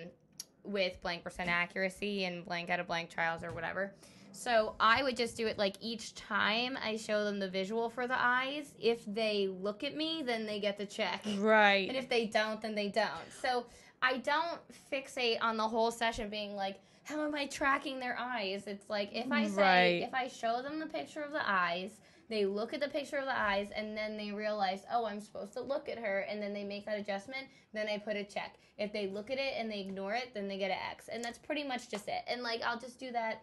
with 0.64 1.00
blank 1.02 1.24
percent 1.24 1.48
accuracy 1.50 2.24
and 2.24 2.44
blank 2.44 2.70
out 2.70 2.78
of 2.78 2.86
blank 2.86 3.10
trials 3.10 3.42
or 3.42 3.52
whatever. 3.52 3.94
So 4.34 4.76
I 4.80 5.02
would 5.02 5.16
just 5.16 5.36
do 5.36 5.46
it 5.46 5.58
like 5.58 5.76
each 5.80 6.14
time 6.14 6.78
I 6.82 6.96
show 6.96 7.24
them 7.24 7.38
the 7.38 7.48
visual 7.48 7.90
for 7.90 8.06
the 8.06 8.16
eyes. 8.18 8.72
If 8.80 9.04
they 9.06 9.48
look 9.48 9.84
at 9.84 9.94
me, 9.94 10.22
then 10.24 10.46
they 10.46 10.58
get 10.60 10.78
the 10.78 10.86
check. 10.86 11.22
Right. 11.38 11.86
And 11.88 11.96
if 11.98 12.08
they 12.08 12.26
don't, 12.26 12.60
then 12.62 12.74
they 12.74 12.88
don't. 12.88 13.30
So 13.42 13.66
I 14.02 14.18
don't 14.18 14.60
fixate 14.92 15.38
on 15.40 15.56
the 15.56 15.66
whole 15.66 15.90
session 15.90 16.28
being 16.28 16.56
like, 16.56 16.80
how 17.04 17.24
am 17.24 17.34
I 17.34 17.46
tracking 17.46 18.00
their 18.00 18.16
eyes? 18.18 18.64
It's 18.66 18.88
like 18.90 19.10
if 19.12 19.30
I 19.30 19.46
say, 19.46 19.62
Right. 19.62 20.08
if 20.08 20.14
I 20.14 20.28
show 20.28 20.62
them 20.62 20.78
the 20.78 20.86
picture 20.86 21.22
of 21.22 21.32
the 21.32 21.48
eyes, 21.48 22.00
they 22.28 22.44
look 22.46 22.72
at 22.72 22.80
the 22.80 22.88
picture 22.88 23.16
of 23.18 23.26
the 23.26 23.38
eyes 23.38 23.68
and 23.74 23.96
then 23.96 24.16
they 24.16 24.30
realize, 24.32 24.84
oh, 24.92 25.04
I'm 25.04 25.20
supposed 25.20 25.52
to 25.54 25.60
look 25.60 25.88
at 25.88 25.98
her, 25.98 26.20
and 26.20 26.42
then 26.42 26.54
they 26.54 26.64
make 26.64 26.86
that 26.86 26.98
adjustment, 26.98 27.46
then 27.72 27.88
I 27.88 27.98
put 27.98 28.16
a 28.16 28.24
check. 28.24 28.56
If 28.78 28.92
they 28.92 29.06
look 29.08 29.30
at 29.30 29.38
it 29.38 29.54
and 29.58 29.70
they 29.70 29.80
ignore 29.80 30.14
it, 30.14 30.30
then 30.32 30.48
they 30.48 30.58
get 30.58 30.70
an 30.70 30.78
X. 30.90 31.08
And 31.08 31.22
that's 31.22 31.38
pretty 31.38 31.62
much 31.62 31.90
just 31.90 32.08
it. 32.08 32.22
And 32.26 32.42
like, 32.42 32.62
I'll 32.62 32.78
just 32.78 32.98
do 32.98 33.12
that 33.12 33.42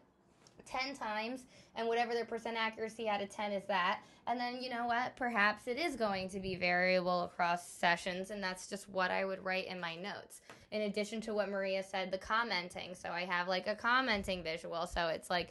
10 0.66 0.95
times 0.95 1.45
and 1.76 1.88
whatever 1.88 2.14
their 2.14 2.26
percent 2.26 2.57
accuracy 2.57 3.07
out 3.07 3.22
of 3.22 3.30
10 3.30 3.51
is 3.51 3.64
that. 3.68 4.01
And 4.28 4.39
then 4.39 4.62
you 4.62 4.70
know 4.70 4.86
what 4.86 5.16
perhaps 5.16 5.68
it 5.68 5.78
is 5.78 5.95
going 5.95 6.30
to 6.30 6.39
be 6.39 6.55
variable 6.55 7.24
across 7.24 7.68
sessions 7.68 8.32
and 8.32 8.43
that's 8.43 8.68
just 8.68 8.89
what 8.89 9.12
i 9.12 9.26
would 9.26 9.43
write 9.43 9.68
in 9.68 9.80
my 9.80 9.95
notes. 9.95 10.41
In 10.72 10.82
addition 10.84 11.22
to 11.22 11.34
what 11.34 11.49
maria 11.49 11.84
said 11.84 12.12
the 12.12 12.18
commenting. 12.18 12.93
So 12.95 13.10
i 13.10 13.26
have 13.26 13.47
like 13.47 13.68
a 13.68 13.76
commenting 13.76 14.43
visual. 14.43 14.88
So 14.88 15.07
it's 15.07 15.30
like 15.30 15.49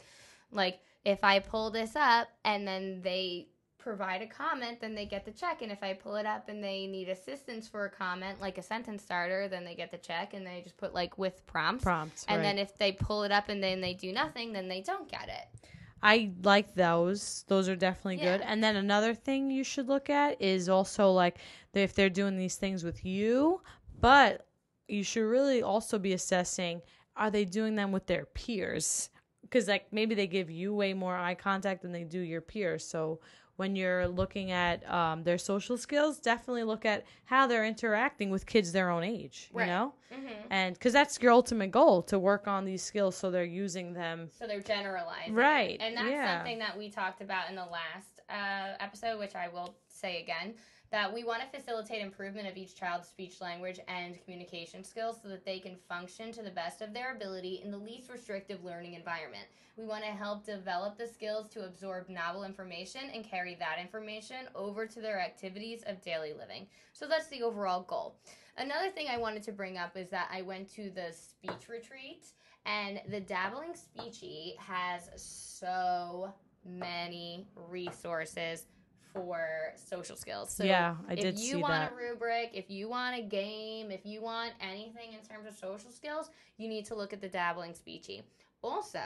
like 0.51 0.79
if 1.05 1.23
i 1.23 1.39
pull 1.39 1.71
this 1.71 1.95
up 1.95 2.29
and 2.45 2.67
then 2.67 3.01
they 3.01 3.47
provide 3.79 4.21
a 4.21 4.27
comment, 4.27 4.79
then 4.81 4.93
they 4.93 5.05
get 5.05 5.25
the 5.25 5.31
check. 5.31 5.61
And 5.61 5.71
if 5.71 5.81
I 5.81 5.93
pull 5.93 6.15
it 6.15 6.25
up 6.25 6.49
and 6.49 6.63
they 6.63 6.85
need 6.85 7.09
assistance 7.09 7.67
for 7.67 7.85
a 7.85 7.89
comment, 7.89 8.39
like 8.39 8.57
a 8.57 8.61
sentence 8.61 9.03
starter, 9.03 9.47
then 9.47 9.63
they 9.63 9.73
get 9.73 9.91
the 9.91 9.97
check 9.97 10.33
and 10.33 10.45
they 10.45 10.61
just 10.63 10.77
put 10.77 10.93
like 10.93 11.17
with 11.17 11.45
prompts. 11.47 11.83
Prompts. 11.83 12.25
And 12.27 12.37
right. 12.37 12.43
then 12.43 12.57
if 12.57 12.77
they 12.77 12.91
pull 12.91 13.23
it 13.23 13.31
up 13.31 13.49
and 13.49 13.63
then 13.63 13.81
they 13.81 13.93
do 13.93 14.11
nothing, 14.11 14.53
then 14.53 14.67
they 14.67 14.81
don't 14.81 15.09
get 15.09 15.29
it. 15.29 15.69
I 16.01 16.31
like 16.43 16.75
those. 16.75 17.43
Those 17.47 17.67
are 17.67 17.75
definitely 17.75 18.17
good. 18.17 18.41
And 18.41 18.63
then 18.63 18.75
another 18.75 19.13
thing 19.13 19.51
you 19.51 19.63
should 19.63 19.87
look 19.87 20.09
at 20.09 20.41
is 20.41 20.69
also 20.69 21.11
like 21.11 21.39
if 21.73 21.93
they're 21.93 22.09
doing 22.09 22.37
these 22.37 22.55
things 22.55 22.83
with 22.83 23.03
you, 23.03 23.61
but 23.99 24.45
you 24.87 25.03
should 25.03 25.25
really 25.25 25.61
also 25.61 25.99
be 25.99 26.13
assessing 26.13 26.81
are 27.17 27.29
they 27.29 27.43
doing 27.43 27.75
them 27.75 27.91
with 27.91 28.07
their 28.07 28.25
peers? 28.25 29.09
Because 29.41 29.67
like 29.67 29.91
maybe 29.91 30.15
they 30.15 30.27
give 30.27 30.49
you 30.49 30.73
way 30.73 30.93
more 30.93 31.15
eye 31.15 31.35
contact 31.35 31.81
than 31.81 31.91
they 31.91 32.05
do 32.05 32.19
your 32.19 32.41
peers. 32.41 32.85
So 32.85 33.19
when 33.59 33.75
you're 33.75 34.07
looking 34.07 34.51
at 34.51 34.89
um, 34.89 35.23
their 35.23 35.37
social 35.37 35.77
skills, 35.77 36.17
definitely 36.19 36.63
look 36.63 36.85
at 36.85 37.03
how 37.25 37.45
they're 37.45 37.65
interacting 37.65 38.29
with 38.29 38.45
kids 38.45 38.71
their 38.71 38.89
own 38.89 39.03
age. 39.03 39.49
You 39.53 39.59
Right. 39.59 39.67
know, 39.67 39.93
Mm-hmm. 40.13 40.47
and 40.49 40.73
because 40.73 40.93
that's 40.93 41.21
your 41.21 41.31
ultimate 41.33 41.69
goal 41.71 42.01
to 42.03 42.17
work 42.17 42.47
on 42.47 42.65
these 42.65 42.81
skills 42.81 43.15
so 43.15 43.29
they're 43.29 43.43
using 43.43 43.93
them 43.93 44.29
So 44.39 44.47
they're 44.47 44.61
generalizing. 44.61 45.35
Right, 45.35 45.77
And 45.81 45.95
that's 45.95 46.09
yeah. 46.09 46.37
something 46.37 46.57
that 46.59 46.75
we 46.77 46.89
talked 46.89 47.21
about 47.21 47.49
in 47.49 47.55
the 47.55 47.65
last 47.65 48.21
uh, 48.29 48.75
episode, 48.83 49.19
which 49.19 49.35
I 49.35 49.49
will 49.49 49.75
say 49.87 50.21
again. 50.23 50.55
That 50.91 51.13
we 51.13 51.23
want 51.23 51.41
to 51.41 51.57
facilitate 51.59 52.01
improvement 52.01 52.47
of 52.47 52.57
each 52.57 52.75
child's 52.75 53.07
speech 53.07 53.41
language 53.41 53.79
and 53.87 54.19
communication 54.23 54.83
skills 54.83 55.17
so 55.21 55.29
that 55.29 55.45
they 55.45 55.59
can 55.59 55.75
function 55.87 56.31
to 56.31 56.41
the 56.41 56.49
best 56.49 56.81
of 56.81 56.95
their 56.95 57.15
ability 57.15 57.61
in 57.63 57.69
the 57.69 57.77
least 57.77 58.09
restrictive 58.09 58.63
learning 58.63 58.95
environment. 58.95 59.45
We 59.77 59.85
want 59.85 60.03
to 60.03 60.09
help 60.09 60.45
develop 60.45 60.97
the 60.97 61.05
skills 61.05 61.47
to 61.49 61.65
absorb 61.65 62.09
novel 62.09 62.43
information 62.43 63.01
and 63.13 63.23
carry 63.23 63.55
that 63.59 63.77
information 63.79 64.47
over 64.55 64.87
to 64.87 64.99
their 64.99 65.19
activities 65.19 65.83
of 65.85 66.01
daily 66.01 66.33
living. 66.33 66.65
So 66.93 67.07
that's 67.07 67.27
the 67.27 67.43
overall 67.43 67.83
goal. 67.83 68.15
Another 68.57 68.89
thing 68.89 69.07
I 69.09 69.17
wanted 69.17 69.43
to 69.43 69.51
bring 69.51 69.77
up 69.77 69.95
is 69.95 70.09
that 70.09 70.27
I 70.33 70.41
went 70.41 70.73
to 70.73 70.89
the 70.89 71.13
speech 71.13 71.69
retreat 71.69 72.25
and 72.65 72.99
the 73.09 73.19
Dabbling 73.19 73.73
Speechie 73.73 74.57
has 74.57 75.09
so 75.15 76.33
many 76.65 77.47
resources 77.55 78.65
for 79.13 79.73
social 79.75 80.15
skills. 80.15 80.53
So 80.53 80.63
yeah 80.63 80.95
i 81.07 81.13
if 81.13 81.37
you 81.39 81.59
want 81.59 81.73
that 81.73 81.93
a 81.93 81.95
rubric, 81.95 82.51
if 82.53 82.69
you 82.69 82.89
want 82.89 83.17
a 83.17 83.21
game, 83.21 83.91
if 83.91 84.05
you 84.05 84.21
want 84.21 84.53
anything 84.61 85.13
in 85.13 85.19
terms 85.27 85.47
of 85.47 85.55
social 85.55 85.91
skills, 85.91 86.29
you 86.57 86.67
need 86.67 86.85
to 86.85 86.95
look 86.95 87.13
at 87.13 87.21
the 87.21 87.29
Dabbling 87.29 87.73
Speechie. 87.73 88.23
Also, 88.61 88.99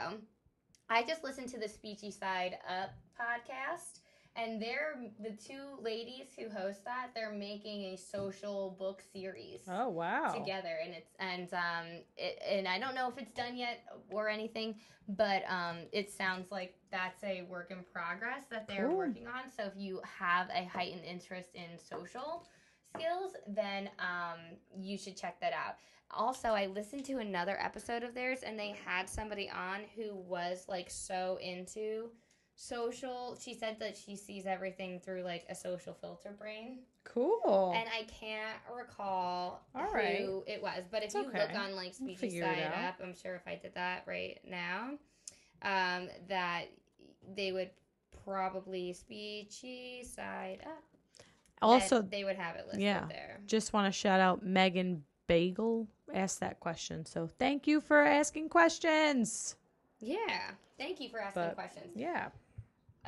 I 0.88 1.02
just 1.04 1.24
listened 1.24 1.48
to 1.50 1.58
the 1.58 1.66
Speechy 1.66 2.12
Side 2.12 2.58
Up 2.68 2.90
podcast, 3.18 4.00
and 4.36 4.60
they're 4.60 4.96
the 5.20 5.30
two 5.30 5.78
ladies 5.80 6.26
who 6.36 6.48
host 6.48 6.84
that. 6.84 7.10
They're 7.14 7.32
making 7.32 7.82
a 7.84 7.96
social 7.96 8.76
book 8.78 9.02
series 9.12 9.60
oh 9.68 9.88
wow 9.88 10.32
together 10.32 10.76
and 10.84 10.94
it's 10.94 11.10
and 11.18 11.52
um 11.54 11.86
it, 12.16 12.38
and 12.48 12.68
I 12.68 12.78
don't 12.78 12.94
know 12.94 13.08
if 13.08 13.18
it's 13.18 13.32
done 13.32 13.56
yet 13.56 13.84
or 14.10 14.28
anything 14.28 14.76
but 15.08 15.42
um 15.48 15.78
it 15.92 16.10
sounds 16.10 16.50
like 16.50 16.74
that's 16.90 17.22
a 17.24 17.42
work 17.42 17.70
in 17.70 17.84
progress 17.92 18.44
that 18.50 18.66
they're 18.66 18.88
Cool. 18.88 18.96
working 18.96 19.26
on 19.26 19.50
so 19.54 19.64
if 19.64 19.72
you 19.76 20.00
have 20.18 20.48
a 20.54 20.64
heightened 20.64 21.04
interest 21.04 21.50
in 21.54 21.78
social 21.78 22.46
skills 22.96 23.32
then 23.48 23.90
um 23.98 24.38
you 24.76 24.96
should 24.96 25.16
check 25.16 25.40
that 25.40 25.52
out 25.52 25.76
also 26.10 26.50
I 26.50 26.66
listened 26.66 27.04
to 27.06 27.18
another 27.18 27.56
episode 27.60 28.02
of 28.02 28.14
theirs 28.14 28.40
and 28.44 28.58
they 28.58 28.74
had 28.84 29.08
somebody 29.08 29.50
on 29.50 29.80
who 29.96 30.14
was 30.14 30.64
like 30.68 30.88
so 30.90 31.38
into 31.42 32.10
social 32.56 33.36
she 33.40 33.52
said 33.54 33.76
that 33.80 33.96
she 33.96 34.14
sees 34.16 34.46
everything 34.46 35.00
through 35.00 35.22
like 35.22 35.44
a 35.48 35.54
social 35.54 35.92
filter 35.92 36.30
brain 36.38 36.78
cool 37.02 37.74
and 37.76 37.88
I 37.88 38.04
can't 38.04 38.58
recall 38.74 39.62
All 39.74 39.82
who 39.86 39.92
right. 39.94 40.28
it 40.46 40.62
was. 40.62 40.84
But 40.90 40.98
if 40.98 41.06
It's 41.06 41.14
you 41.14 41.22
look 41.24 41.54
on 41.54 41.74
like 41.76 41.94
Speechy 41.96 42.40
Side. 42.40 42.72
Up, 42.88 42.94
I'm 43.02 43.14
sure 43.14 43.34
if 43.34 43.42
I 43.46 43.56
did 43.56 43.74
that 43.74 44.04
right 44.06 44.38
now, 44.48 44.90
um, 45.62 46.08
that 46.28 46.64
they 47.36 47.52
would 47.52 47.70
probably 48.24 48.94
Speechy 48.94 50.04
Side 50.06 50.60
Up. 50.64 50.82
also 51.60 52.00
they 52.02 52.24
would 52.24 52.36
have 52.36 52.56
it 52.56 52.64
listed 52.66 52.82
yeah. 52.82 53.04
there. 53.08 53.40
just 53.46 53.72
want 53.72 53.86
to 53.86 53.92
shout 53.92 54.20
out 54.20 54.42
megan 54.44 55.02
bagel 55.26 55.86
asked 56.14 56.40
that 56.40 56.58
question 56.60 57.04
so 57.04 57.26
thank 57.26 57.66
you 57.66 57.80
for 57.80 58.00
asking 58.00 58.48
questions 58.48 59.56
Yeah. 60.00 60.16
Thank 60.78 61.00
you 61.00 61.08
for 61.08 61.20
asking 61.20 61.42
But- 61.44 61.54
questions. 61.54 61.92
yeah 61.94 62.28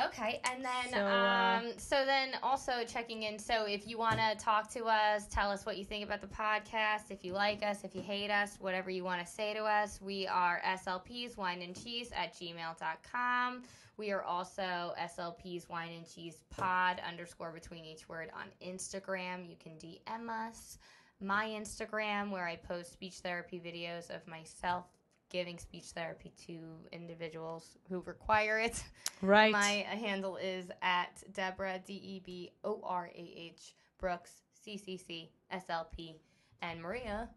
Okay, 0.05 0.41
and 0.45 0.63
then 0.63 0.91
So, 0.93 0.99
uh, 0.99 1.61
um, 1.63 1.73
so 1.79 2.05
then 2.05 2.33
also 2.43 2.85
checking 2.87 3.23
in. 3.23 3.39
So 3.39 3.65
if 3.65 3.89
you 3.89 3.97
want 3.97 4.19
to 4.19 4.37
talk 4.37 4.71
to 4.73 4.85
us, 4.85 5.27
tell 5.31 5.51
us 5.51 5.65
what 5.65 5.79
you 5.79 5.85
think 5.85 6.05
about 6.05 6.21
the 6.21 6.27
podcast. 6.27 7.11
If 7.11 7.25
you 7.25 7.33
like 7.33 7.63
us, 7.63 7.83
if 7.83 7.95
you 7.95 8.03
hate 8.03 8.31
us, 8.31 8.59
whatever 8.61 8.91
you 8.91 9.05
want 9.05 9.25
to 9.25 9.27
say 9.27 9.55
to 9.55 9.63
us, 9.63 9.99
we 10.03 10.27
are 10.27 10.61
SLPs 10.67 11.39
Wine 11.39 11.63
and 11.63 11.75
Cheese 11.75 12.11
at 12.15 12.35
gmail.com. 12.35 13.63
We 13.97 14.11
are 14.11 14.23
also 14.23 14.93
SLPs 15.01 15.71
Wine 15.71 15.93
and 15.97 16.07
Cheese 16.07 16.43
Pod 16.51 17.01
underscore 17.09 17.51
between 17.51 17.87
each 17.87 18.07
word 18.07 18.31
on 18.35 18.49
Instagram. 18.67 19.49
You 19.49 19.57
can 19.59 19.73
DM 19.79 20.29
us. 20.29 20.77
My 21.23 21.47
Instagram, 21.47 22.31
where 22.31 22.47
I 22.47 22.57
post 22.57 22.93
speech 22.93 23.21
therapy 23.21 23.59
videos 23.59 24.15
of 24.15 24.27
myself 24.29 24.85
giving 25.31 25.59
speech 25.59 25.85
therapy 25.95 26.33
to 26.47 26.59
individuals 26.93 27.77
who 27.89 28.03
require 28.07 28.59
it. 28.59 28.83
right 29.23 29.53
My 29.53 29.87
handle 29.89 30.37
is 30.37 30.67
at 30.83 31.23
Deborah 31.33 31.81
D 31.87 31.95
E 31.95 32.21
B 32.25 32.51
O 32.65 32.81
R 32.85 33.11
A 33.15 33.35
H 33.37 33.75
Brooks 33.99 34.31
C 34.63 34.77
C 34.77 34.97
C 34.97 35.31
S 35.51 35.65
L 35.69 35.89
P 35.95 36.17
and 36.63 36.81
Maria. 36.81 37.29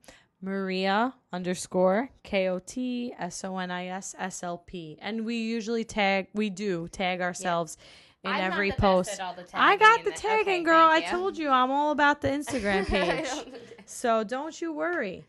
maria 0.42 1.14
underscore 1.34 2.10
k-o-t-s-o-n-i-s-s-l-p 2.24 4.98
and 5.02 5.26
we 5.26 5.36
usually 5.36 5.84
tag 5.84 6.28
we 6.34 6.50
do 6.50 6.88
tag 6.88 7.20
ourselves 7.22 7.78
in 8.24 8.32
I'm 8.32 8.52
every 8.52 8.72
post 8.72 9.20
I 9.54 9.78
got 9.78 10.04
the 10.04 10.12
tagging, 10.12 10.42
okay, 10.42 10.64
girl. 10.64 10.88
I 10.88 11.02
told 11.02 11.38
you 11.38 11.50
I'm 11.50 11.72
all 11.72 11.92
about 11.92 12.22
the 12.22 12.28
Instagram 12.40 12.86
page. 12.86 13.28
so 13.86 14.24
don't 14.24 14.60
you 14.60 14.74
worry. 14.74 15.26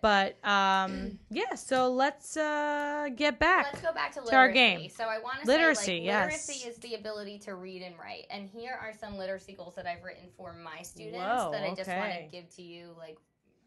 But 0.00 0.36
um 0.44 1.18
yeah, 1.30 1.54
so 1.54 1.92
let's 1.92 2.36
uh 2.36 3.08
get 3.16 3.38
back. 3.38 3.66
Let's 3.72 3.80
go 3.80 3.92
back 3.92 4.12
to 4.12 4.20
literacy. 4.20 4.30
to 4.30 4.36
our 4.36 4.48
game. 4.50 4.90
So 4.90 5.04
I 5.04 5.18
want 5.18 5.40
to 5.40 5.46
Literacy, 5.46 5.84
say, 5.84 5.96
like, 5.98 6.04
yes. 6.04 6.24
literacy 6.48 6.68
is 6.68 6.76
the 6.78 6.94
ability 6.94 7.38
to 7.40 7.54
read 7.54 7.82
and 7.82 7.96
write. 7.98 8.26
And 8.30 8.48
here 8.48 8.78
are 8.80 8.92
some 8.92 9.16
literacy 9.16 9.54
goals 9.54 9.74
that 9.76 9.86
I've 9.86 10.02
written 10.04 10.28
for 10.36 10.52
my 10.52 10.82
students 10.82 11.18
Whoa, 11.18 11.50
that 11.52 11.62
I 11.64 11.74
just 11.74 11.88
want 11.90 12.12
to 12.12 12.22
give 12.30 12.48
to 12.56 12.62
you, 12.62 12.90
like 12.98 13.18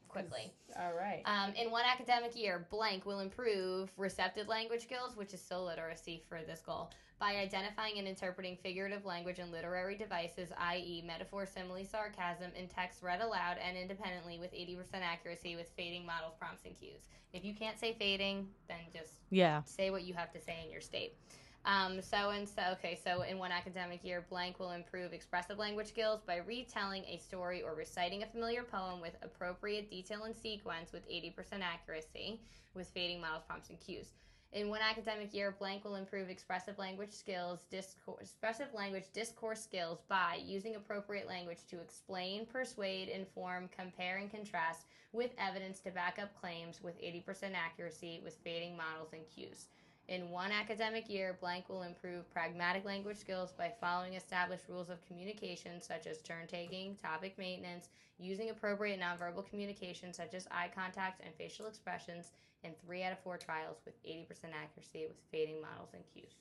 quickly. 0.08 0.54
All 0.80 0.94
right. 0.94 1.22
Um, 1.26 1.54
in 1.56 1.70
one 1.72 1.84
academic 1.86 2.36
year, 2.38 2.68
blank 2.70 3.06
will 3.06 3.20
improve 3.20 3.92
receptive 3.98 4.48
language 4.48 4.82
skills, 4.84 5.18
which 5.18 5.34
is 5.34 5.42
still 5.42 5.66
literacy 5.66 6.24
for 6.30 6.40
this 6.48 6.62
goal, 6.62 6.92
by 7.20 7.36
identifying 7.36 7.98
and 7.98 8.08
interpreting 8.08 8.58
figurative 8.62 9.06
language 9.06 9.40
and 9.40 9.52
literary 9.52 9.96
devices, 9.96 10.50
i.e., 10.58 11.04
metaphor, 11.06 11.46
simile, 11.46 11.86
sarcasm, 11.86 12.52
in 12.58 12.68
text 12.68 13.02
read 13.02 13.22
aloud 13.22 13.58
and 13.66 13.78
independently 13.78 14.38
with 14.38 14.54
80% 14.54 14.78
accuracy 15.02 15.56
with 15.56 15.70
fading 15.78 16.06
models, 16.06 16.34
prompts, 16.38 16.66
and 16.66 16.78
cues. 16.78 17.08
If 17.34 17.46
you 17.46 17.54
can't 17.54 17.80
say 17.80 17.94
fading, 17.94 18.50
then 18.68 18.80
just 18.92 19.14
Yeah. 19.30 19.62
say 19.66 19.92
what 19.92 20.04
you 20.04 20.14
have 20.14 20.32
to 20.34 20.42
say 20.42 20.62
in 20.64 20.70
your 20.72 20.82
state. 20.82 21.16
Um, 21.64 22.00
so 22.00 22.30
and 22.30 22.48
so, 22.48 22.62
okay, 22.74 23.00
so 23.04 23.24
in 23.24 23.40
one 23.40 23.52
academic 23.52 24.04
year, 24.04 24.26
blank 24.30 24.60
will 24.60 24.72
improve 24.72 25.14
expressive 25.14 25.58
language 25.58 25.88
skills 25.88 26.22
by 26.22 26.38
retelling 26.38 27.04
a 27.06 27.18
story 27.18 27.64
or 27.64 27.74
reciting 27.74 28.22
a 28.22 28.28
familiar 28.28 28.62
poem 28.62 29.02
with 29.02 29.16
appropriate 29.24 29.90
detail 29.90 30.26
and 30.26 30.36
sequence 30.36 30.92
with 30.92 31.08
80% 31.10 31.62
accuracy 31.64 32.40
with 32.76 32.88
fading 32.90 33.20
models, 33.20 33.44
prompts, 33.48 33.70
and 33.70 33.80
cues. 33.80 34.14
In 34.56 34.70
one 34.70 34.80
academic 34.80 35.34
year, 35.34 35.54
blank 35.60 35.84
will 35.84 35.96
improve 35.96 36.30
expressive 36.30 36.80
language 36.80 37.12
skills, 37.12 37.66
discourse, 37.70 38.22
expressive 38.22 38.74
language 38.74 39.04
discourse 39.12 39.62
skills 39.62 40.00
by 40.08 40.40
using 40.42 40.78
appropriate 40.78 41.28
language 41.28 41.58
to 41.70 41.82
explain, 41.82 42.46
persuade, 42.46 43.10
inform, 43.10 43.68
compare, 43.78 44.16
and 44.16 44.32
contrast 44.32 44.86
with 45.12 45.32
evidence 45.38 45.82
to 45.82 45.92
back 45.92 46.20
up 46.24 46.34
claims 46.40 46.82
with 46.82 46.98
80% 47.02 47.52
accuracy 47.54 48.22
with 48.24 48.38
fading 48.46 48.78
models 48.78 49.12
and 49.12 49.24
cues. 49.28 49.66
In 50.08 50.30
one 50.30 50.54
academic 50.54 51.10
year, 51.10 51.36
blank 51.42 51.68
will 51.68 51.82
improve 51.82 52.32
pragmatic 52.32 52.86
language 52.86 53.18
skills 53.18 53.52
by 53.52 53.74
following 53.82 54.14
established 54.14 54.70
rules 54.70 54.90
of 54.90 55.06
communication, 55.06 55.82
such 55.82 56.08
as 56.08 56.22
turn 56.22 56.48
taking, 56.48 56.96
topic 56.96 57.38
maintenance, 57.38 57.90
using 58.20 58.52
appropriate 58.52 59.02
nonverbal 59.02 59.50
communication, 59.50 60.14
such 60.14 60.34
as 60.34 60.48
eye 60.50 60.72
contact 60.74 61.22
and 61.26 61.36
facial 61.36 61.68
expressions, 61.68 62.32
in 62.66 62.72
three 62.86 63.04
out 63.04 63.12
of 63.14 63.20
four 63.20 63.38
trials 63.38 63.78
with 63.86 63.94
80% 64.04 64.26
accuracy 64.62 65.06
with 65.08 65.18
fading 65.32 65.62
models 65.62 65.90
and 65.94 66.04
cues. 66.14 66.32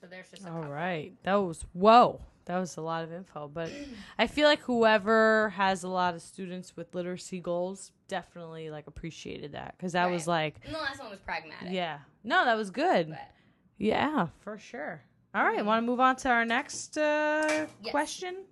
So 0.00 0.06
there's 0.06 0.28
just 0.30 0.46
All 0.46 0.62
right. 0.62 1.12
That 1.24 1.34
was 1.36 1.64
whoa. 1.72 2.20
That 2.44 2.58
was 2.58 2.76
a 2.78 2.80
lot 2.80 3.04
of 3.04 3.12
info, 3.12 3.46
but 3.52 3.70
I 4.18 4.26
feel 4.26 4.48
like 4.48 4.60
whoever 4.60 5.50
has 5.50 5.82
a 5.82 5.88
lot 5.88 6.14
of 6.14 6.22
students 6.22 6.76
with 6.76 6.94
literacy 6.94 7.40
goals 7.40 7.92
definitely 8.06 8.70
like 8.70 8.86
appreciated 8.86 9.52
that 9.52 9.74
cuz 9.78 9.92
that 9.92 10.10
was 10.10 10.26
like 10.26 10.56
And 10.64 10.74
the 10.74 10.78
last 10.78 10.98
one 11.00 11.10
was 11.10 11.20
pragmatic. 11.20 11.68
yeah. 11.70 11.98
No, 12.24 12.44
that 12.44 12.56
was 12.56 12.70
good. 12.70 13.10
But 13.10 13.30
Yeah, 13.76 14.28
for 14.40 14.56
sure. 14.58 15.02
All 15.34 15.44
right, 15.44 15.62
want 15.64 15.82
to 15.82 15.86
move 15.86 16.00
on 16.00 16.16
to 16.16 16.30
our 16.30 16.44
next 16.46 16.96
uh, 16.96 17.66
Yes. 17.82 17.90
question? 17.90 18.44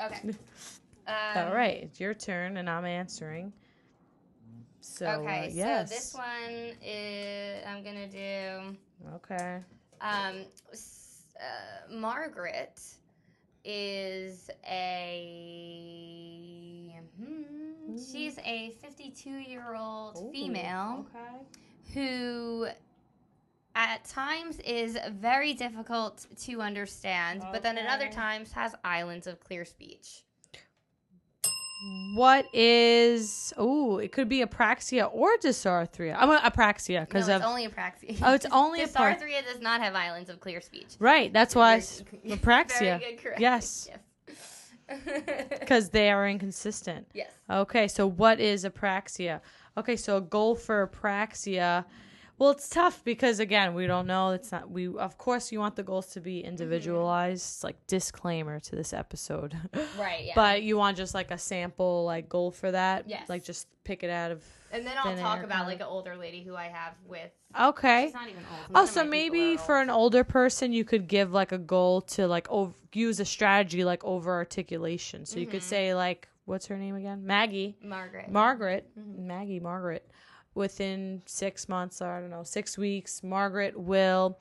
okay. 0.00 0.20
Um, 1.06 1.14
All 1.36 1.52
right, 1.52 1.82
it's 1.82 2.00
your 2.00 2.14
turn 2.14 2.56
and 2.56 2.68
I'm 2.68 2.86
answering. 2.86 3.52
So, 4.84 5.06
uh, 5.06 5.16
okay, 5.16 5.50
yes. 5.52 5.88
so 5.88 5.94
this 5.94 6.14
one 6.14 6.76
is 6.84 7.64
I'm 7.66 7.82
gonna 7.82 8.06
do. 8.06 8.76
Okay. 9.14 9.60
Um, 10.00 10.44
uh, 11.40 11.90
Margaret 11.90 12.80
is 13.64 14.50
a. 14.70 15.42
hmm, 17.18 17.96
she's 17.96 18.38
a 18.44 18.74
52 18.82 19.30
year 19.30 19.74
old 19.74 20.18
Ooh, 20.18 20.30
female 20.30 21.06
Okay. 21.08 21.38
who 21.94 22.66
at 23.74 24.04
times 24.04 24.60
is 24.60 24.98
very 25.12 25.54
difficult 25.54 26.26
to 26.42 26.60
understand, 26.60 27.42
but 27.50 27.62
then 27.62 27.78
at 27.78 27.86
other 27.86 28.10
times 28.10 28.52
has 28.52 28.74
islands 28.84 29.26
of 29.26 29.40
clear 29.40 29.64
speech. 29.64 30.24
What 32.14 32.46
is? 32.54 33.52
Oh, 33.56 33.98
it 33.98 34.12
could 34.12 34.28
be 34.28 34.44
apraxia 34.44 35.08
or 35.12 35.36
dysarthria. 35.38 36.16
I'm 36.18 36.30
a, 36.30 36.38
apraxia 36.38 37.00
because 37.06 37.28
no, 37.28 37.36
of 37.36 37.42
only 37.42 37.66
apraxia. 37.66 38.18
Oh, 38.22 38.34
it's 38.34 38.46
only 38.52 38.80
dysarthria 38.80 39.44
does 39.44 39.60
not 39.60 39.80
have 39.80 39.94
islands 39.94 40.30
of 40.30 40.40
clear 40.40 40.60
speech. 40.60 40.94
right. 40.98 41.32
That's 41.32 41.54
why 41.54 41.82
You're- 42.24 42.36
apraxia 42.38 43.00
Very 43.00 43.16
good. 43.16 43.34
Yes. 43.38 43.88
because 45.60 45.90
they 45.96 46.10
are 46.10 46.28
inconsistent. 46.28 47.06
yes. 47.14 47.32
Okay, 47.50 47.88
so 47.88 48.06
what 48.06 48.40
is 48.40 48.64
apraxia? 48.64 49.40
Okay, 49.76 49.96
so 49.96 50.18
a 50.18 50.20
goal 50.20 50.54
for 50.54 50.86
apraxia. 50.86 51.84
Well, 52.36 52.50
it's 52.50 52.68
tough 52.68 53.02
because 53.04 53.38
again, 53.38 53.74
we 53.74 53.86
don't 53.86 54.06
know. 54.06 54.30
It's 54.30 54.50
not 54.50 54.68
we. 54.70 54.88
Of 54.88 55.18
course, 55.18 55.52
you 55.52 55.60
want 55.60 55.76
the 55.76 55.82
goals 55.84 56.06
to 56.08 56.20
be 56.20 56.40
individualized. 56.40 57.42
It's 57.42 57.64
like 57.64 57.76
disclaimer 57.86 58.58
to 58.60 58.76
this 58.76 58.92
episode. 58.92 59.56
Right. 59.98 60.24
Yeah. 60.24 60.32
But 60.34 60.62
you 60.62 60.76
want 60.76 60.96
just 60.96 61.14
like 61.14 61.30
a 61.30 61.38
sample 61.38 62.04
like 62.04 62.28
goal 62.28 62.50
for 62.50 62.70
that. 62.72 63.08
Yes. 63.08 63.28
Like 63.28 63.44
just 63.44 63.68
pick 63.84 64.02
it 64.02 64.10
out 64.10 64.32
of. 64.32 64.42
and 64.72 64.84
then 64.86 64.94
I'll 64.98 65.16
talk 65.16 65.42
about 65.44 65.66
like 65.66 65.78
an 65.80 65.86
older 65.86 66.16
lady 66.16 66.42
who 66.42 66.56
I 66.56 66.64
have 66.66 66.94
with. 67.06 67.30
Okay. 67.58 68.06
She's 68.06 68.14
not 68.14 68.28
even 68.28 68.42
old. 68.50 68.70
None 68.72 68.82
Oh, 68.82 68.86
so 68.86 69.04
maybe 69.04 69.56
for 69.56 69.80
an 69.80 69.90
older 69.90 70.24
person, 70.24 70.72
you 70.72 70.84
could 70.84 71.06
give 71.06 71.32
like 71.32 71.52
a 71.52 71.58
goal 71.58 72.00
to 72.02 72.26
like 72.26 72.48
ov- 72.50 72.74
use 72.92 73.20
a 73.20 73.24
strategy 73.24 73.84
like 73.84 74.02
over 74.04 74.32
articulation. 74.32 75.24
So 75.26 75.38
you 75.38 75.46
could 75.46 75.60
Mhm. 75.60 75.64
say 75.68 75.94
like, 75.94 76.28
what's 76.46 76.66
her 76.66 76.76
name 76.76 76.96
again? 76.96 77.24
Maggie. 77.24 77.76
Margaret. 77.82 78.30
Margaret, 78.30 78.88
Mhm. 78.98 79.18
Maggie, 79.26 79.60
Margaret, 79.60 80.10
within 80.54 81.22
six 81.26 81.68
months, 81.68 82.00
or 82.02 82.10
I 82.10 82.20
don't 82.20 82.30
know, 82.30 82.42
six 82.44 82.76
weeks, 82.78 83.22
Margaret 83.22 83.78
will 83.78 84.38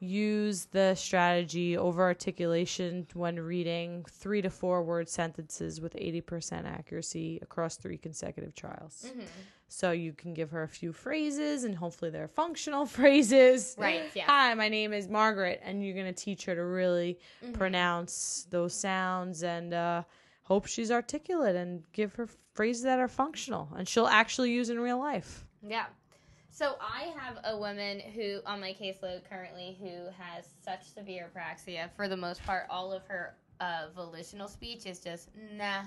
use 0.00 0.64
the 0.72 0.94
strategy 0.96 1.76
over 1.76 2.02
articulation 2.02 3.06
when 3.14 3.38
reading 3.38 4.04
three 4.10 4.42
to 4.42 4.50
four 4.50 4.82
word 4.82 5.08
sentences 5.08 5.80
with 5.80 5.94
80% 5.94 6.64
accuracy 6.64 7.38
across 7.40 7.76
three 7.76 7.98
consecutive 7.98 8.52
trials. 8.56 9.06
Mhm. 9.16 9.22
So 9.68 9.92
you 9.92 10.12
can 10.12 10.34
give 10.34 10.50
her 10.50 10.64
a 10.64 10.68
few 10.68 10.92
phrases 10.92 11.62
and 11.62 11.76
hopefully 11.76 12.10
they're 12.10 12.26
functional 12.26 12.84
phrases. 12.98 13.76
Right, 13.78 14.10
yeah. 14.14 14.24
Hi, 14.26 14.52
my 14.54 14.68
name 14.68 14.92
is 14.92 15.08
Margaret, 15.08 15.60
and 15.62 15.84
you're 15.84 15.94
going 15.94 16.12
to 16.12 16.24
teach 16.24 16.46
her 16.46 16.54
to 16.56 16.64
really 16.64 17.18
Mhm. 17.44 17.52
pronounce 17.54 18.48
those 18.50 18.74
sounds 18.74 19.44
and 19.44 19.72
uh, 19.72 20.02
hope 20.42 20.66
she's 20.66 20.90
articulate 20.90 21.54
and 21.54 21.84
give 21.92 22.14
her 22.16 22.26
phrases 22.54 22.82
that 22.82 22.98
are 22.98 23.08
functional 23.08 23.68
and 23.76 23.88
she'll 23.88 24.08
actually 24.08 24.50
use 24.50 24.68
in 24.68 24.80
real 24.80 24.98
life. 24.98 25.46
Yeah. 25.66 25.86
So 26.50 26.76
I 26.80 27.14
have 27.16 27.38
a 27.44 27.56
woman 27.56 28.00
who 28.00 28.40
on 28.44 28.60
my 28.60 28.76
caseload 28.78 29.22
currently 29.28 29.78
who 29.80 30.10
has 30.22 30.46
such 30.62 30.84
severe 30.84 31.30
apraxia. 31.34 31.88
For 31.96 32.08
the 32.08 32.16
most 32.16 32.44
part, 32.44 32.66
all 32.68 32.92
of 32.92 33.02
her 33.06 33.34
uh, 33.58 33.86
volitional 33.96 34.48
speech 34.48 34.84
is 34.84 35.00
just 35.00 35.30
nah, 35.56 35.84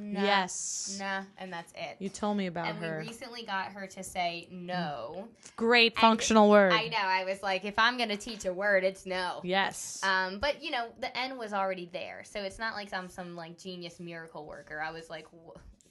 nah, 0.00 0.22
yes. 0.22 0.96
nah, 1.00 1.22
and 1.36 1.52
that's 1.52 1.72
it. 1.72 1.96
You 1.98 2.10
told 2.10 2.36
me 2.36 2.46
about 2.46 2.68
and 2.68 2.78
her. 2.78 3.00
we 3.00 3.08
recently 3.08 3.44
got 3.44 3.72
her 3.72 3.88
to 3.88 4.04
say 4.04 4.46
no. 4.52 5.26
Great 5.56 5.94
and 5.94 6.00
functional 6.00 6.48
word. 6.48 6.72
I 6.72 6.86
know. 6.86 6.96
I 6.98 7.24
was 7.24 7.42
like, 7.42 7.64
if 7.64 7.76
I'm 7.76 7.98
gonna 7.98 8.16
teach 8.16 8.44
a 8.44 8.52
word, 8.52 8.84
it's 8.84 9.06
no. 9.06 9.40
Yes. 9.42 10.00
Um, 10.04 10.38
but 10.38 10.62
you 10.62 10.70
know, 10.70 10.90
the 11.00 11.16
N 11.18 11.36
was 11.38 11.52
already 11.52 11.90
there, 11.92 12.22
so 12.24 12.40
it's 12.40 12.60
not 12.60 12.74
like 12.74 12.94
I'm 12.94 13.08
some 13.08 13.34
like 13.34 13.58
genius 13.58 13.98
miracle 13.98 14.46
worker. 14.46 14.80
I 14.80 14.92
was 14.92 15.10
like, 15.10 15.26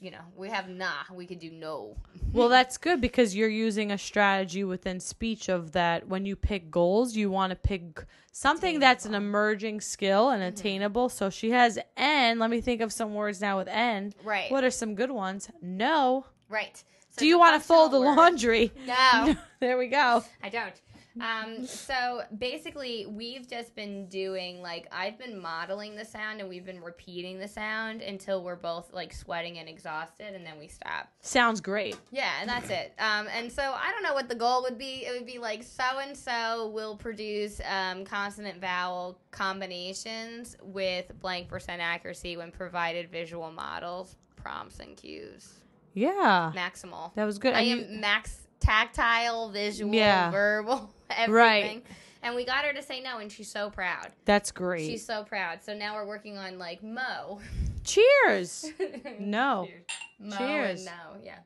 you 0.03 0.11
know, 0.11 0.19
we 0.35 0.49
have 0.49 0.67
nah, 0.67 0.91
we 1.13 1.25
could 1.25 1.39
do 1.39 1.49
no. 1.49 1.95
Well, 2.33 2.49
that's 2.49 2.77
good 2.77 2.99
because 2.99 3.33
you're 3.35 3.47
using 3.47 3.91
a 3.91 3.97
strategy 3.97 4.65
within 4.65 4.99
speech 4.99 5.47
of 5.47 5.71
that 5.71 6.07
when 6.09 6.25
you 6.25 6.35
pick 6.35 6.69
goals, 6.69 7.15
you 7.15 7.31
want 7.31 7.51
to 7.51 7.55
pick 7.55 8.03
something 8.33 8.79
that's 8.79 9.05
an 9.05 9.15
emerging 9.15 9.79
skill 9.79 10.29
and 10.29 10.43
Mhm. 10.43 10.47
attainable. 10.47 11.07
So 11.07 11.29
she 11.29 11.51
has 11.51 11.79
N. 11.95 12.37
Let 12.37 12.49
me 12.49 12.59
think 12.59 12.81
of 12.81 12.91
some 12.91 13.13
words 13.13 13.39
now 13.39 13.57
with 13.57 13.69
N. 13.69 14.13
Right. 14.23 14.51
What 14.51 14.65
are 14.65 14.71
some 14.71 14.93
good 14.95 15.11
ones? 15.11 15.49
No. 15.61 16.25
Right. 16.49 16.83
So 17.11 17.19
Do 17.19 17.25
you 17.27 17.39
want 17.39 17.61
to 17.61 17.65
fold 17.65 17.91
the 17.91 17.99
word- 18.01 18.15
laundry? 18.17 18.71
No, 18.85 19.35
there 19.61 19.77
we 19.77 19.87
go. 19.87 20.23
I 20.43 20.49
don't. 20.49 20.73
Um, 21.22 21.66
so 21.68 22.22
basically, 22.38 23.05
we've 23.07 23.47
just 23.47 23.76
been 23.76 24.07
doing 24.07 24.61
like 24.61 24.88
I've 24.91 25.18
been 25.18 25.39
modeling 25.39 25.95
the 25.95 26.05
sound 26.05 26.39
and 26.39 26.49
we've 26.49 26.66
been 26.66 26.82
repeating 26.82 27.39
the 27.39 27.47
sound 27.47 28.01
until 28.01 28.43
we're 28.43 28.55
both 28.55 28.91
like 28.93 29.14
sweating 29.14 29.59
and 29.59 29.68
exhausted, 29.70 30.34
and 30.34 30.45
then 30.45 30.57
we 30.59 30.68
stop. 30.68 31.09
Sounds 31.22 31.61
great. 31.61 31.97
Yeah, 32.11 32.32
and 32.41 32.49
that's 32.49 32.70
it. 32.70 32.93
Um, 32.99 33.28
and 33.36 33.51
so 33.51 33.61
I 33.61 33.91
don't 33.91 34.03
know 34.03 34.14
what 34.14 34.30
the 34.30 34.36
goal 34.36 34.64
would 34.64 34.78
be. 34.78 35.05
It 35.05 35.14
would 35.14 35.28
be 35.28 35.39
like 35.39 35.64
so 35.64 35.99
and 35.99 36.16
so 36.18 36.70
will 36.74 36.95
produce 36.95 37.61
um, 37.70 38.05
consonant 38.05 38.59
vowel 38.59 39.20
combinations 39.32 40.55
with 40.61 41.11
blank 41.20 41.47
percent 41.47 41.82
accuracy 41.82 42.38
when 42.38 42.51
provided 42.51 43.11
visual 43.11 43.51
models, 43.51 44.16
prompts, 44.36 44.80
and 44.80 44.97
cues. 44.97 45.59
Yeah. 45.93 46.51
Maximal. 46.55 47.14
That 47.16 47.26
was 47.26 47.38
good. 47.38 47.53
I 47.53 47.61
you- 47.61 47.84
am 47.84 48.01
max 48.01 48.39
tactile, 48.59 49.49
visual, 49.49 49.93
Yeah. 49.93 50.32
verbal, 50.32 50.89
everything. 51.18 51.78
Right. 51.78 51.84
And 52.22 52.36
we 52.36 52.45
got 52.45 52.64
her 52.64 52.72
to 52.74 52.82
say 52.82 53.01
no, 53.01 53.18
and 53.20 53.30
she's 53.32 53.51
so 53.51 53.70
proud. 53.70 54.07
that's 54.26 54.51
great. 54.51 54.88
She's 54.89 55.05
so 55.05 55.24
proud. 55.24 55.61
So 55.61 55.74
now 55.74 55.95
we're 55.95 56.05
working 56.07 56.38
on 56.38 56.57
like 56.57 56.82
mo. 56.84 57.39
Cheers. 57.84 58.66
No. 59.20 59.68
Cheers. 59.68 59.84
Mo 60.20 60.38
Cheers. 60.38 60.86
no, 60.86 60.91
yeah. 61.22 61.39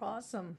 Awesome. 0.00 0.56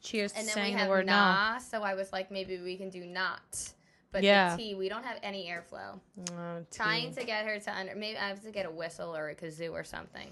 Cheers 0.00 0.32
And 0.32 0.48
to 0.48 0.54
then 0.54 0.62
we 0.64 0.66
saying 0.66 0.74
the 0.74 0.80
have 0.80 0.88
word 0.88 1.06
nah, 1.06 1.58
so 1.58 1.82
I 1.82 1.94
was 1.94 2.12
like, 2.12 2.30
maybe 2.30 2.58
we 2.58 2.76
can 2.76 2.90
do 2.90 3.04
not. 3.04 3.72
But 4.10 4.22
Yeah. 4.22 4.56
the 4.56 4.62
T, 4.62 4.74
we 4.74 4.88
don't 4.88 5.04
have 5.04 5.18
any 5.22 5.46
airflow. 5.46 5.98
Oh, 6.32 6.64
Trying 6.70 7.14
to 7.14 7.24
get 7.24 7.44
her 7.46 7.58
to 7.58 7.74
under, 7.76 7.94
maybe 7.94 8.18
I 8.18 8.28
have 8.28 8.42
to 8.42 8.50
get 8.50 8.66
a 8.66 8.70
whistle 8.70 9.16
or 9.16 9.28
a 9.30 9.34
kazoo 9.34 9.72
or 9.72 9.84
something. 9.84 10.28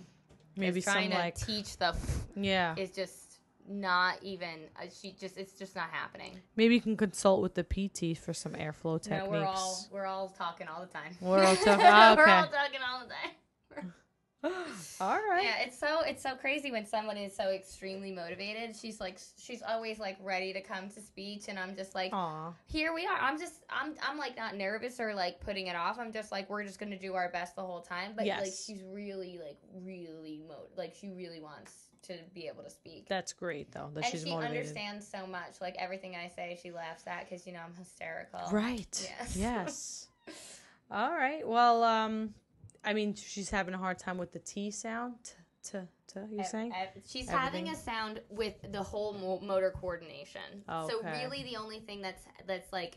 maybe 0.57 0.81
trying 0.83 1.11
some 1.11 1.19
to 1.19 1.25
like 1.25 1.35
teach 1.39 1.77
the 1.77 1.87
f- 1.89 2.25
yeah. 2.37 2.75
It's 2.77 2.95
just 2.95 3.30
not 3.71 4.17
even. 4.23 4.67
Uh, 4.77 4.87
she 4.93 5.15
just 5.19 5.39
it's 5.39 5.53
just 5.53 5.77
not 5.77 5.91
happening. 5.91 6.41
Maybe 6.57 6.75
you 6.75 6.81
can 6.81 6.97
consult 6.97 7.41
with 7.41 7.55
the 7.55 7.65
PT 7.65 8.19
for 8.19 8.35
some 8.35 8.53
airflow 8.53 9.01
techniques 9.01 9.25
No, 9.25 9.31
we're 9.31 9.45
all 9.45 9.89
we're 9.93 10.07
all 10.07 10.29
talking 10.37 10.67
all 10.67 10.81
the 10.81 10.93
time. 10.93 11.17
We're 11.21 11.45
all 11.45 11.57
talking- 11.57 11.79
we're 12.19 12.29
all 12.29 12.49
talking 12.49 12.81
all 12.87 13.05
the 13.07 13.15
time. 13.15 13.93
all 15.01 15.17
right. 15.17 15.43
Yeah, 15.45 15.63
it's 15.67 15.79
so 15.79 16.01
it's 16.01 16.23
so 16.23 16.35
crazy 16.35 16.73
when 16.73 16.87
someone 16.87 17.19
is 17.19 17.37
so 17.37 17.51
extremely 17.51 18.11
motivated. 18.11 18.75
She's 18.75 18.99
like 18.99 19.19
she's 19.39 19.63
always 19.63 19.99
like 19.99 20.17
ready 20.23 20.53
to 20.55 20.63
come 20.63 20.89
to 20.91 21.01
speech, 21.01 21.45
and 21.49 21.59
I'm 21.59 21.77
just 21.77 21.95
like, 21.95 22.11
Aw. 22.15 22.53
here 22.67 22.95
we 22.95 23.07
are. 23.07 23.19
I'm 23.21 23.39
just 23.39 23.65
I'm 23.69 23.95
I'm 24.03 24.17
like 24.17 24.37
not 24.37 24.57
nervous 24.57 24.99
or 24.99 25.15
like 25.15 25.41
putting 25.41 25.67
it 25.67 25.77
off. 25.77 25.99
I'm 25.99 26.11
just 26.11 26.33
like 26.33 26.49
we're 26.49 26.65
just 26.65 26.81
gonna 26.81 26.99
do 26.99 27.15
our 27.15 27.29
best 27.29 27.55
the 27.55 27.63
whole 27.63 27.83
time. 27.83 28.13
But 28.17 28.27
like 28.27 28.47
she's 28.47 28.83
really 28.91 29.39
like 29.45 29.59
really 29.85 30.43
mo 30.49 30.57
like 30.77 30.95
she 30.99 31.11
really 31.11 31.41
wants 31.41 31.90
to 32.03 32.15
be 32.35 32.47
able 32.47 32.63
to 32.63 32.71
speak. 32.71 33.09
That's 33.09 33.33
great 33.33 33.71
though 33.73 33.91
that 33.95 34.05
and 34.05 34.11
she's 34.13 34.25
she 34.25 34.31
motivated. 34.31 34.59
understands 34.59 35.07
so 35.07 35.27
much. 35.27 35.61
Like 35.61 35.77
everything 35.79 36.17
I 36.17 36.29
say, 36.29 36.59
she 36.63 36.71
laughs 36.73 37.07
at 37.07 37.29
because 37.29 37.47
you 37.47 37.53
know 37.53 37.61
I'm 37.65 37.75
hysterical. 37.75 38.41
Right. 38.51 39.13
Yes. 39.21 39.37
Yes. 39.37 40.07
All 40.91 41.11
right. 41.11 41.47
Well, 41.47 41.85
um, 41.85 42.35
I 42.85 42.95
mean, 42.95 43.15
she's 43.15 43.51
having 43.51 43.75
a 43.75 43.79
hard 43.79 43.99
time 43.99 44.19
with 44.19 44.33
the 44.33 44.39
T 44.41 44.71
sound. 44.71 45.15
to 45.65 45.87
to 46.09 46.27
you're 46.33 46.45
saying? 46.45 46.75
she's 47.07 47.29
having 47.29 47.69
a 47.69 47.77
sound 47.77 48.21
with 48.31 48.55
the 48.73 48.83
whole 48.83 49.13
mo- 49.13 49.41
motor 49.41 49.71
coordination. 49.71 50.65
So 50.67 50.99
Okay. 51.01 51.23
really, 51.23 51.43
the 51.45 51.57
only 51.57 51.81
thing 51.81 52.01
that's 52.01 52.25
that's 52.47 52.73
like 52.73 52.97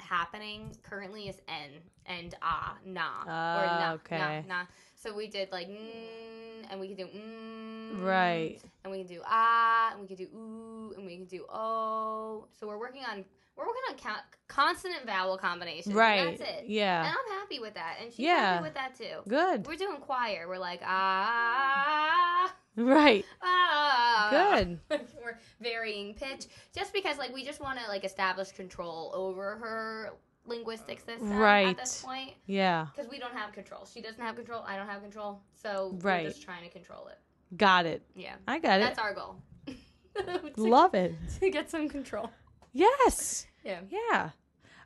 happening 0.00 0.76
currently 0.82 1.28
is 1.28 1.40
n 1.48 1.70
and 2.06 2.34
ah 2.42 2.76
nah 2.84 3.22
or 3.22 3.26
Ah, 3.28 3.78
nah 3.80 3.92
okay. 3.94 4.44
nah 4.46 4.56
nah. 4.60 4.64
So 4.94 5.14
we 5.16 5.28
did 5.28 5.50
like 5.50 5.68
mm, 5.68 6.66
and 6.70 6.78
we 6.78 6.88
could 6.88 6.98
do 6.98 7.06
mm, 7.06 7.63
Right. 8.04 8.60
and 8.84 8.90
we 8.92 8.98
can 8.98 9.06
do 9.06 9.20
ah 9.26 9.92
and 9.92 10.00
we 10.00 10.06
can 10.06 10.16
do 10.16 10.26
ooh 10.34 10.92
and 10.96 11.06
we 11.06 11.16
can 11.16 11.26
do 11.26 11.44
oh. 11.48 12.46
So 12.58 12.66
we're 12.66 12.78
working 12.78 13.02
on 13.10 13.24
we're 13.56 13.66
working 13.66 13.82
on 13.90 13.96
co- 13.98 14.20
consonant 14.48 15.06
vowel 15.06 15.38
combinations. 15.38 15.94
Right. 15.94 16.36
that's 16.38 16.50
it. 16.50 16.64
Yeah. 16.66 17.06
And 17.06 17.08
I'm 17.16 17.38
happy 17.38 17.60
with 17.60 17.74
that, 17.74 17.98
and 18.02 18.10
she's 18.12 18.20
Yeah. 18.26 18.54
happy 18.54 18.64
with 18.64 18.74
that 18.74 18.96
too. 18.96 19.20
Good. 19.28 19.64
We're 19.66 19.76
doing 19.76 19.98
choir. 20.00 20.46
We're 20.48 20.58
like 20.58 20.80
ah. 20.84 22.52
Right. 22.76 23.24
Ah. 23.42 24.56
Good. 24.56 24.80
We're 25.22 25.38
varying 25.60 26.14
pitch 26.14 26.46
just 26.74 26.92
because 26.92 27.18
like 27.18 27.32
we 27.32 27.44
just 27.44 27.60
want 27.60 27.78
to 27.78 27.86
like 27.88 28.04
establish 28.04 28.50
control 28.50 29.12
over 29.14 29.56
her 29.56 30.10
linguistics 30.46 31.04
this 31.04 31.20
time 31.20 31.36
Right. 31.38 31.68
at 31.68 31.78
this 31.78 32.02
point 32.02 32.32
Yeah. 32.46 32.88
because 32.94 33.08
we 33.10 33.18
don't 33.18 33.32
have 33.34 33.52
control. 33.52 33.86
She 33.86 34.00
doesn't 34.02 34.20
have 34.20 34.34
control. 34.36 34.62
I 34.66 34.76
don't 34.76 34.88
have 34.88 35.00
control. 35.02 35.40
So 35.54 35.96
Right. 36.02 36.24
we're 36.24 36.30
just 36.30 36.42
trying 36.42 36.64
to 36.64 36.68
control 36.70 37.06
it. 37.06 37.18
Got 37.56 37.86
it. 37.86 38.02
Yeah, 38.14 38.34
I 38.48 38.58
got 38.58 38.80
it. 38.80 38.84
that's 38.84 38.98
our 38.98 39.14
goal. 39.14 39.36
Love 40.56 40.94
it. 40.94 41.14
to 41.40 41.50
get 41.50 41.70
some 41.70 41.88
control. 41.88 42.30
Yes. 42.72 43.46
Yeah. 43.64 43.80
Yeah. 43.90 44.30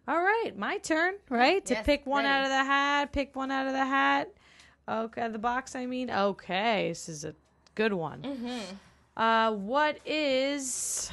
All 0.06 0.22
right, 0.22 0.52
my 0.56 0.78
turn, 0.78 1.14
right? 1.28 1.64
To 1.66 1.74
Yes, 1.74 1.84
pick 1.84 2.06
one 2.06 2.24
out 2.24 2.42
of 2.44 2.48
the 2.48 2.64
hat, 2.64 3.12
pick 3.12 3.36
one 3.36 3.50
out 3.50 3.66
of 3.66 3.74
the 3.74 3.84
hat. 3.84 4.30
Okay, 4.88 5.28
the 5.28 5.38
box, 5.38 5.76
I 5.76 5.84
mean. 5.84 6.10
Okay, 6.10 6.88
this 6.88 7.10
is 7.10 7.24
a 7.24 7.34
good 7.74 7.92
one. 7.92 8.22
Mm-hmm. 8.22 9.20
Uh, 9.22 9.52
what 9.52 9.98
is 10.06 11.10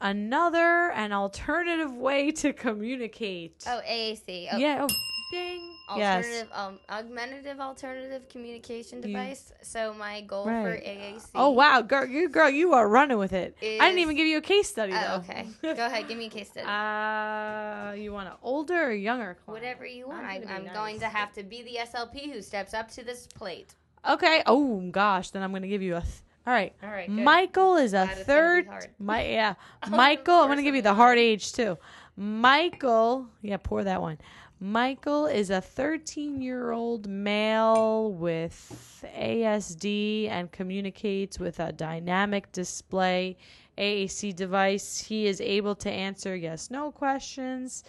another 0.00 0.90
an 0.90 1.12
alternative 1.12 1.94
way 1.94 2.32
to 2.32 2.52
communicate? 2.52 3.62
Oh, 3.68 3.80
AAC. 3.88 4.48
Oh, 4.52 4.56
yeah. 4.56 4.86
Oh, 4.90 4.94
ding. 5.30 5.76
Yes. 5.98 6.44
Um, 6.52 6.78
augmentative 6.88 7.60
alternative 7.60 8.28
communication 8.28 8.98
You- 8.98 9.08
device. 9.08 9.52
So 9.62 9.94
my 9.94 10.20
goal 10.22 10.44
for 10.44 10.76
AAC. 10.76 11.28
Oh 11.34 11.50
wow, 11.50 11.80
girl, 11.82 12.06
you 12.06 12.28
girl, 12.28 12.50
you 12.50 12.72
are 12.74 12.88
running 12.88 13.18
with 13.18 13.32
it. 13.32 13.56
I 13.62 13.78
didn't 13.86 13.98
even 14.00 14.16
give 14.16 14.26
you 14.26 14.38
a 14.38 14.42
case 14.42 14.68
study 14.68 14.92
Oh, 14.94 15.00
though. 15.00 15.14
okay. 15.34 15.46
Go 15.62 15.86
ahead. 15.86 16.08
Give 16.08 16.18
me 16.18 16.26
a 16.26 16.30
case 16.30 16.48
study. 16.50 16.66
Uh, 16.66 17.92
you 17.92 18.12
want 18.12 18.28
an 18.28 18.34
older 18.42 18.84
or 18.88 18.92
younger 18.92 19.36
client? 19.44 19.62
Whatever 19.62 19.86
you 19.86 20.08
want. 20.08 20.24
I'm 20.24 20.46
I, 20.48 20.54
I'm 20.54 20.64
nice. 20.64 20.74
going 20.74 21.00
to 21.00 21.06
have 21.06 21.32
to 21.34 21.42
be 21.42 21.62
the 21.62 21.78
SLP 21.82 22.32
who 22.32 22.42
steps 22.42 22.74
up 22.74 22.90
to 22.92 23.04
this 23.04 23.26
plate. 23.26 23.74
Okay. 24.08 24.42
Oh 24.46 24.80
gosh, 24.90 25.30
then 25.30 25.42
I'm 25.42 25.52
gonna 25.52 25.68
give 25.68 25.82
you 25.82 25.96
a. 25.96 26.00
Th- 26.00 26.12
All 26.46 26.52
right. 26.52 26.74
All 26.82 26.88
right. 26.90 27.08
Michael 27.08 27.76
is 27.76 27.94
a 27.94 28.02
is 28.10 28.18
third. 28.26 28.66
My 28.98 29.24
yeah. 29.26 29.54
Michael, 29.90 30.34
I'm 30.34 30.48
gonna 30.48 30.62
give 30.62 30.74
you 30.74 30.82
the 30.82 30.94
hard 30.94 31.18
age 31.18 31.52
too. 31.52 31.78
Michael, 32.16 33.26
yeah, 33.40 33.56
pour 33.56 33.84
that 33.84 34.00
one. 34.02 34.18
Michael 34.62 35.26
is 35.26 35.50
a 35.50 35.60
13 35.60 36.40
year 36.40 36.70
old 36.70 37.08
male 37.08 38.12
with 38.12 39.04
ASD 39.18 40.28
and 40.30 40.52
communicates 40.52 41.40
with 41.40 41.58
a 41.58 41.72
dynamic 41.72 42.52
display 42.52 43.36
AAC 43.76 44.36
device. 44.36 45.00
He 45.00 45.26
is 45.26 45.40
able 45.40 45.74
to 45.74 45.90
answer 45.90 46.36
yes 46.36 46.70
no 46.70 46.92
questions 46.92 47.82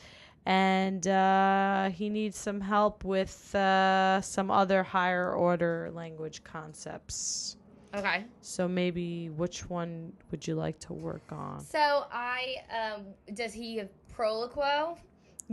and 0.47 1.07
uh, 1.07 1.91
he 1.91 2.09
needs 2.09 2.39
some 2.39 2.59
help 2.59 3.03
with 3.03 3.53
uh, 3.53 4.19
some 4.21 4.49
other 4.49 4.81
higher 4.81 5.31
order 5.31 5.91
language 5.93 6.43
concepts. 6.43 7.57
Okay. 7.93 8.25
So 8.41 8.67
maybe 8.67 9.29
which 9.29 9.69
one 9.69 10.11
would 10.31 10.47
you 10.47 10.55
like 10.55 10.79
to 10.79 10.93
work 10.93 11.31
on? 11.31 11.59
So 11.59 12.07
I 12.11 12.55
um 12.73 13.05
does 13.35 13.53
he 13.53 13.77
have 13.77 13.89
Proloquo? 14.11 14.97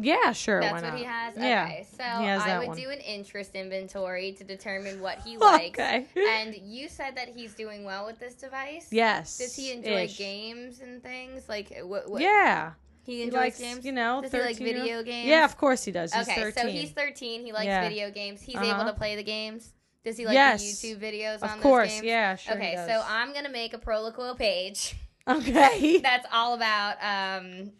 Yeah, 0.00 0.32
sure. 0.32 0.60
That's 0.60 0.82
what 0.82 0.94
he 0.94 1.04
has. 1.04 1.34
Yeah, 1.36 1.64
Okay. 1.66 1.86
So 1.96 2.02
he 2.02 2.26
has 2.26 2.42
I 2.42 2.58
would 2.58 2.68
one. 2.68 2.76
do 2.76 2.90
an 2.90 3.00
interest 3.00 3.54
inventory 3.54 4.32
to 4.32 4.44
determine 4.44 5.00
what 5.00 5.18
he 5.20 5.36
likes. 5.38 5.78
Okay. 5.78 6.06
And 6.16 6.54
you 6.62 6.88
said 6.88 7.16
that 7.16 7.28
he's 7.28 7.54
doing 7.54 7.84
well 7.84 8.06
with 8.06 8.18
this 8.18 8.34
device. 8.34 8.88
yes. 8.90 9.38
Does 9.38 9.54
he 9.54 9.72
enjoy 9.72 10.04
ish. 10.04 10.18
games 10.18 10.80
and 10.80 11.02
things 11.02 11.48
like 11.48 11.76
what? 11.82 12.10
what 12.10 12.22
Yeah. 12.22 12.72
He 13.04 13.16
He 13.16 13.22
enjoys 13.22 13.36
likes, 13.36 13.58
games. 13.58 13.84
you 13.84 13.92
know, 13.92 14.20
Does 14.22 14.30
he 14.32 14.38
like 14.38 14.56
13 14.58 14.66
video 14.76 15.02
games? 15.02 15.26
Yeah, 15.28 15.44
of 15.44 15.56
course 15.56 15.82
he 15.84 15.90
does. 15.90 16.12
He's 16.12 16.28
okay, 16.28 16.40
13. 16.42 16.62
so 16.62 16.68
he's 16.70 16.90
13. 16.90 17.44
He 17.44 17.52
likes 17.52 17.64
Yeah. 17.66 17.88
video 17.88 18.10
games. 18.10 18.42
He's 18.42 18.56
Uh-huh. 18.56 18.74
able 18.74 18.84
to 18.84 18.92
play 18.96 19.16
the 19.16 19.22
games. 19.22 19.72
Does 20.04 20.16
he 20.16 20.24
like 20.26 20.34
Yes. 20.34 20.62
the 20.80 20.94
YouTube 20.94 21.00
videos 21.00 21.36
of 21.42 21.50
on 21.50 21.60
course, 21.60 21.88
those 21.88 22.00
games? 22.02 22.04
yeah, 22.06 22.36
sure. 22.36 22.56
he 22.56 22.62
okay, 22.68 22.84
so 22.86 23.02
I'm 23.06 23.32
gonna 23.34 23.48
make 23.50 23.74
a 23.74 23.78
Proloquo 23.78 24.36
page 24.38 24.94
Okay. 25.28 25.98
that's 26.02 26.26
all 26.32 26.54
about 26.54 26.96
um, 27.02 27.72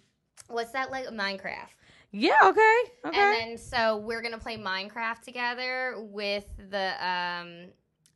what's 0.48 0.72
that 0.72 0.90
like 0.90 1.06
Minecraft. 1.06 1.68
Yeah, 2.12 2.36
okay. 2.44 2.76
Okay. 3.04 3.20
And 3.22 3.32
then 3.50 3.58
so 3.58 3.96
we're 3.98 4.22
gonna 4.22 4.38
play 4.38 4.56
Minecraft 4.56 5.20
together 5.22 5.96
with 5.98 6.46
the 6.70 6.92
um. 7.04 7.66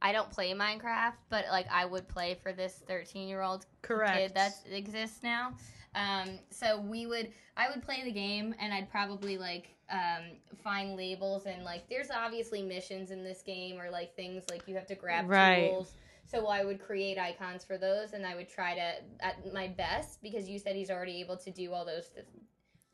I 0.03 0.13
don't 0.13 0.31
play 0.31 0.53
Minecraft, 0.53 1.15
but 1.31 1.47
like 1.51 1.67
I 1.73 1.87
would 1.87 2.07
play 2.09 2.37
for 2.43 2.53
this 2.53 2.83
13 2.87 3.27
year 3.27 3.41
old 3.41 3.65
Correct. 3.81 4.15
kid 4.15 4.35
that 4.35 4.53
exists 4.71 5.23
now. 5.23 5.55
Um, 5.95 6.41
so 6.51 6.81
we 6.81 7.07
would, 7.07 7.31
I 7.57 7.71
would 7.71 7.83
play 7.83 8.03
the 8.05 8.13
game, 8.13 8.55
and 8.61 8.75
I'd 8.75 8.91
probably 8.91 9.39
like 9.39 9.75
um, 9.91 10.25
find 10.63 10.97
labels 10.97 11.47
and 11.47 11.65
like 11.65 11.89
there's 11.89 12.11
obviously 12.11 12.63
missions 12.63 13.11
in 13.11 13.23
this 13.23 13.43
game 13.43 13.81
or 13.81 13.91
like 13.91 14.15
things 14.17 14.45
like 14.51 14.67
you 14.67 14.75
have 14.75 14.87
to 14.89 14.95
grab 14.95 15.27
Right. 15.29 15.71
tools. 15.71 15.93
So 16.27 16.49
I 16.49 16.65
would 16.65 16.81
create 16.83 17.17
icons 17.19 17.65
for 17.65 17.79
those, 17.79 18.13
and 18.13 18.27
I 18.27 18.35
would 18.35 18.49
try 18.49 18.75
to 18.75 18.95
at 19.25 19.55
my 19.55 19.69
best 19.69 20.23
because 20.23 20.49
you 20.49 20.59
said 20.59 20.75
he's 20.75 20.91
already 20.91 21.21
able 21.21 21.37
to 21.39 21.51
do 21.51 21.73
all 21.73 21.85
those 21.85 22.09
th- 22.09 22.27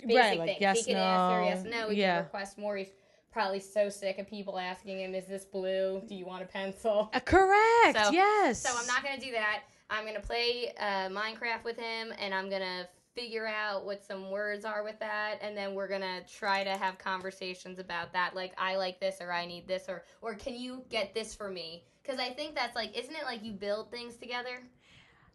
basic 0.07 0.16
Right, 0.22 0.38
like 0.38 0.48
things. 0.48 0.61
yes, 0.61 0.78
he 0.78 0.92
can 0.92 0.94
no. 0.94 1.01
answer 1.03 1.68
yes, 1.68 1.74
no. 1.80 1.90
He 1.90 2.01
Yeah. 2.01 2.16
can 2.16 2.24
request 2.24 2.59
more. 2.59 2.76
He's 2.76 2.92
probably 3.32 3.61
so 3.61 3.88
sick 3.88 4.18
of 4.18 4.26
people 4.26 4.59
asking 4.59 5.01
him, 5.01 5.14
"Is 5.14 5.26
this 5.26 5.44
blue? 5.44 6.03
Do 6.07 6.14
you 6.14 6.26
want 6.26 6.42
a 6.42 6.46
pencil?" 6.46 7.11
Uh, 7.14 7.20
correct. 7.20 8.07
So- 8.07 8.11
yes. 8.12 8.61
So 8.62 8.70
I'm 8.76 8.86
not 8.86 9.03
gonna 9.05 9.20
do 9.20 9.32
that. 9.32 9.62
I'm 9.88 10.05
gonna 10.07 10.20
play 10.20 10.72
uh, 10.78 11.09
Minecraft 11.09 11.64
with 11.64 11.78
him, 11.78 12.12
and 12.18 12.34
I'm 12.34 12.48
gonna 12.51 12.88
figure 13.14 13.46
out 13.46 13.84
what 13.84 14.05
some 14.05 14.30
words 14.30 14.64
are 14.64 14.84
with 14.84 14.98
that, 15.01 15.38
and 15.42 15.57
then 15.57 15.74
we're 15.74 15.88
gonna 15.88 16.22
try 16.32 16.62
to 16.62 16.70
have 16.70 16.96
conversations 16.98 17.78
about 17.80 18.12
that. 18.12 18.34
Like 18.36 18.53
I 18.57 18.76
like 18.76 19.01
this, 19.01 19.20
or 19.20 19.32
I 19.32 19.46
need 19.46 19.66
this, 19.66 19.88
or 19.88 20.05
or 20.22 20.34
can 20.34 20.55
you 20.55 20.84
get 20.90 21.12
this 21.14 21.34
for 21.34 21.51
me? 21.51 21.84
Because 22.03 22.18
I 22.18 22.30
think 22.30 22.55
that's 22.55 22.74
like, 22.76 22.96
isn't 22.96 23.14
it 23.14 23.24
like 23.24 23.44
you 23.44 23.53
build 23.53 23.90
things 23.90 24.16
together? 24.16 24.62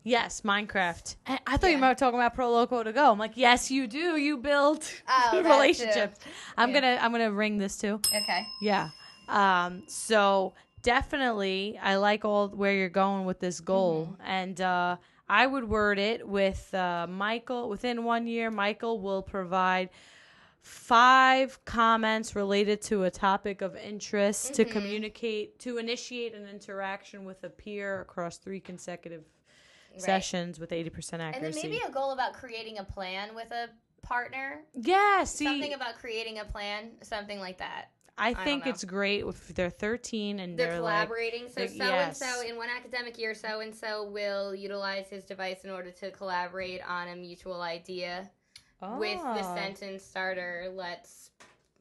Yes, 0.08 0.42
Minecraft. 0.42 1.16
I, 1.26 1.40
I 1.48 1.58
thought 1.58 1.72
you 1.72 1.80
were 1.80 1.96
talking 1.96 2.20
about 2.20 2.36
Proloquo2Go. 2.38 3.12
I'm 3.12 3.18
like, 3.18 3.36
yes, 3.36 3.72
you 3.72 3.88
do. 3.88 4.18
You 4.18 4.38
build 4.38 4.84
Oh, 5.10 5.42
relationships. 5.44 6.20
I'm 6.56 6.70
Yeah. 6.70 6.80
gonna 6.82 7.00
I'm 7.02 7.12
gonna 7.12 7.32
ring 7.32 7.58
this 7.58 7.76
too. 7.76 8.00
Okay. 8.16 8.46
Yeah. 8.62 8.92
Um, 9.28 9.82
so 9.88 10.54
definitely 10.84 11.80
I 11.82 11.96
like 11.96 12.24
all 12.24 12.50
where 12.50 12.74
you're 12.74 12.88
going 12.88 13.26
with 13.26 13.40
this 13.40 13.60
goal. 13.60 14.06
Mm-hmm. 14.12 14.22
And 14.28 14.62
uh 14.62 14.98
I 15.28 15.48
would 15.48 15.68
word 15.68 15.98
it 15.98 16.28
with 16.28 16.72
uh 16.76 17.08
Michael 17.10 17.68
within 17.68 18.04
one 18.04 18.28
year, 18.28 18.52
Michael 18.52 19.00
will 19.02 19.24
provide 19.24 19.90
five 20.62 21.64
comments 21.66 22.36
related 22.36 22.82
to 22.84 23.04
a 23.04 23.10
topic 23.12 23.62
of 23.62 23.76
interest 23.76 24.54
to 24.56 24.66
Mhm. 24.66 24.72
communicate 24.72 25.58
to 25.60 25.78
initiate 25.80 26.36
an 26.36 26.48
interaction 26.48 27.26
with 27.26 27.44
a 27.44 27.50
peer 27.50 28.02
across 28.02 28.38
three 28.38 28.60
consecutive 28.60 29.24
Right. 29.96 30.02
sessions 30.04 30.60
with 30.60 30.72
80% 30.72 31.20
accuracy. 31.22 31.46
And 31.46 31.54
then 31.56 31.72
maybe 31.72 31.82
a 31.88 31.92
goal 31.92 32.12
about 32.12 32.34
creating 32.34 32.78
a 32.80 32.84
plan 32.84 33.34
with 33.36 33.52
a 33.52 33.70
partner. 34.02 34.62
yeah, 34.76 35.24
see, 35.24 35.46
something 35.46 35.74
about 35.74 35.96
creating 35.96 36.40
a 36.40 36.46
plan, 36.46 36.92
something 37.02 37.40
like 37.40 37.58
that. 37.60 37.86
I 38.18 38.34
think 38.34 38.64
know. 38.66 38.72
it's 38.72 38.84
great 38.86 39.26
if 39.26 39.50
they're 39.56 39.70
13 39.70 40.40
and 40.40 40.58
They're, 40.58 40.68
they're, 40.74 40.80
like 40.80 41.08
collaborating. 41.08 41.48
so 41.50 41.54
they're- 41.56 41.68
so 41.68 41.84
and 41.84 42.16
so 42.16 42.42
in 42.48 42.56
one 42.56 42.70
academic 42.70 43.18
year, 43.20 43.34
so 43.34 43.60
and 43.60 43.76
so 43.76 44.06
will 44.06 44.56
utilize 44.56 45.08
his 45.10 45.26
device 45.26 45.66
in 45.66 45.70
order 45.70 45.92
to 45.92 46.12
collaborate 46.12 46.82
on 46.88 47.10
a 47.10 47.16
mutual 47.16 47.62
idea 47.62 48.30
with 49.00 49.20
the 49.22 49.40
Oh. 49.42 49.56
sentence 49.56 50.04
starter. 50.04 50.72
Let's 50.74 51.32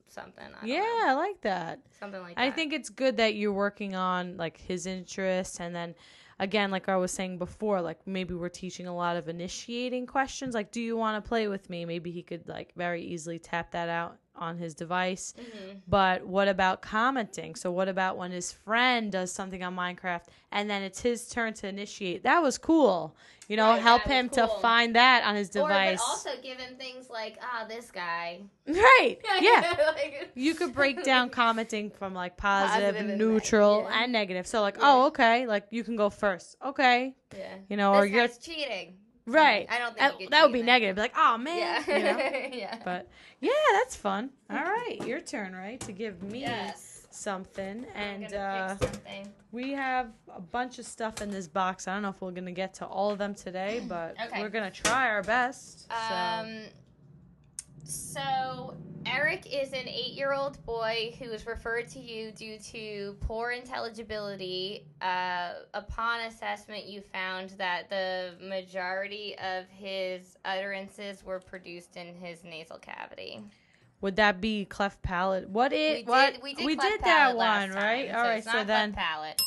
something. 0.08 0.44
I 0.60 0.64
Yeah, 0.66 0.78
know. 0.80 1.02
I 1.08 1.12
like 1.14 1.40
that. 1.42 1.80
something 2.00 2.20
like 2.20 2.36
that. 2.36 2.42
I 2.42 2.50
think 2.50 2.72
it's 2.72 2.88
good 2.88 3.16
that 3.18 3.34
you're 3.34 3.52
working 3.52 3.94
on 3.94 4.36
like 4.36 4.56
his 4.56 4.86
interests 4.86 5.60
and 5.60 5.74
then 5.74 5.94
again 6.38 6.70
like 6.70 6.88
I 6.88 6.96
was 6.96 7.12
saying 7.12 7.38
before 7.38 7.80
like 7.80 8.06
maybe 8.06 8.34
we're 8.34 8.48
teaching 8.48 8.86
a 8.86 8.94
lot 8.94 9.16
of 9.16 9.28
initiating 9.28 10.06
questions. 10.06 10.54
Like 10.54 10.70
do 10.72 10.80
you 10.80 10.96
want 10.96 11.22
to 11.22 11.28
play 11.28 11.48
with 11.48 11.68
me? 11.70 11.84
Maybe 11.84 12.10
he 12.10 12.22
could 12.22 12.48
like 12.48 12.72
very 12.76 13.02
easily 13.02 13.38
tap 13.38 13.72
that 13.72 13.88
out 13.88 14.18
on 14.36 14.58
his 14.58 14.74
device. 14.74 15.34
Mhm. 15.38 15.80
But 15.86 16.26
what 16.26 16.48
about 16.48 16.82
commenting? 16.82 17.54
So 17.54 17.70
what 17.70 17.88
about 17.88 18.16
when 18.16 18.30
his 18.32 18.52
friend 18.52 19.12
does 19.12 19.30
something 19.32 19.62
on 19.62 19.76
Minecraft 19.76 20.24
and 20.50 20.68
then 20.68 20.82
it's 20.82 21.00
his 21.00 21.28
turn 21.28 21.54
to 21.54 21.68
initiate? 21.68 22.22
That 22.24 22.42
was 22.42 22.58
cool. 22.58 23.14
You 23.46 23.56
know, 23.58 23.70
Right, 23.72 23.82
help 23.82 24.02
him 24.02 24.30
to 24.30 24.48
find 24.62 24.96
that 24.96 25.22
on 25.24 25.34
his 25.36 25.50
Or 25.50 25.68
device. 25.68 26.00
but 26.00 26.08
also 26.08 26.30
give 26.42 26.58
him 26.58 26.76
things 26.76 27.10
like 27.10 27.38
ah 27.42 27.66
this 27.68 27.90
guy. 27.90 28.40
right. 28.66 29.18
Yeah. 29.40 29.92
Like- 29.94 30.30
You 30.34 30.54
could 30.54 30.74
break 30.74 31.04
down 31.04 31.28
commenting 31.42 31.90
from 31.90 32.14
like 32.14 32.36
positive, 32.36 32.94
Positive 32.96 33.18
neutral, 33.18 33.82
neg- 33.82 33.90
yeah. 33.90 34.02
and 34.02 34.12
negative. 34.12 34.46
So 34.46 34.62
like, 34.62 34.76
Yeah. 34.76 34.82
oh, 34.84 35.06
okay, 35.08 35.46
like 35.46 35.66
you 35.70 35.84
can 35.84 35.94
go 35.96 36.08
first. 36.10 36.56
Okay. 36.64 37.14
yeah. 37.36 37.54
You 37.68 37.76
know, 37.76 37.92
or 37.94 38.06
you're 38.06 38.28
cheating. 38.28 38.96
Right. 39.26 39.66
I 39.70 39.78
don't 39.78 39.96
think 39.96 39.98
That, 39.98 40.20
you 40.20 40.28
that 40.30 40.42
would 40.44 40.52
be 40.52 40.62
negative. 40.62 40.96
Like, 40.96 41.12
oh 41.16 41.38
man. 41.38 41.84
Yeah. 41.86 41.96
You 41.98 42.04
know? 42.04 42.18
yeah. 42.58 42.78
But 42.84 43.08
yeah, 43.40 43.50
that's 43.74 43.96
fun. 43.96 44.30
All 44.50 44.56
right, 44.62 44.98
your 45.06 45.20
turn, 45.20 45.54
right? 45.54 45.80
To 45.80 45.92
give 45.92 46.22
me 46.22 46.40
yes. 46.42 47.06
something. 47.10 47.86
And 47.94 48.32
uh 48.34 48.76
something. 48.76 49.32
we 49.52 49.72
have 49.72 50.08
a 50.34 50.40
bunch 50.40 50.78
of 50.78 50.86
stuff 50.86 51.22
in 51.22 51.30
this 51.30 51.48
box. 51.48 51.86
I 51.88 51.94
don't 51.94 52.02
know 52.02 52.08
if 52.10 52.20
we're 52.20 52.30
gonna 52.32 52.52
get 52.52 52.74
to 52.74 52.86
all 52.86 53.10
of 53.10 53.18
them 53.18 53.34
today, 53.34 53.82
but 53.88 54.14
Okay. 54.26 54.40
we're 54.42 54.48
gonna 54.50 54.70
try 54.70 55.08
our 55.08 55.22
best. 55.22 55.86
So. 55.90 56.14
Um, 56.14 56.58
so 57.84 58.76
Eric 59.06 59.46
is 59.52 59.72
an 59.72 59.86
eight-year-old 59.86 60.64
boy 60.64 61.14
who 61.18 61.26
is 61.26 61.46
referred 61.46 61.88
to 61.88 62.00
you 62.00 62.32
due 62.32 62.58
to 62.58 63.16
poor 63.20 63.50
intelligibility. 63.50 64.86
Uh, 65.02 65.52
upon 65.74 66.20
assessment, 66.20 66.86
you 66.86 67.00
found 67.00 67.50
that 67.50 67.90
the 67.90 68.32
majority 68.42 69.36
of 69.38 69.66
his 69.68 70.36
utterances 70.44 71.24
were 71.24 71.40
produced 71.40 71.96
in 71.96 72.14
his 72.14 72.44
nasal 72.44 72.78
cavity. 72.78 73.42
Would 74.00 74.16
that 74.16 74.40
be 74.40 74.64
cleft 74.64 75.02
palate? 75.02 75.48
What 75.48 75.72
We 75.72 75.78
it? 75.78 76.06
what 76.06 76.34
did, 76.34 76.42
we 76.42 76.54
did, 76.54 77.00
that 77.04 77.36
one, 77.36 77.70
right? 77.70 78.08
All 78.08 78.24
so 78.24 78.28
right. 78.28 78.44
So 78.44 78.64
then, 78.64 78.92
cleft 78.92 78.96
palate. 78.96 79.42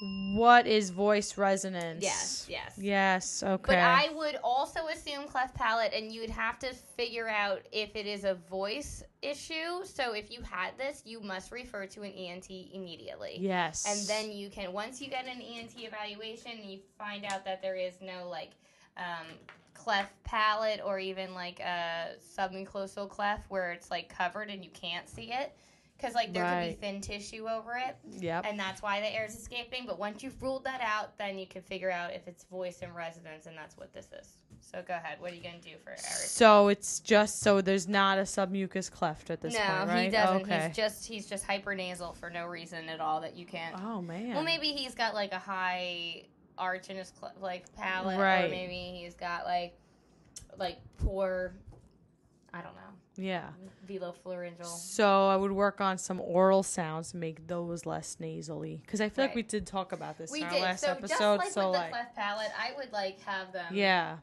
What 0.00 0.66
is 0.66 0.90
voice 0.90 1.38
resonance? 1.38 2.02
Yes, 2.02 2.46
yes. 2.48 2.74
Yes. 2.76 3.42
Okay. 3.42 3.74
But 3.74 3.78
I 3.78 4.10
would 4.14 4.36
also 4.44 4.86
assume 4.88 5.26
cleft 5.26 5.54
palate, 5.54 5.92
and 5.94 6.12
you 6.12 6.20
would 6.20 6.30
have 6.30 6.58
to 6.60 6.74
figure 6.74 7.28
out 7.28 7.62
if 7.72 7.96
it 7.96 8.06
is 8.06 8.24
a 8.24 8.34
voice 8.34 9.02
issue. 9.22 9.84
So 9.84 10.12
if 10.12 10.30
you 10.30 10.40
had 10.42 10.76
this, 10.76 11.02
you 11.06 11.20
must 11.20 11.50
refer 11.50 11.86
to 11.86 12.02
an 12.02 12.12
ENT 12.12 12.50
immediately. 12.50 13.36
yes. 13.40 13.84
And 13.88 14.06
then 14.06 14.36
you 14.36 14.50
can, 14.50 14.72
once 14.72 15.00
you 15.00 15.08
get 15.08 15.26
an 15.26 15.40
ENT 15.40 15.72
evaluation, 15.78 16.52
and 16.60 16.70
you 16.70 16.80
find 16.98 17.24
out 17.24 17.44
that 17.44 17.62
there 17.62 17.76
is 17.76 17.94
no 18.02 18.28
like 18.28 18.50
um, 18.98 19.26
cleft 19.72 20.12
palate 20.24 20.80
or 20.84 20.98
even 20.98 21.34
like 21.34 21.60
a 21.60 22.08
submucosal 22.36 23.08
cleft 23.08 23.50
where 23.50 23.72
it's 23.72 23.90
like 23.90 24.08
covered 24.08 24.50
and 24.50 24.64
you 24.64 24.70
can't 24.72 25.08
see 25.08 25.32
it. 25.32 25.56
Because 25.96 26.14
like 26.14 26.34
there 26.34 26.44
could 26.44 26.68
be 26.68 26.86
thin 26.86 27.00
tissue 27.00 27.48
over 27.48 27.74
it 27.76 27.96
Yep. 28.20 28.44
and 28.46 28.58
that's 28.58 28.82
why 28.82 29.00
the 29.00 29.14
air 29.14 29.24
is 29.24 29.34
escaping. 29.34 29.84
But 29.86 29.98
once 29.98 30.22
you've 30.22 30.40
ruled 30.42 30.64
that 30.64 30.80
out, 30.82 31.16
then 31.16 31.38
you 31.38 31.46
can 31.46 31.62
figure 31.62 31.90
out 31.90 32.12
if 32.12 32.28
it's 32.28 32.44
voice 32.44 32.80
and 32.82 32.94
resonance, 32.94 33.46
and 33.46 33.56
that's 33.56 33.76
what 33.76 33.94
this 33.94 34.08
is. 34.12 34.28
So 34.60 34.82
go 34.86 34.94
ahead. 34.94 35.20
What 35.20 35.32
are 35.32 35.34
you 35.34 35.42
gonna 35.42 35.58
do 35.58 35.70
for 35.82 35.90
Eric? 35.90 36.00
So 36.00 36.68
it's 36.68 37.00
just 37.00 37.40
so 37.40 37.60
there's 37.60 37.88
not 37.88 38.18
a 38.18 38.22
submucous 38.22 38.90
cleft 38.90 39.30
at 39.30 39.40
this 39.40 39.54
no, 39.54 39.60
point, 39.60 39.88
right? 39.88 40.04
he 40.04 40.10
doesn't. 40.10 40.42
Okay. 40.42 40.66
He's 40.66 40.76
just 40.76 41.06
he's 41.06 41.26
just 41.26 41.46
hypernasal 41.46 42.16
for 42.16 42.30
no 42.30 42.46
reason 42.46 42.88
at 42.88 43.00
all 43.00 43.20
that 43.22 43.36
you 43.36 43.46
can't. 43.46 43.80
oh 43.82 44.02
man. 44.02 44.34
Well, 44.34 44.44
maybe 44.44 44.68
he's 44.68 44.94
got 44.94 45.14
like 45.14 45.32
a 45.32 45.38
high 45.38 46.24
arch 46.58 46.90
in 46.90 46.96
his 46.96 47.12
cl- 47.18 47.34
like 47.40 47.72
palate, 47.74 48.18
right. 48.18 48.44
or 48.44 48.48
maybe 48.48 48.98
he's 49.00 49.14
got 49.14 49.44
like 49.44 49.78
like 50.58 50.78
poor. 50.98 51.54
I 52.52 52.60
don't 52.60 52.74
know. 52.74 52.85
Yeah. 53.18 53.48
Velopharyngeal. 53.88 54.64
So 54.66 55.28
I 55.28 55.36
would 55.36 55.52
work 55.52 55.80
on 55.80 55.98
some 55.98 56.20
oral 56.20 56.62
sounds 56.62 57.12
to 57.12 57.16
make 57.16 57.46
those 57.46 57.86
less 57.86 58.16
nasally 58.20 58.80
because 58.84 59.00
I 59.00 59.08
feel 59.08 59.24
like 59.24 59.34
we 59.34 59.42
did 59.42 59.66
talk 59.66 59.92
about 59.92 60.18
this 60.18 60.30
We 60.30 60.40
in 60.40 60.44
our 60.46 60.52
did. 60.52 60.62
last 60.62 60.80
so 60.80 60.90
episode. 60.90 61.08
just 61.08 61.20
like 61.20 61.50
so 61.50 61.70
with 61.70 61.78
like, 61.78 61.86
the 61.86 61.90
cleft 61.92 62.16
palate, 62.16 62.50
I 62.58 62.72
would 62.76 62.92
like 62.92 63.20
have 63.22 63.52
them 63.52 63.74
yeah. 63.74 64.16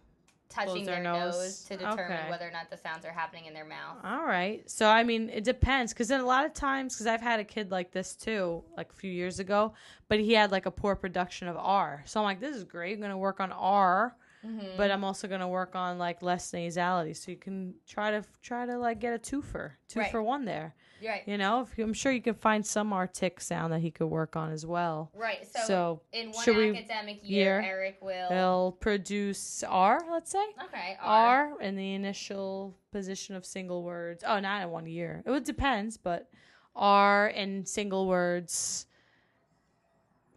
touching 0.50 0.86
their 0.86 0.96
their 0.96 1.04
nose. 1.04 1.34
nose. 1.36 1.64
to 1.66 1.78
determine 1.78 2.00
Okay. 2.20 2.30
whether 2.30 2.48
or 2.48 2.52
not 2.52 2.70
the 2.70 2.78
sounds 2.78 3.06
are 3.06 3.12
happening 3.12 3.46
in 3.46 3.54
their 3.54 3.66
mouth. 3.66 3.98
All 4.04 4.26
right. 4.26 4.70
So 4.70 4.88
I 4.88 5.04
mean, 5.04 5.30
it 5.30 5.44
depends 5.44 5.94
because 5.94 6.10
then 6.10 6.20
a 6.20 6.26
lot 6.26 6.46
of 6.46 6.54
times, 6.54 6.94
because 6.94 7.08
I've 7.08 7.22
had 7.22 7.40
a 7.40 7.44
kid 7.44 7.72
like 7.72 7.92
this 7.92 8.16
too, 8.16 8.64
like 8.78 8.92
a 8.92 8.96
few 8.96 9.12
years 9.12 9.40
ago, 9.40 9.74
but 10.10 10.20
he 10.20 10.34
had 10.34 10.52
like 10.52 10.66
a 10.66 10.72
poor 10.72 10.96
production 10.96 11.48
of 11.48 11.58
R. 11.58 12.04
So 12.06 12.20
I'm 12.20 12.26
like, 12.26 12.40
this 12.40 12.56
is 12.56 12.64
great. 12.64 12.94
I'm 12.96 13.02
gonna 13.02 13.18
work 13.18 13.40
on 13.40 13.52
R, 13.52 14.16
Mm-hmm. 14.46 14.76
but 14.78 14.92
I'm 14.92 15.04
also 15.04 15.28
gonna 15.28 15.48
work 15.48 15.76
on 15.76 15.98
like 15.98 16.22
less 16.22 16.52
nasality. 16.52 17.16
So 17.16 17.32
you 17.32 17.38
can 17.38 17.76
try 17.88 18.12
to 18.12 18.24
try 18.42 18.66
to 18.66 18.78
like 18.78 19.00
get 19.00 19.14
a 19.14 19.18
two 19.18 19.42
for 19.42 19.78
two 19.88 20.00
Right. 20.02 20.12
for 20.12 20.22
one 20.22 20.44
there. 20.46 20.76
Right. 21.06 21.24
You 21.26 21.38
know, 21.38 21.62
if 21.62 21.78
I'm 21.78 21.94
sure 21.94 22.12
you 22.14 22.22
can 22.22 22.34
find 22.36 22.66
some 22.66 22.94
artic 22.94 23.42
sound 23.42 23.74
that 23.74 23.80
he 23.82 23.92
could 23.92 24.08
work 24.08 24.36
on 24.38 24.52
as 24.52 24.66
well. 24.66 25.12
Right. 25.14 25.46
So, 25.46 25.60
So, 25.68 26.02
in 26.14 26.32
one 26.32 26.76
academic 26.76 27.20
year, 27.24 27.60
year, 27.60 27.62
Eric 27.62 27.98
will. 28.02 28.30
he'll 28.30 28.72
produce 28.80 29.64
R, 29.68 30.00
let's 30.10 30.32
say. 30.32 30.46
okay. 30.66 30.98
R. 31.02 31.52
R 31.54 31.62
in 31.62 31.76
the 31.76 31.94
initial 31.94 32.78
position 32.92 33.36
of 33.36 33.46
single 33.46 33.84
words. 33.84 34.24
Oh, 34.26 34.40
not 34.40 34.62
in 34.62 34.70
one 34.72 34.86
year. 34.86 35.24
It 35.26 35.30
would 35.32 35.44
depends, 35.44 35.98
but 35.98 36.30
R 36.76 37.28
in 37.28 37.66
single 37.66 38.08
words 38.08 38.88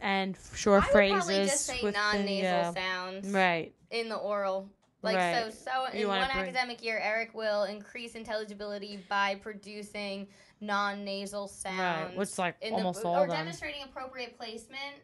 and 0.01 0.37
short 0.55 0.83
I 0.83 0.87
would 0.87 0.93
phrases. 0.93 1.51
just 1.51 1.67
say 1.67 1.81
within- 1.83 1.93
non-nasal 2.01 2.43
yeah. 2.43 2.73
sounds 2.73 3.29
Right. 3.29 3.75
in 3.91 4.09
the 4.09 4.17
oral. 4.17 4.69
Like 5.03 5.17
Right. 5.17 5.53
so, 5.53 5.71
so 5.71 5.93
You 5.93 6.03
in 6.03 6.09
wanna 6.09 6.21
one 6.23 6.31
bring- 6.31 6.43
academic 6.45 6.83
year, 6.83 6.99
Eric 6.99 7.35
will 7.35 7.65
increase 7.65 8.15
intelligibility 8.15 8.97
by 9.09 9.37
producing 9.37 10.27
non-nasal 10.61 11.49
sounds, 11.49 11.79
Right. 12.11 12.17
Which, 12.17 12.39
like, 12.39 12.57
in 12.61 12.75
almost 12.75 13.03
the, 13.03 13.09
all 13.09 13.17
or 13.17 13.23
of 13.25 13.29
them. 13.29 13.37
demonstrating 13.39 13.83
appropriate 13.85 14.37
placement 14.37 14.97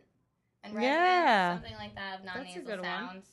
and 0.64 0.74
resonance, 0.74 0.97
Yeah. 0.99 1.55
something 1.55 1.76
like 1.76 1.95
that 1.95 2.14
of 2.16 2.20
a 2.22 2.24
non-nasal 2.24 2.62
good 2.62 2.80
one. 2.80 2.84
sounds. 2.84 3.26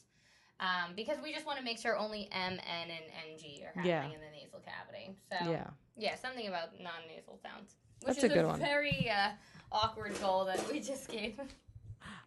Um, 0.60 0.94
because 0.96 1.18
we 1.22 1.34
just 1.34 1.46
want 1.46 1.58
to 1.58 1.64
make 1.64 1.80
sure 1.80 1.96
only 1.98 2.28
M, 2.34 2.60
N, 2.60 2.92
and 2.92 3.04
NG 3.32 3.64
are 3.64 3.68
happening 3.68 3.86
Yeah. 3.86 4.04
in 4.06 4.20
the 4.20 4.30
nasal 4.32 4.60
cavity. 4.60 5.16
So 5.32 5.50
Yeah. 5.50 5.68
Yeah, 5.96 6.16
something 6.16 6.48
about 6.48 6.78
non-nasal 6.80 7.38
sounds. 7.42 7.76
Which 8.02 8.16
That's 8.16 8.18
is 8.20 8.24
a 8.26 8.30
good 8.30 8.46
one. 8.46 8.60
Very 8.60 9.10
uh, 9.10 9.32
awkward 9.72 10.20
goal 10.20 10.46
that 10.46 10.72
we 10.72 10.80
just 10.80 11.08
gave. 11.10 11.40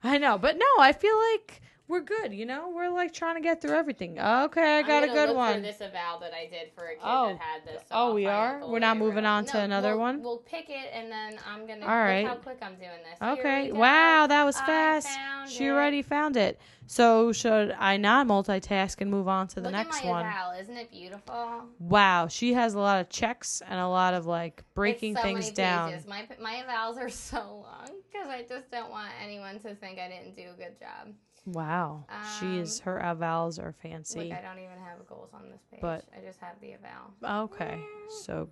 I 0.04 0.18
know, 0.18 0.38
but 0.38 0.58
no, 0.58 0.66
I 0.78 0.92
feel 0.92 1.16
like 1.32 1.62
we're 1.88 2.00
good. 2.00 2.32
You 2.32 2.46
know, 2.46 2.70
we're 2.74 2.88
like 2.88 3.12
trying 3.12 3.34
to 3.34 3.40
get 3.40 3.60
through 3.60 3.72
everything. 3.76 4.18
Okay, 4.18 4.78
I 4.78 4.82
got 4.82 5.02
I'm 5.04 5.10
a 5.10 5.12
good 5.12 5.36
one. 5.36 5.62
This 5.62 5.80
eval 5.80 6.20
that 6.20 6.32
I 6.32 6.46
did 6.50 6.70
for 6.74 6.84
a 6.86 6.94
kid 6.94 7.00
Oh. 7.02 7.28
that 7.28 7.38
had 7.38 7.64
this. 7.66 7.80
so 7.82 7.86
Oh, 7.90 7.96
I'll 8.08 8.14
we 8.14 8.26
are? 8.26 8.66
We're 8.66 8.78
not 8.78 8.96
moving 8.96 9.26
on 9.26 9.44
to 9.46 9.58
No, 9.58 9.64
another 9.64 9.90
we'll- 9.90 9.98
one? 10.00 10.22
We'll 10.22 10.38
pick 10.38 10.70
it 10.70 10.90
and 10.94 11.10
then 11.10 11.38
I'm 11.46 11.66
gonna. 11.66 11.82
All 11.86 11.88
right. 11.96 12.26
How 12.26 12.36
quick 12.36 12.58
I'm 12.62 12.76
doing 12.76 12.90
this. 13.04 13.20
Okay. 13.38 13.72
Wow, 13.72 14.26
that 14.26 14.44
was 14.44 14.58
fast. 14.60 15.08
She 15.48 15.66
it. 15.66 15.70
already 15.70 16.02
found 16.02 16.36
it. 16.36 16.58
So 16.86 17.32
should 17.32 17.74
I 17.78 17.96
not 17.96 18.26
multitask 18.26 19.00
and 19.00 19.10
move 19.10 19.26
on 19.28 19.46
to 19.48 19.56
the 19.56 19.62
Look 19.62 19.72
next 19.72 19.98
at 19.98 20.04
my 20.04 20.10
one? 20.10 20.26
eval. 20.26 20.52
Isn't 20.60 20.76
it 20.76 20.90
beautiful? 20.90 21.64
Wow, 21.78 22.26
she 22.28 22.52
has 22.54 22.74
a 22.74 22.78
lot 22.80 23.00
of 23.00 23.08
checks 23.08 23.62
and 23.66 23.78
a 23.80 23.88
lot 23.88 24.14
of 24.14 24.26
like 24.26 24.62
breaking 24.74 25.16
so 25.16 25.22
things 25.22 25.44
many 25.46 25.54
down. 25.54 25.94
My 26.08 26.26
my 26.40 26.62
evals 26.66 26.96
are 26.98 27.08
so 27.08 27.38
long 27.38 27.88
because 28.10 28.28
I 28.28 28.42
just 28.48 28.70
don't 28.70 28.90
want 28.90 29.10
anyone 29.22 29.58
to 29.60 29.74
think 29.74 29.98
I 29.98 30.08
didn't 30.08 30.36
do 30.36 30.50
a 30.52 30.56
good 30.56 30.78
job. 30.78 31.14
Wow, 31.44 32.04
she 32.38 32.58
is 32.58 32.78
Um, 32.80 32.84
her 32.84 33.00
avals 33.04 33.58
are 33.62 33.72
fancy. 33.82 34.28
Look, 34.28 34.38
I 34.38 34.40
don't 34.42 34.58
even 34.58 34.78
have 34.78 35.06
goals 35.08 35.30
on 35.34 35.50
this 35.50 35.60
page. 35.70 35.80
But- 35.80 36.04
I 36.16 36.20
just 36.20 36.38
have 36.40 36.60
the 36.60 36.74
eval. 36.74 37.44
Okay, 37.44 37.80
so 38.24 38.48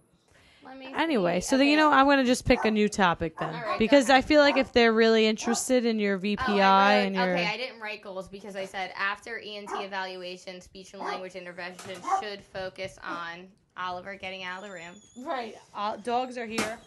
Let 0.65 0.77
me 0.77 0.93
anyway, 0.95 1.41
see. 1.41 1.49
so 1.51 1.59
then 1.59 1.69
you 1.69 1.77
know 1.77 1.91
I'm 1.91 2.07
gonna 2.07 2.25
just 2.25 2.45
pick 2.45 2.65
a 2.65 2.71
new 2.71 2.89
topic 2.89 3.39
then 3.39 3.49
All 3.49 3.55
right, 3.55 3.65
go 3.75 3.79
because 3.79 4.11
I 4.11 4.21
feel 4.23 4.41
like 4.41 4.57
if 4.57 4.73
they're 4.73 4.93
really 4.93 5.27
interested 5.27 5.87
in 5.87 5.99
your 6.01 6.17
Oh, 6.17 6.21
VPI 6.21 6.61
I 6.61 6.97
wrote- 6.99 7.07
and 7.07 7.15
your 7.15 7.33
okay, 7.33 7.47
I 7.47 7.57
didn't 7.57 7.81
write 7.81 8.03
goals 8.03 8.29
because 8.29 8.57
I 8.57 8.65
said 8.65 8.93
after 8.97 9.39
ENT 9.39 9.71
evaluation, 9.85 10.61
speech 10.61 10.93
and 10.93 11.03
language 11.03 11.37
intervention 11.37 11.97
should 12.21 12.43
focus 12.43 12.99
on 13.05 13.47
Oliver 13.77 14.17
getting 14.17 14.43
out 14.43 14.59
of 14.63 14.69
the 14.69 14.75
room. 14.75 15.27
right, 15.27 15.55
uh, 15.75 15.97
dogs 15.97 16.37
are 16.37 16.47
here. 16.47 16.79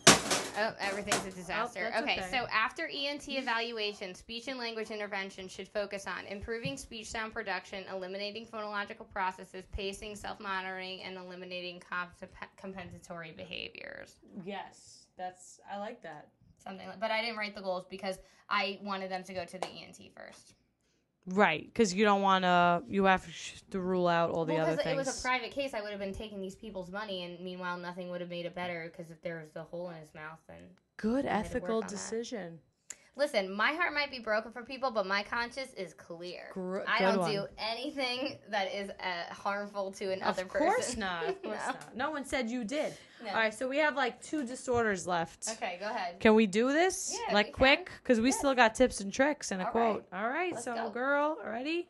Oh, 0.57 0.73
everything's 0.79 1.25
a 1.25 1.31
disaster. 1.31 1.87
Oh, 1.87 1.89
that's 1.89 2.03
okay, 2.03 2.19
okay. 2.19 2.29
so 2.29 2.45
after 2.53 2.87
ENT 2.87 3.27
evaluation, 3.27 4.13
speech 4.13 4.47
and 4.47 4.59
language 4.59 4.91
intervention 4.91 5.47
should 5.47 5.67
focus 5.67 6.05
on 6.05 6.25
improving 6.27 6.77
speech 6.77 7.09
sound 7.09 7.33
production, 7.33 7.83
eliminating 7.91 8.45
phonological 8.45 9.09
processes, 9.11 9.65
pacing, 9.71 10.15
self 10.15 10.39
monitoring, 10.39 11.01
and 11.03 11.17
eliminating 11.17 11.79
comp- 11.79 12.11
compensatory 12.55 13.31
behaviors. 13.31 14.15
Yes, 14.45 15.07
that's 15.17 15.59
I 15.71 15.79
like 15.79 16.01
that. 16.03 16.27
Something 16.63 16.87
like, 16.87 16.99
but 16.99 17.11
I 17.11 17.21
didn't 17.21 17.37
write 17.37 17.55
the 17.55 17.61
goals 17.61 17.85
because 17.89 18.19
I 18.49 18.79
wanted 18.83 19.09
them 19.09 19.23
to 19.23 19.33
go 19.33 19.45
to 19.45 19.57
the 19.57 19.67
ENT 19.67 19.97
first. 20.15 20.53
Right, 21.27 21.65
because 21.65 21.93
you 21.93 22.03
don't 22.03 22.21
want 22.21 22.43
to. 22.43 22.83
You 22.89 23.05
have 23.05 23.25
to 23.71 23.79
rule 23.79 24.07
out 24.07 24.31
all 24.31 24.43
the 24.45 24.53
well, 24.53 24.63
other 24.63 24.71
because 24.75 24.85
it 24.91 24.95
things. 24.95 25.07
was 25.07 25.19
a 25.19 25.21
private 25.21 25.51
case, 25.51 25.73
I 25.73 25.81
would 25.81 25.91
have 25.91 25.99
been 25.99 26.13
taking 26.13 26.41
these 26.41 26.55
people's 26.55 26.91
money, 26.91 27.23
and 27.23 27.39
meanwhile, 27.39 27.77
nothing 27.77 28.09
would 28.09 28.19
have 28.21 28.29
made 28.29 28.45
it 28.45 28.53
better. 28.55 28.91
Because 28.91 29.09
if 29.11 29.21
there 29.21 29.37
was 29.39 29.49
the 29.53 29.63
hole 29.63 29.89
in 29.89 29.95
his 29.97 30.13
mouth, 30.13 30.39
then 30.47 30.57
Good 30.97 31.25
I 31.25 31.29
had 31.37 31.43
to 31.45 31.49
ethical 31.49 31.75
work 31.75 31.83
on 31.85 31.89
that. 31.89 31.95
decision. 31.95 32.59
Listen, 33.15 33.51
my 33.55 33.73
heart 33.73 33.93
might 33.93 34.09
be 34.09 34.17
broken 34.17 34.51
for 34.51 34.63
people, 34.63 34.89
but 34.89 35.05
my 35.05 35.21
conscience 35.21 35.71
is 35.77 35.93
clear. 35.93 36.49
Gr- 36.51 36.79
I 36.87 36.99
don't 37.03 37.19
one. 37.19 37.31
do 37.31 37.45
anything 37.59 38.39
that 38.49 38.73
is 38.73 38.89
uh, 38.89 39.31
harmful 39.31 39.91
to 39.93 40.11
another 40.11 40.41
of 40.41 40.47
course 40.49 40.75
person. 40.87 40.99
not. 41.01 41.29
Of 41.29 41.41
course 41.43 41.59
No. 41.59 41.73
not. 41.73 41.95
No 41.95 42.11
one 42.11 42.25
said 42.25 42.49
you 42.49 42.63
did. 42.63 42.93
No. 43.23 43.29
All 43.29 43.35
right, 43.35 43.53
so 43.53 43.67
we 43.67 43.77
have 43.77 43.95
like 43.95 44.21
two 44.21 44.45
disorders 44.45 45.07
left. 45.07 45.47
Okay, 45.53 45.77
go 45.79 45.85
ahead. 45.87 46.19
Can 46.19 46.35
we 46.35 46.45
do 46.47 46.71
this? 46.73 47.17
Yeah, 47.27 47.33
like 47.33 47.47
we 47.47 47.51
quick? 47.53 47.89
Because 48.03 48.19
we 48.19 48.29
Yes. 48.29 48.37
still 48.39 48.53
got 48.55 48.75
tips 48.75 48.99
and 48.99 49.11
tricks 49.13 49.51
and 49.51 49.61
a 49.61 49.65
All 49.65 49.71
quote. 49.71 50.05
All 50.13 50.27
right, 50.29 50.53
Let's 50.53 50.65
so 50.65 50.75
go. 50.75 50.89
girl, 50.89 51.37
ready? 51.45 51.87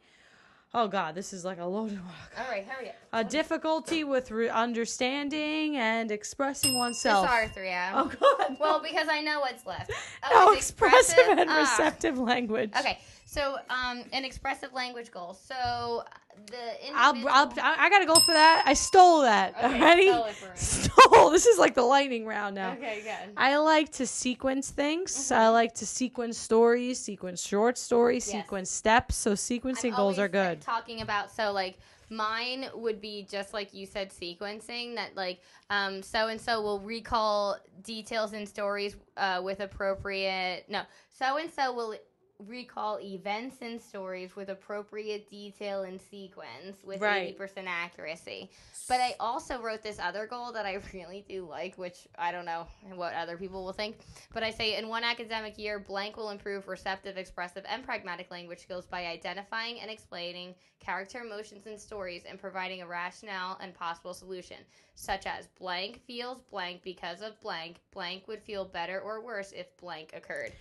Oh 0.76 0.88
God, 0.88 1.14
this 1.14 1.34
is 1.34 1.46
like 1.46 1.60
a 1.60 1.66
loaded 1.66 2.00
one. 2.00 2.14
All 2.38 2.50
right, 2.52 2.66
hurry 2.66 2.90
up. 2.90 2.96
A 3.14 3.24
difficulty 3.24 4.04
with 4.04 4.32
re- 4.32 4.50
understanding 4.50 5.76
and 5.78 6.12
expressing 6.12 6.78
oneself. 6.78 7.28
Dysarthria. 7.28 7.92
Oh 7.94 8.12
God. 8.20 8.58
Well, 8.60 8.80
because 8.82 9.08
I 9.10 9.22
know 9.22 9.40
what's 9.40 9.66
left. 9.66 9.90
no 9.90 9.96
Oh, 10.32 10.52
it's 10.54 10.70
expressive, 10.70 11.38
and 11.38 11.50
Ah. 11.50 11.60
receptive 11.60 12.18
language. 12.18 12.72
Okay, 12.78 13.00
so 13.34 13.58
um, 13.70 14.04
an 14.14 14.24
expressive 14.26 14.74
language 14.74 15.12
goal. 15.12 15.34
So 15.34 16.04
the 16.48 16.92
I'll. 16.96 17.16
I'll, 17.28 17.52
I 17.58 17.90
gotta 17.90 18.06
go 18.06 18.16
for 18.16 18.34
that. 18.34 18.64
I 18.66 18.74
stole 18.74 19.22
that. 19.22 19.56
Okay, 19.56 19.66
Already? 19.82 20.08
stole 20.08 20.26
it 20.26 20.36
for 20.36 20.46
me. 20.46 20.52
Stole. 20.56 21.32
This 21.34 21.46
is 21.48 21.58
like 21.58 21.74
the 21.74 21.84
lightning 21.84 22.26
round 22.26 22.56
now. 22.56 22.74
Okay, 22.74 23.02
good. 23.04 23.34
I 23.38 23.58
like 23.58 23.92
to 23.94 24.06
sequence 24.06 24.70
things. 24.70 25.32
I 25.32 25.48
like 25.50 25.74
to 25.76 25.86
sequence 25.86 26.38
stories, 26.38 27.00
sequence 27.00 27.42
short 27.46 27.78
stories, 27.78 28.26
Mm-hmm. 28.26 28.38
Yes. 28.38 28.46
sequence 28.46 28.70
steps. 28.70 29.16
So 29.16 29.34
sequencing 29.34 29.92
I'm 29.92 29.96
goals 29.96 30.20
are 30.20 30.28
good. 30.28 30.62
Talking 30.62 31.02
about 31.02 31.32
so 31.32 31.52
like 31.52 31.80
mine 32.10 32.68
would 32.76 33.02
be 33.02 33.28
just 33.30 33.54
like 33.54 33.74
you 33.74 33.86
said 33.88 34.12
sequencing 34.12 34.96
that 34.96 35.16
like 35.16 35.42
um 35.72 36.04
so 36.04 36.28
and 36.28 36.40
so 36.40 36.62
will 36.62 36.80
recall 36.82 37.58
details 37.82 38.34
in 38.34 38.46
stories 38.46 38.96
uh, 39.18 39.42
with 39.44 39.62
appropriate 39.62 40.66
no 40.70 40.82
so 41.10 41.38
and 41.38 41.50
so 41.52 41.74
will 41.74 41.96
recall 42.40 43.00
events 43.00 43.58
and 43.62 43.82
stories 43.82 44.36
with 44.36 44.50
appropriate 44.50 45.30
detail 45.30 45.84
and 45.84 46.00
sequence 46.02 46.84
with 46.84 47.02
Right. 47.02 47.38
80% 47.38 47.66
accuracy. 47.68 48.50
But 48.88 49.00
I 49.00 49.16
also 49.20 49.62
wrote 49.62 49.84
this 49.84 50.00
other 50.00 50.28
goal 50.28 50.52
that 50.54 50.66
I 50.66 50.80
really 50.94 51.26
do 51.28 51.48
like, 51.48 51.78
which 51.78 52.08
I 52.18 52.32
don't 52.32 52.46
know 52.46 52.68
what 52.96 53.14
other 53.14 53.38
people 53.38 53.64
will 53.64 53.74
think. 53.74 53.98
But 54.34 54.44
I 54.44 54.52
say 54.52 54.78
in 54.78 54.88
one 54.88 55.04
academic 55.04 55.58
year, 55.58 55.80
blank 55.80 56.18
will 56.18 56.30
improve 56.30 56.68
receptive, 56.68 57.18
expressive, 57.18 57.66
and 57.68 57.84
pragmatic 57.84 58.30
language 58.32 58.60
skills 58.60 58.86
by 58.86 59.06
identifying 59.06 59.80
and 59.80 59.90
explaining 59.90 60.56
character 60.80 61.20
emotions 61.20 61.66
and 61.66 61.80
stories 61.80 62.24
and 62.30 62.40
providing 62.40 62.82
a 62.82 62.88
rationale 62.88 63.58
and 63.62 63.74
possible 63.74 64.14
solution, 64.14 64.58
such 64.96 65.26
as 65.26 65.48
blank 65.60 66.02
feels 66.06 66.42
blank 66.52 66.82
because 66.84 67.22
of 67.22 67.40
blank, 67.42 67.78
blank 67.92 68.28
would 68.28 68.42
feel 68.42 68.66
better 68.66 69.00
or 69.00 69.24
worse 69.24 69.52
if 69.54 69.76
blank 69.78 70.12
occurred. 70.14 70.52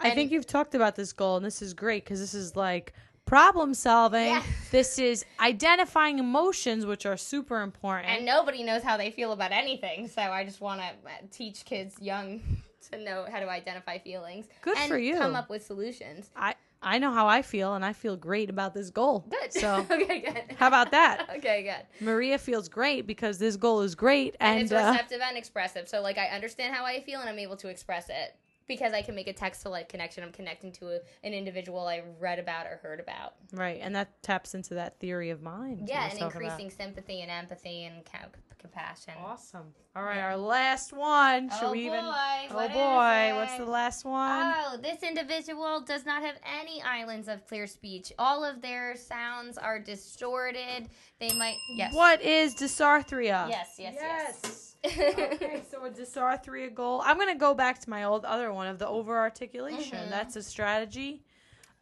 I 0.00 0.10
think 0.10 0.30
you've 0.30 0.46
talked 0.46 0.74
about 0.74 0.96
this 0.96 1.12
goal, 1.12 1.36
and 1.36 1.44
this 1.44 1.62
is 1.62 1.74
great 1.74 2.04
because 2.04 2.20
this 2.20 2.34
is 2.34 2.56
like 2.56 2.92
problem 3.24 3.74
solving. 3.74 4.26
Yeah. 4.26 4.42
This 4.72 4.98
is 4.98 5.24
identifying 5.40 6.18
emotions, 6.18 6.84
which 6.84 7.06
are 7.06 7.16
super 7.16 7.62
important. 7.62 8.12
And 8.12 8.26
nobody 8.26 8.62
knows 8.62 8.82
how 8.82 8.96
they 8.96 9.10
feel 9.10 9.32
about 9.32 9.52
anything, 9.52 10.08
so 10.08 10.20
I 10.20 10.44
just 10.44 10.60
want 10.60 10.80
to 10.80 10.86
teach 11.30 11.64
kids 11.64 11.94
young 12.00 12.42
to 12.90 12.98
know 12.98 13.26
how 13.30 13.40
to 13.40 13.48
identify 13.48 13.98
feelings. 13.98 14.46
Good 14.60 14.76
and 14.76 14.88
for 14.88 14.98
you. 14.98 15.16
Come 15.16 15.34
up 15.36 15.48
with 15.48 15.64
solutions. 15.64 16.30
I 16.36 16.56
I 16.82 16.98
know 16.98 17.10
how 17.10 17.26
I 17.26 17.42
feel, 17.42 17.74
and 17.74 17.84
I 17.84 17.92
feel 17.92 18.16
great 18.16 18.50
about 18.50 18.74
this 18.74 18.90
goal. 18.90 19.24
Good. 19.30 19.52
So 19.52 19.86
okay, 19.90 20.20
good. 20.20 20.56
how 20.56 20.68
about 20.68 20.90
that? 20.90 21.26
okay, 21.38 21.62
good. 21.62 22.04
Maria 22.04 22.38
feels 22.38 22.68
great 22.68 23.06
because 23.06 23.38
this 23.38 23.56
goal 23.56 23.80
is 23.80 23.94
great, 23.94 24.36
And, 24.40 24.58
and, 24.58 24.62
it's 24.62 24.72
uh, 24.72 24.90
receptive 24.92 25.20
and 25.22 25.38
expressive. 25.38 25.88
So 25.88 26.02
like 26.02 26.18
I 26.18 26.26
understand 26.26 26.74
how 26.74 26.84
I 26.84 27.00
feel 27.00 27.20
and 27.20 27.30
I'm 27.30 27.38
able 27.38 27.56
to 27.56 27.68
express 27.68 28.08
it 28.08 28.36
because 28.66 28.92
I 28.92 29.02
can 29.02 29.14
make 29.14 29.28
a 29.28 29.32
text 29.32 29.62
to 29.62 29.68
like 29.68 29.88
connection. 29.88 30.22
I'm 30.24 30.32
connecting 30.32 30.72
to 30.72 30.96
a, 30.96 30.98
an 31.24 31.32
individual 31.32 31.86
I 31.86 32.02
read 32.20 32.38
about 32.38 32.66
or 32.66 32.78
heard 32.82 33.00
about. 33.00 33.34
right, 33.52 33.78
and 33.82 33.94
that 33.96 34.22
taps 34.22 34.54
into 34.54 34.74
that 34.74 34.98
theory 35.00 35.30
of 35.30 35.42
mind. 35.42 35.88
Yeah, 35.88 36.00
we 36.00 36.04
were 36.04 36.10
and 36.10 36.18
talking 36.20 36.40
about. 36.46 36.60
increasing 36.60 36.70
sympathy 36.70 37.20
and 37.22 37.30
empathy 37.30 37.84
and 37.84 38.04
ca- 38.04 38.28
compassion. 38.58 39.14
Awesome. 39.24 39.66
All 39.94 40.02
right, 40.02 40.18
our 40.18 40.36
last 40.36 40.92
one. 40.92 41.48
Should 41.50 41.68
Oh 41.68 41.72
we 41.72 41.86
even? 41.86 42.04
boy! 42.04 42.48
Oh 42.50 42.54
what 42.54 42.70
is 42.70 42.76
boy! 42.76 43.30
it? 43.30 43.36
What's 43.36 43.56
the 43.58 43.64
last 43.70 44.04
one? 44.04 44.54
Oh, 44.56 44.76
this 44.82 45.02
individual 45.02 45.80
does 45.80 46.04
not 46.04 46.22
have 46.22 46.36
any 46.60 46.82
islands 46.82 47.28
of 47.28 47.46
clear 47.46 47.66
speech. 47.66 48.12
All 48.18 48.44
of 48.44 48.60
their 48.60 48.96
sounds 48.96 49.56
are 49.58 49.78
distorted. 49.78 50.88
They 51.20 51.30
might. 51.38 51.56
Yes. 51.76 51.94
What 51.94 52.20
is 52.22 52.54
dysarthria? 52.54 53.48
Yes, 53.48 53.68
yes, 53.78 53.94
yes. 53.98 54.65
Okay, 54.86 55.62
so 55.70 55.84
a 55.84 55.90
dysarthria 55.90 56.72
goal. 56.74 57.02
I'm 57.04 57.18
gonna 57.18 57.34
go 57.36 57.54
back 57.54 57.78
to 57.80 57.90
my 57.90 58.04
old 58.04 58.24
other 58.24 58.52
one 58.52 58.66
of 58.68 58.78
the 58.78 58.86
over 58.88 59.16
articulation. 59.18 59.98
Mhm. 59.98 60.10
That's 60.10 60.36
a 60.36 60.42
strategy. 60.42 61.22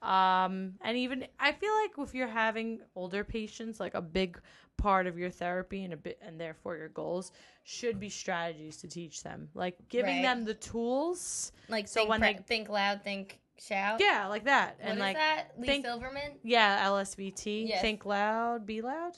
Um, 0.03 0.75
and 0.83 0.97
even 0.99 1.27
I 1.41 1.53
feel 1.53 1.73
like 1.83 1.93
if 2.07 2.15
you're 2.15 2.27
having 2.29 2.81
older 2.95 3.25
patients, 3.25 3.81
like 3.81 3.95
a 3.95 4.03
big 4.03 4.39
part 4.77 5.07
of 5.07 5.17
your 5.17 5.31
therapy 5.31 5.85
and 5.85 5.95
a 5.95 5.97
bit, 5.97 6.19
and 6.21 6.39
therefore 6.39 6.77
your 6.77 6.89
goals 6.91 7.33
should 7.63 7.99
be 7.99 8.11
strategies 8.11 8.77
to 8.79 8.89
teach 8.89 9.23
them, 9.23 9.49
like 9.55 9.77
giving 9.89 10.17
Right. 10.17 10.23
them 10.23 10.45
the 10.45 10.55
tools. 10.55 11.53
like 11.69 11.89
So 11.89 12.01
think, 12.01 12.11
when 12.11 12.21
pre- 12.21 12.33
they- 12.35 12.39
think 12.41 12.69
loud, 12.69 13.03
think 13.03 13.41
shout. 13.59 14.01
Yeah, 14.01 14.27
like 14.27 14.45
that, 14.45 14.77
What 14.79 14.89
and 14.89 14.99
is 14.99 15.01
like 15.01 15.17
that? 15.17 15.45
Lee 15.59 15.67
think- 15.67 15.87
Silverman. 15.87 16.33
yeah, 16.43 16.85
LSVT. 16.89 17.69
Yes. 17.69 17.81
Think 17.81 18.05
loud, 18.05 18.67
be 18.67 18.83
loud. 18.83 19.17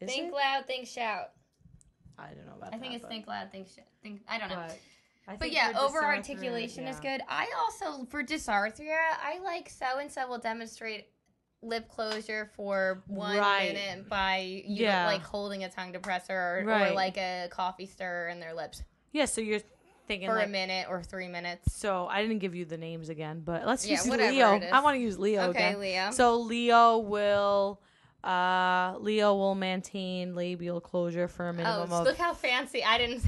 Is 0.00 0.08
think 0.08 0.28
it? 0.28 0.34
loud, 0.34 0.64
think 0.66 0.86
shout. 0.86 1.32
I 2.18 2.28
don't 2.34 2.46
know 2.46 2.52
about 2.56 2.70
that. 2.70 2.76
I 2.76 2.78
think 2.80 2.94
it's 2.94 3.02
but- 3.02 3.10
think 3.10 3.26
loud, 3.26 3.50
think 3.52 3.68
shout. 3.68 3.84
Think. 4.02 4.22
I 4.28 4.38
don't 4.38 4.48
know. 4.48 4.56
But, 4.56 4.78
I 5.26 5.36
But 5.36 5.52
yeah, 5.52 5.72
over 5.80 6.04
articulation 6.04 6.86
is 6.86 7.00
good. 7.00 7.22
I 7.28 7.48
also 7.60 8.04
for 8.06 8.22
dysarthria, 8.22 8.98
I 9.22 9.38
like 9.42 9.68
so 9.70 9.98
and 9.98 10.10
so 10.12 10.28
will 10.28 10.38
demonstrate 10.38 11.06
lip 11.62 11.88
closure 11.88 12.50
for 12.56 13.02
one 13.06 13.38
Right. 13.38 13.72
minute 13.72 14.06
by 14.08 14.62
you 14.66 14.84
Yeah. 14.84 15.06
like 15.06 15.22
holding 15.22 15.64
a 15.64 15.70
tongue 15.70 15.94
depressor 15.94 16.28
or, 16.30 16.70
or 16.70 16.90
like 16.90 17.16
a 17.16 17.48
coffee 17.50 17.86
stirrer 17.86 18.28
in 18.28 18.38
their 18.38 18.52
lips 18.52 18.82
Yeah, 19.12 19.24
so 19.24 19.40
you're 19.40 19.60
thinking 20.06 20.28
for 20.28 20.34
like 20.34 20.46
a 20.48 20.50
minute 20.50 20.88
or 20.90 21.02
three 21.02 21.28
minutes. 21.28 21.74
So 21.74 22.06
I 22.06 22.20
didn't 22.20 22.40
give 22.40 22.54
you 22.54 22.66
the 22.66 22.76
names 22.76 23.08
again, 23.08 23.40
but 23.42 23.66
let's 23.66 23.86
Yeah, 23.86 23.92
use 23.92 24.06
Leo. 24.06 24.60
I 24.60 24.80
want 24.80 24.96
to 24.96 25.00
use 25.00 25.18
Leo 25.18 25.48
Okay, 25.48 25.68
again. 25.68 25.80
Leo. 25.80 26.10
So 26.10 26.36
Leo 26.40 26.98
will 26.98 27.80
uh 28.24 28.96
Leo 28.98 29.34
will 29.34 29.54
maintain 29.54 30.34
labial 30.34 30.80
closure 30.80 31.28
for 31.28 31.48
a 31.48 31.50
oh, 31.50 31.52
minimum 31.52 32.04
look 32.04 32.16
how 32.16 32.34
fancy! 32.34 32.82
I 32.82 32.98
didn't. 32.98 33.22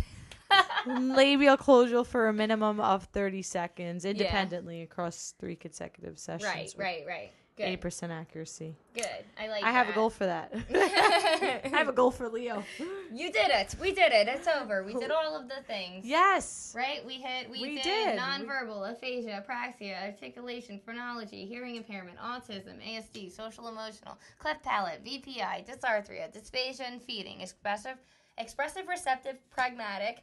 labial 1.17 1.57
closure 1.57 2.05
for 2.05 2.29
a 2.29 2.33
minimum 2.33 2.81
of 2.81 3.05
30 3.05 3.43
seconds 3.43 4.05
independently 4.05 4.83
across 4.83 5.35
three 5.39 5.57
consecutive 5.57 6.19
sessions. 6.19 6.45
right, 6.45 6.75
right, 6.79 7.05
right. 7.07 7.33
Good, 7.57 7.81
percent 7.81 8.13
accuracy. 8.13 8.77
good. 8.95 9.25
I 9.41 9.49
like. 9.49 9.65
I 9.65 9.71
have 9.71 9.89
a 9.89 9.93
goal 9.95 10.11
for 10.11 10.27
that. 10.27 10.53
I 10.75 11.69
have 11.73 11.89
a 11.89 11.93
goal 11.93 12.11
for 12.11 12.29
Leo. 12.29 12.63
You 13.13 13.33
did 13.33 13.51
it. 13.51 13.75
We 13.81 13.93
did 13.93 14.13
it. 14.13 14.27
It's 14.29 14.49
over. 14.49 14.83
We 14.83 14.93
did 14.93 15.13
all 15.13 15.37
of 15.37 15.49
the 15.49 15.63
things. 15.67 16.05
Yes. 16.05 16.75
Right? 16.77 17.07
We 17.07 17.15
hit 17.15 17.49
we, 17.49 17.63
We 17.63 17.75
did, 17.77 17.85
did. 17.85 18.19
nonverbal, 18.19 18.91
aphasia, 18.91 19.43
apraxia, 19.43 20.05
articulation, 20.05 20.81
phonology, 20.87 21.47
hearing 21.49 21.77
impairment, 21.77 22.19
autism, 22.19 22.77
ASD, 22.85 23.31
social 23.31 23.69
emotional, 23.69 24.19
cleft 24.39 24.65
palate, 24.65 25.05
VPI, 25.05 25.65
dysarthria, 25.67 26.31
dysphagia 26.37 26.81
and 26.81 27.01
feeding, 27.01 27.41
expressive 27.41 27.97
expressive 28.39 28.87
receptive, 28.89 29.37
pragmatic, 29.51 30.23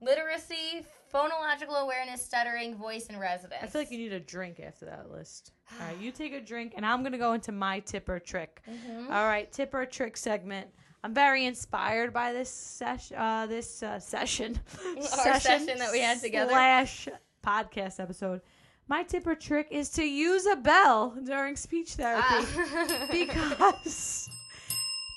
literacy, 0.00 0.84
phonological 1.12 1.80
awareness, 1.82 2.22
stuttering, 2.22 2.76
voice 2.76 3.06
and 3.08 3.18
resonance. 3.18 3.62
I 3.62 3.66
feel 3.66 3.80
like 3.82 3.90
you 3.90 3.98
need 3.98 4.12
a 4.12 4.20
drink 4.20 4.60
after 4.60 4.84
that 4.86 5.10
list. 5.10 5.52
All 5.80 5.86
right, 5.88 5.96
you 5.98 6.10
take 6.12 6.32
a 6.32 6.40
drink, 6.40 6.74
and 6.76 6.84
I'm 6.84 7.02
gonna 7.02 7.18
go 7.18 7.32
into 7.32 7.52
my 7.52 7.80
tip 7.80 8.08
or 8.08 8.18
trick. 8.20 8.62
Mhm. 8.68 9.06
All 9.10 9.24
right, 9.26 9.50
tip 9.50 9.72
or 9.74 9.86
trick 9.86 10.16
segment. 10.16 10.68
I'm 11.04 11.14
very 11.14 11.44
inspired 11.46 12.12
by 12.12 12.32
this 12.32 12.50
session. 12.50 13.16
Uh, 13.16 13.46
this 13.46 13.82
uh, 13.82 13.98
session, 14.00 14.58
Our 14.96 15.02
session 15.40 15.78
that 15.78 15.92
we 15.92 16.00
had 16.00 16.20
together. 16.20 16.50
slash 16.50 17.08
podcast 17.44 18.00
episode. 18.00 18.40
My 18.88 19.02
tip 19.02 19.26
or 19.26 19.34
trick 19.34 19.68
is 19.70 19.88
to 19.90 20.04
use 20.04 20.46
a 20.46 20.56
bell 20.56 21.16
during 21.24 21.56
speech 21.56 21.94
therapy 21.94 22.22
Ah. 22.28 23.06
because 23.10 24.28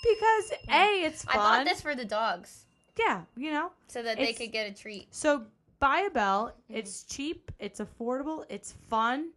because 0.04 0.52
a 0.70 1.04
it's 1.06 1.24
fun. 1.26 1.36
I 1.36 1.58
bought 1.58 1.66
this 1.66 1.82
for 1.82 1.94
the 1.96 2.06
dogs 2.06 2.66
Yeah, 3.00 3.22
you 3.38 3.52
know. 3.52 3.72
so 3.88 4.02
that 4.04 4.18
they 4.18 4.24
It's- 4.24 4.38
could 4.38 4.52
get 4.52 4.70
a 4.70 4.74
treat. 4.74 5.08
So 5.14 5.46
buy 5.80 6.02
a 6.02 6.10
bell. 6.10 6.52
Mm-hmm. 6.70 6.76
It's 6.80 7.04
cheap. 7.04 7.52
It's 7.60 7.80
affordable. 7.80 8.46
It's 8.50 8.74
fun. 8.90 9.30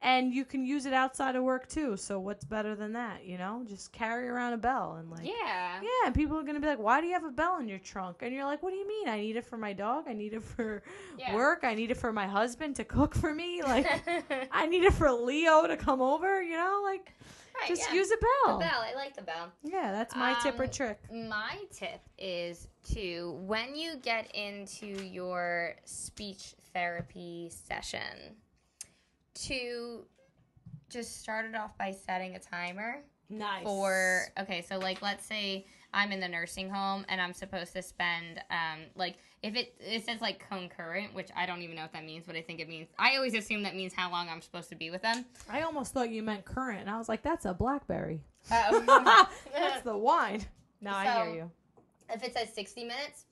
And 0.00 0.32
you 0.32 0.44
can 0.44 0.64
use 0.64 0.86
it 0.86 0.92
outside 0.92 1.34
of 1.34 1.42
work 1.42 1.66
too. 1.68 1.96
So 1.96 2.20
what's 2.20 2.44
better 2.44 2.76
than 2.76 2.92
that? 2.92 3.24
You 3.24 3.36
know, 3.36 3.64
just 3.66 3.90
carry 3.90 4.28
around 4.28 4.52
a 4.52 4.56
bell 4.56 4.94
and 5.00 5.10
like 5.10 5.26
Yeah. 5.26 5.80
Yeah, 5.82 5.88
and 6.06 6.14
people 6.14 6.38
are 6.38 6.44
gonna 6.44 6.60
be 6.60 6.68
like, 6.68 6.78
"Why 6.78 7.00
do 7.00 7.08
you 7.08 7.14
have 7.14 7.24
a 7.24 7.32
bell 7.32 7.58
in 7.58 7.66
your 7.66 7.80
trunk?" 7.80 8.18
And 8.22 8.32
you're 8.32 8.44
like, 8.44 8.62
"What 8.62 8.70
do 8.70 8.76
you 8.76 8.86
mean? 8.86 9.08
I 9.08 9.18
need 9.18 9.34
it 9.34 9.44
for 9.44 9.56
my 9.58 9.72
dog. 9.72 10.04
I 10.06 10.12
need 10.12 10.34
it 10.34 10.44
for 10.44 10.84
Yeah. 11.18 11.34
work. 11.34 11.64
I 11.64 11.74
need 11.74 11.90
it 11.90 11.96
for 11.96 12.12
my 12.12 12.28
husband 12.28 12.76
to 12.76 12.84
cook 12.84 13.12
for 13.16 13.34
me. 13.34 13.60
Like, 13.64 13.88
I 14.52 14.66
need 14.66 14.84
it 14.84 14.92
for 14.92 15.10
Leo 15.10 15.66
to 15.66 15.76
come 15.76 16.00
over. 16.00 16.40
You 16.44 16.56
know, 16.58 16.80
like, 16.84 17.12
Right, 17.60 17.68
just 17.68 17.88
yeah. 17.88 17.94
use 17.94 18.10
a 18.10 18.16
bell. 18.16 18.58
the 18.58 18.64
bell. 18.64 18.70
bell. 18.70 18.84
I 18.90 18.94
like 18.94 19.16
the 19.16 19.22
bell. 19.22 19.52
Yeah, 19.64 19.92
that's 19.92 20.14
my 20.14 20.34
tip 20.42 20.58
or 20.60 20.64
Um, 20.64 20.70
trick. 20.70 20.98
My 21.12 21.56
tip 21.72 22.00
is 22.18 22.68
to 22.94 23.32
when 23.46 23.74
you 23.74 23.96
get 23.96 24.34
into 24.34 24.86
your 24.86 25.74
speech 25.84 26.54
therapy 26.72 27.50
session, 27.50 28.36
to 29.46 30.04
just 30.90 31.20
start 31.20 31.46
it 31.46 31.54
off 31.54 31.76
by 31.78 31.92
setting 31.92 32.34
a 32.34 32.38
timer 32.38 33.02
Nice. 33.30 33.62
for 33.62 34.22
okay 34.40 34.64
so 34.66 34.78
like 34.78 35.02
let's 35.02 35.24
say 35.26 35.66
i'm 35.94 36.12
in 36.12 36.20
the 36.20 36.28
nursing 36.28 36.68
home 36.70 37.04
and 37.08 37.20
i'm 37.20 37.32
supposed 37.32 37.72
to 37.72 37.80
spend 37.82 38.38
um 38.50 38.80
like 38.94 39.16
if 39.42 39.54
it 39.56 39.74
it 39.80 40.04
says 40.04 40.20
like 40.20 40.46
concurrent 40.48 41.14
which 41.14 41.28
i 41.36 41.46
don't 41.46 41.62
even 41.62 41.74
know 41.76 41.82
what 41.82 41.92
that 41.92 42.04
means 42.04 42.24
but 42.26 42.36
i 42.36 42.42
think 42.42 42.60
it 42.60 42.68
means 42.68 42.88
i 42.98 43.16
always 43.16 43.34
assume 43.34 43.62
that 43.62 43.74
means 43.74 43.92
how 43.94 44.10
long 44.10 44.28
i'm 44.28 44.40
supposed 44.42 44.68
to 44.68 44.74
be 44.76 44.90
with 44.90 45.02
them 45.02 45.24
I 45.50 45.62
almost 45.62 45.94
thought 45.94 46.10
you 46.10 46.22
meant 46.22 46.44
currant, 46.44 46.80
and 46.80 46.90
I 46.90 46.98
was 46.98 47.08
like, 47.08 47.22
that's 47.22 47.44
a 47.46 47.54
blackberry. 47.54 48.20
That's 48.50 49.82
the 49.84 49.96
wine. 49.96 50.44
No, 50.80 50.90
I 50.92 51.24
hear 51.24 51.34
you. 51.34 51.50
if 52.14 52.22
it 52.22 52.32
says 52.34 52.52
60 52.54 52.84
minutes 52.84 53.24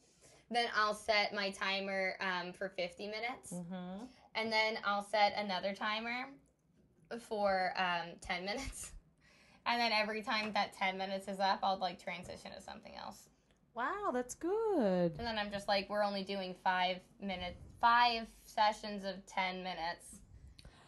then 0.51 0.67
i'll 0.77 0.95
set 0.95 1.35
my 1.35 1.51
timer 1.51 2.15
um, 2.21 2.53
for 2.53 2.69
50 2.71 3.07
minutes 3.07 3.53
Mm-hmm. 3.53 4.05
and 4.35 4.53
then 4.53 4.79
i'll 4.85 5.03
set 5.05 5.35
another 5.37 5.75
timer 5.75 6.27
for 7.21 7.73
um, 7.77 8.11
10 8.21 8.45
minutes 8.45 8.93
and 9.67 9.81
then 9.81 9.93
every 9.93 10.23
time 10.23 10.53
that 10.55 10.73
10 10.73 10.97
minutes 10.97 11.29
is 11.29 11.41
up 11.41 11.61
i'll 11.63 11.79
like 11.79 12.03
transition 12.03 12.51
to 12.53 12.63
something 12.63 12.93
else 12.97 13.29
Wow, 13.77 14.11
that's 14.11 14.35
good. 14.35 15.13
And 15.19 15.21
then 15.21 15.39
I'm 15.39 15.51
just 15.51 15.69
like, 15.69 15.91
we're 15.91 16.03
only 16.03 16.25
doing 16.25 16.55
five 16.65 16.97
minutes, 17.21 17.61
five 17.79 18.27
sessions 18.47 19.05
of 19.05 19.25
10 19.27 19.59
minutes. 19.59 20.21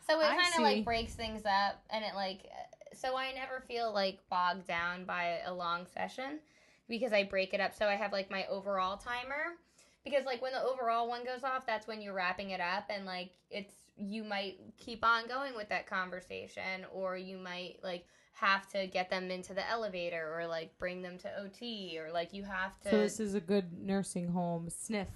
So 0.09 0.19
it 0.21 0.25
kind 0.25 0.55
of 0.57 0.63
like 0.63 0.85
breaks 0.87 1.13
things 1.13 1.43
up 1.45 1.83
and 1.91 2.03
it 2.03 2.15
like, 2.15 2.47
so 2.95 3.15
I 3.15 3.33
never 3.35 3.61
feel 3.69 3.93
like 3.93 4.21
bogged 4.31 4.67
down 4.67 5.05
by 5.05 5.41
a 5.45 5.53
long 5.53 5.87
session 5.93 6.41
because 6.89 7.13
I 7.13 7.25
break 7.25 7.53
it 7.53 7.61
up. 7.61 7.75
So 7.75 7.87
I 7.87 7.95
have 7.95 8.11
like 8.11 8.31
my 8.31 8.47
overall 8.47 8.97
timer 8.97 9.59
because 10.03 10.25
like 10.25 10.41
when 10.41 10.53
the 10.53 10.63
overall 10.63 11.11
one 11.11 11.27
goes 11.27 11.45
off, 11.45 11.67
that's 11.67 11.87
when 11.87 12.01
you're 12.01 12.15
wrapping 12.15 12.51
it 12.51 12.61
up 12.61 12.85
and 12.89 13.05
like 13.05 13.33
it's, 13.51 13.75
you 13.99 14.25
might 14.25 14.57
keep 14.79 15.05
on 15.05 15.29
going 15.29 15.55
with 15.55 15.69
that 15.69 15.87
conversation 15.87 16.87
or 16.91 17.19
you 17.19 17.37
might 17.37 17.81
like 17.83 18.07
have 18.41 18.69
to 18.71 18.87
get 18.87 19.11
them 19.11 19.31
into 19.31 19.53
the 19.55 19.69
elevator 19.69 20.33
or 20.39 20.47
like 20.47 20.77
bring 20.79 21.03
them 21.03 21.19
to 21.19 21.41
OT 21.41 21.99
or 21.99 22.13
like 22.13 22.33
you 22.33 22.45
have 22.45 22.79
to 22.81 22.91
So 22.91 22.99
this 22.99 23.21
is 23.21 23.35
a 23.35 23.41
good 23.41 23.73
nursing 23.73 24.29
home 24.29 24.71
sniff, 24.71 25.09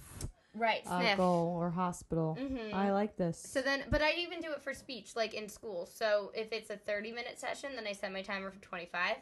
right 0.53 0.81
uh, 0.85 0.99
sniff. 0.99 1.17
goal 1.17 1.55
or 1.57 1.69
hospital. 1.69 2.37
Mhm. 2.39 2.73
I 2.73 2.91
like 2.91 3.15
this. 3.15 3.37
So 3.39 3.61
then, 3.61 3.83
but 3.89 4.01
I 4.01 4.11
even 4.13 4.41
do 4.41 4.51
it 4.51 4.61
for 4.61 4.73
speech, 4.73 5.15
like 5.15 5.33
in 5.33 5.47
school. 5.47 5.85
So 5.85 6.31
if 6.35 6.51
it's 6.51 6.69
a 6.69 6.75
30 6.77 7.11
minute 7.11 7.39
session, 7.39 7.71
then 7.75 7.87
I 7.87 7.93
set 7.93 8.11
my 8.11 8.21
timer 8.21 8.51
for 8.51 8.59
25. 8.59 9.15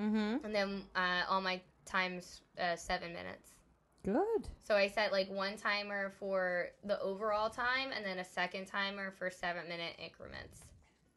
mm-hmm. 0.00 0.44
And 0.44 0.54
then 0.54 0.82
uh, 0.94 1.22
all 1.28 1.40
my 1.40 1.60
times, 1.84 2.42
uh, 2.60 2.74
seven 2.76 3.12
minutes. 3.12 3.50
Good. 4.04 4.48
So 4.62 4.74
I 4.76 4.88
set 4.88 5.10
like 5.12 5.28
one 5.30 5.56
timer 5.56 6.10
for 6.18 6.68
the 6.84 7.00
overall 7.00 7.50
time 7.50 7.90
and 7.94 8.04
then 8.04 8.18
a 8.18 8.24
second 8.24 8.66
timer 8.66 9.12
for 9.18 9.30
seven 9.30 9.68
minute 9.68 9.94
increments. 9.98 10.60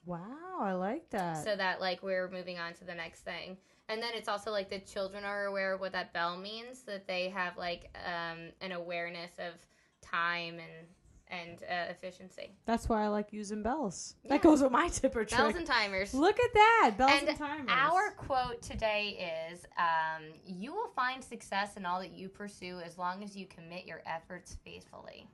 Wow, 0.06 0.60
I 0.60 0.74
like 0.74 1.10
that. 1.12 1.44
So 1.44 1.56
that 1.56 1.82
like 1.82 2.02
we're 2.04 2.30
moving 2.30 2.58
on 2.60 2.74
to 2.76 2.86
the 2.86 2.96
next 2.96 3.22
thing. 3.22 3.58
And 3.88 4.02
then 4.02 4.12
it's 4.14 4.30
also 4.30 4.52
like 4.52 4.70
the 4.70 4.80
children 4.80 5.24
are 5.24 5.46
aware 5.46 5.74
of 5.74 5.80
what 5.80 5.92
that 5.94 6.14
bell 6.14 6.38
means, 6.38 6.84
that 6.84 7.08
they 7.08 7.30
have 7.30 7.58
like 7.58 7.90
um, 8.06 8.50
an 8.62 8.72
awareness 8.72 9.32
of 9.40 9.54
time 10.02 10.56
and 10.60 10.88
and 11.32 11.60
uh, 11.64 11.92
efficiency. 11.92 12.52
That's 12.66 12.90
why 12.90 13.04
I 13.04 13.08
like 13.08 13.32
using 13.32 13.62
bells. 13.62 14.16
Yeah. 14.24 14.30
That 14.34 14.42
goes 14.42 14.64
with 14.64 14.72
my 14.72 14.88
tipper 14.88 15.26
trick. 15.26 15.40
Bells 15.40 15.56
and 15.56 15.66
timers. 15.66 16.14
Look 16.14 16.40
at 16.40 16.54
that, 16.54 16.96
bells 16.98 17.12
and, 17.20 17.30
And 17.30 17.38
timers. 17.38 17.70
Our 17.70 18.12
quote 18.18 18.62
today 18.64 19.52
is 19.52 19.64
um, 19.78 20.24
You 20.44 20.74
will 20.74 20.90
find 20.96 21.24
success 21.24 21.78
in 21.78 21.86
all 21.86 22.00
that 22.00 22.12
you 22.12 22.30
pursue 22.30 22.80
as 22.80 22.98
long 22.98 23.24
as 23.24 23.36
you 23.38 23.46
commit 23.46 23.86
your 23.86 24.02
efforts 24.08 24.58
faithfully. 24.64 25.28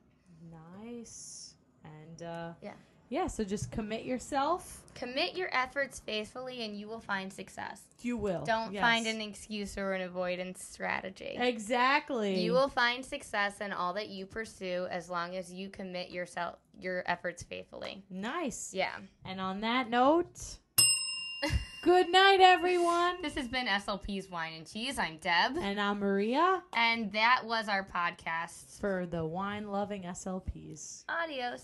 nice 0.84 1.56
and 1.86 2.24
uh, 2.24 2.52
Yeah. 2.62 2.74
Yeah. 3.10 3.28
So 3.28 3.44
just 3.44 3.72
commit 3.72 4.04
yourself. 4.06 4.82
Commit 4.96 5.36
your 5.36 5.50
efforts 5.54 6.00
faithfully 6.00 6.64
and 6.64 6.78
you 6.80 6.88
will 6.88 7.00
find 7.02 7.32
success. 7.32 7.82
You 8.02 8.16
will. 8.18 8.44
Don't 8.46 8.72
Yes. 8.74 8.82
find 8.82 9.08
an 9.08 9.20
excuse 9.22 9.78
or 9.78 9.94
an 9.94 10.02
avoidance 10.02 10.64
strategy. 10.64 11.36
exactly. 11.38 12.40
You 12.42 12.54
will 12.54 12.70
find 12.70 13.04
success 13.04 13.60
in 13.62 13.74
all 13.74 13.94
that 13.94 14.08
you 14.10 14.26
pursue 14.26 14.88
as 14.90 15.10
long 15.10 15.36
as 15.36 15.52
you 15.52 15.70
commit 15.70 16.12
yourself 16.12 16.56
your 16.80 17.04
efforts 17.08 17.44
faithfully. 17.44 18.04
Nice. 18.10 18.74
Yeah. 18.74 18.96
And 19.26 19.40
on 19.42 19.62
that 19.62 19.90
note, 19.90 20.58
good 21.84 22.10
night, 22.10 22.40
everyone. 22.42 23.22
This 23.22 23.36
has 23.36 23.48
been 23.48 23.68
SLP's 23.68 24.30
Wine 24.30 24.54
and 24.54 24.68
Cheese. 24.72 24.98
I'm 24.98 25.18
Deb. 25.18 25.58
And 25.58 25.80
I'm 25.80 26.00
Maria 26.00 26.64
And 26.76 27.12
that 27.14 27.42
was 27.46 27.68
our 27.70 27.86
podcast. 27.86 28.80
for 28.80 29.06
the 29.06 29.26
wine 29.26 29.68
loving 29.70 30.04
SLPs. 30.04 31.04
Adios. 31.10 31.64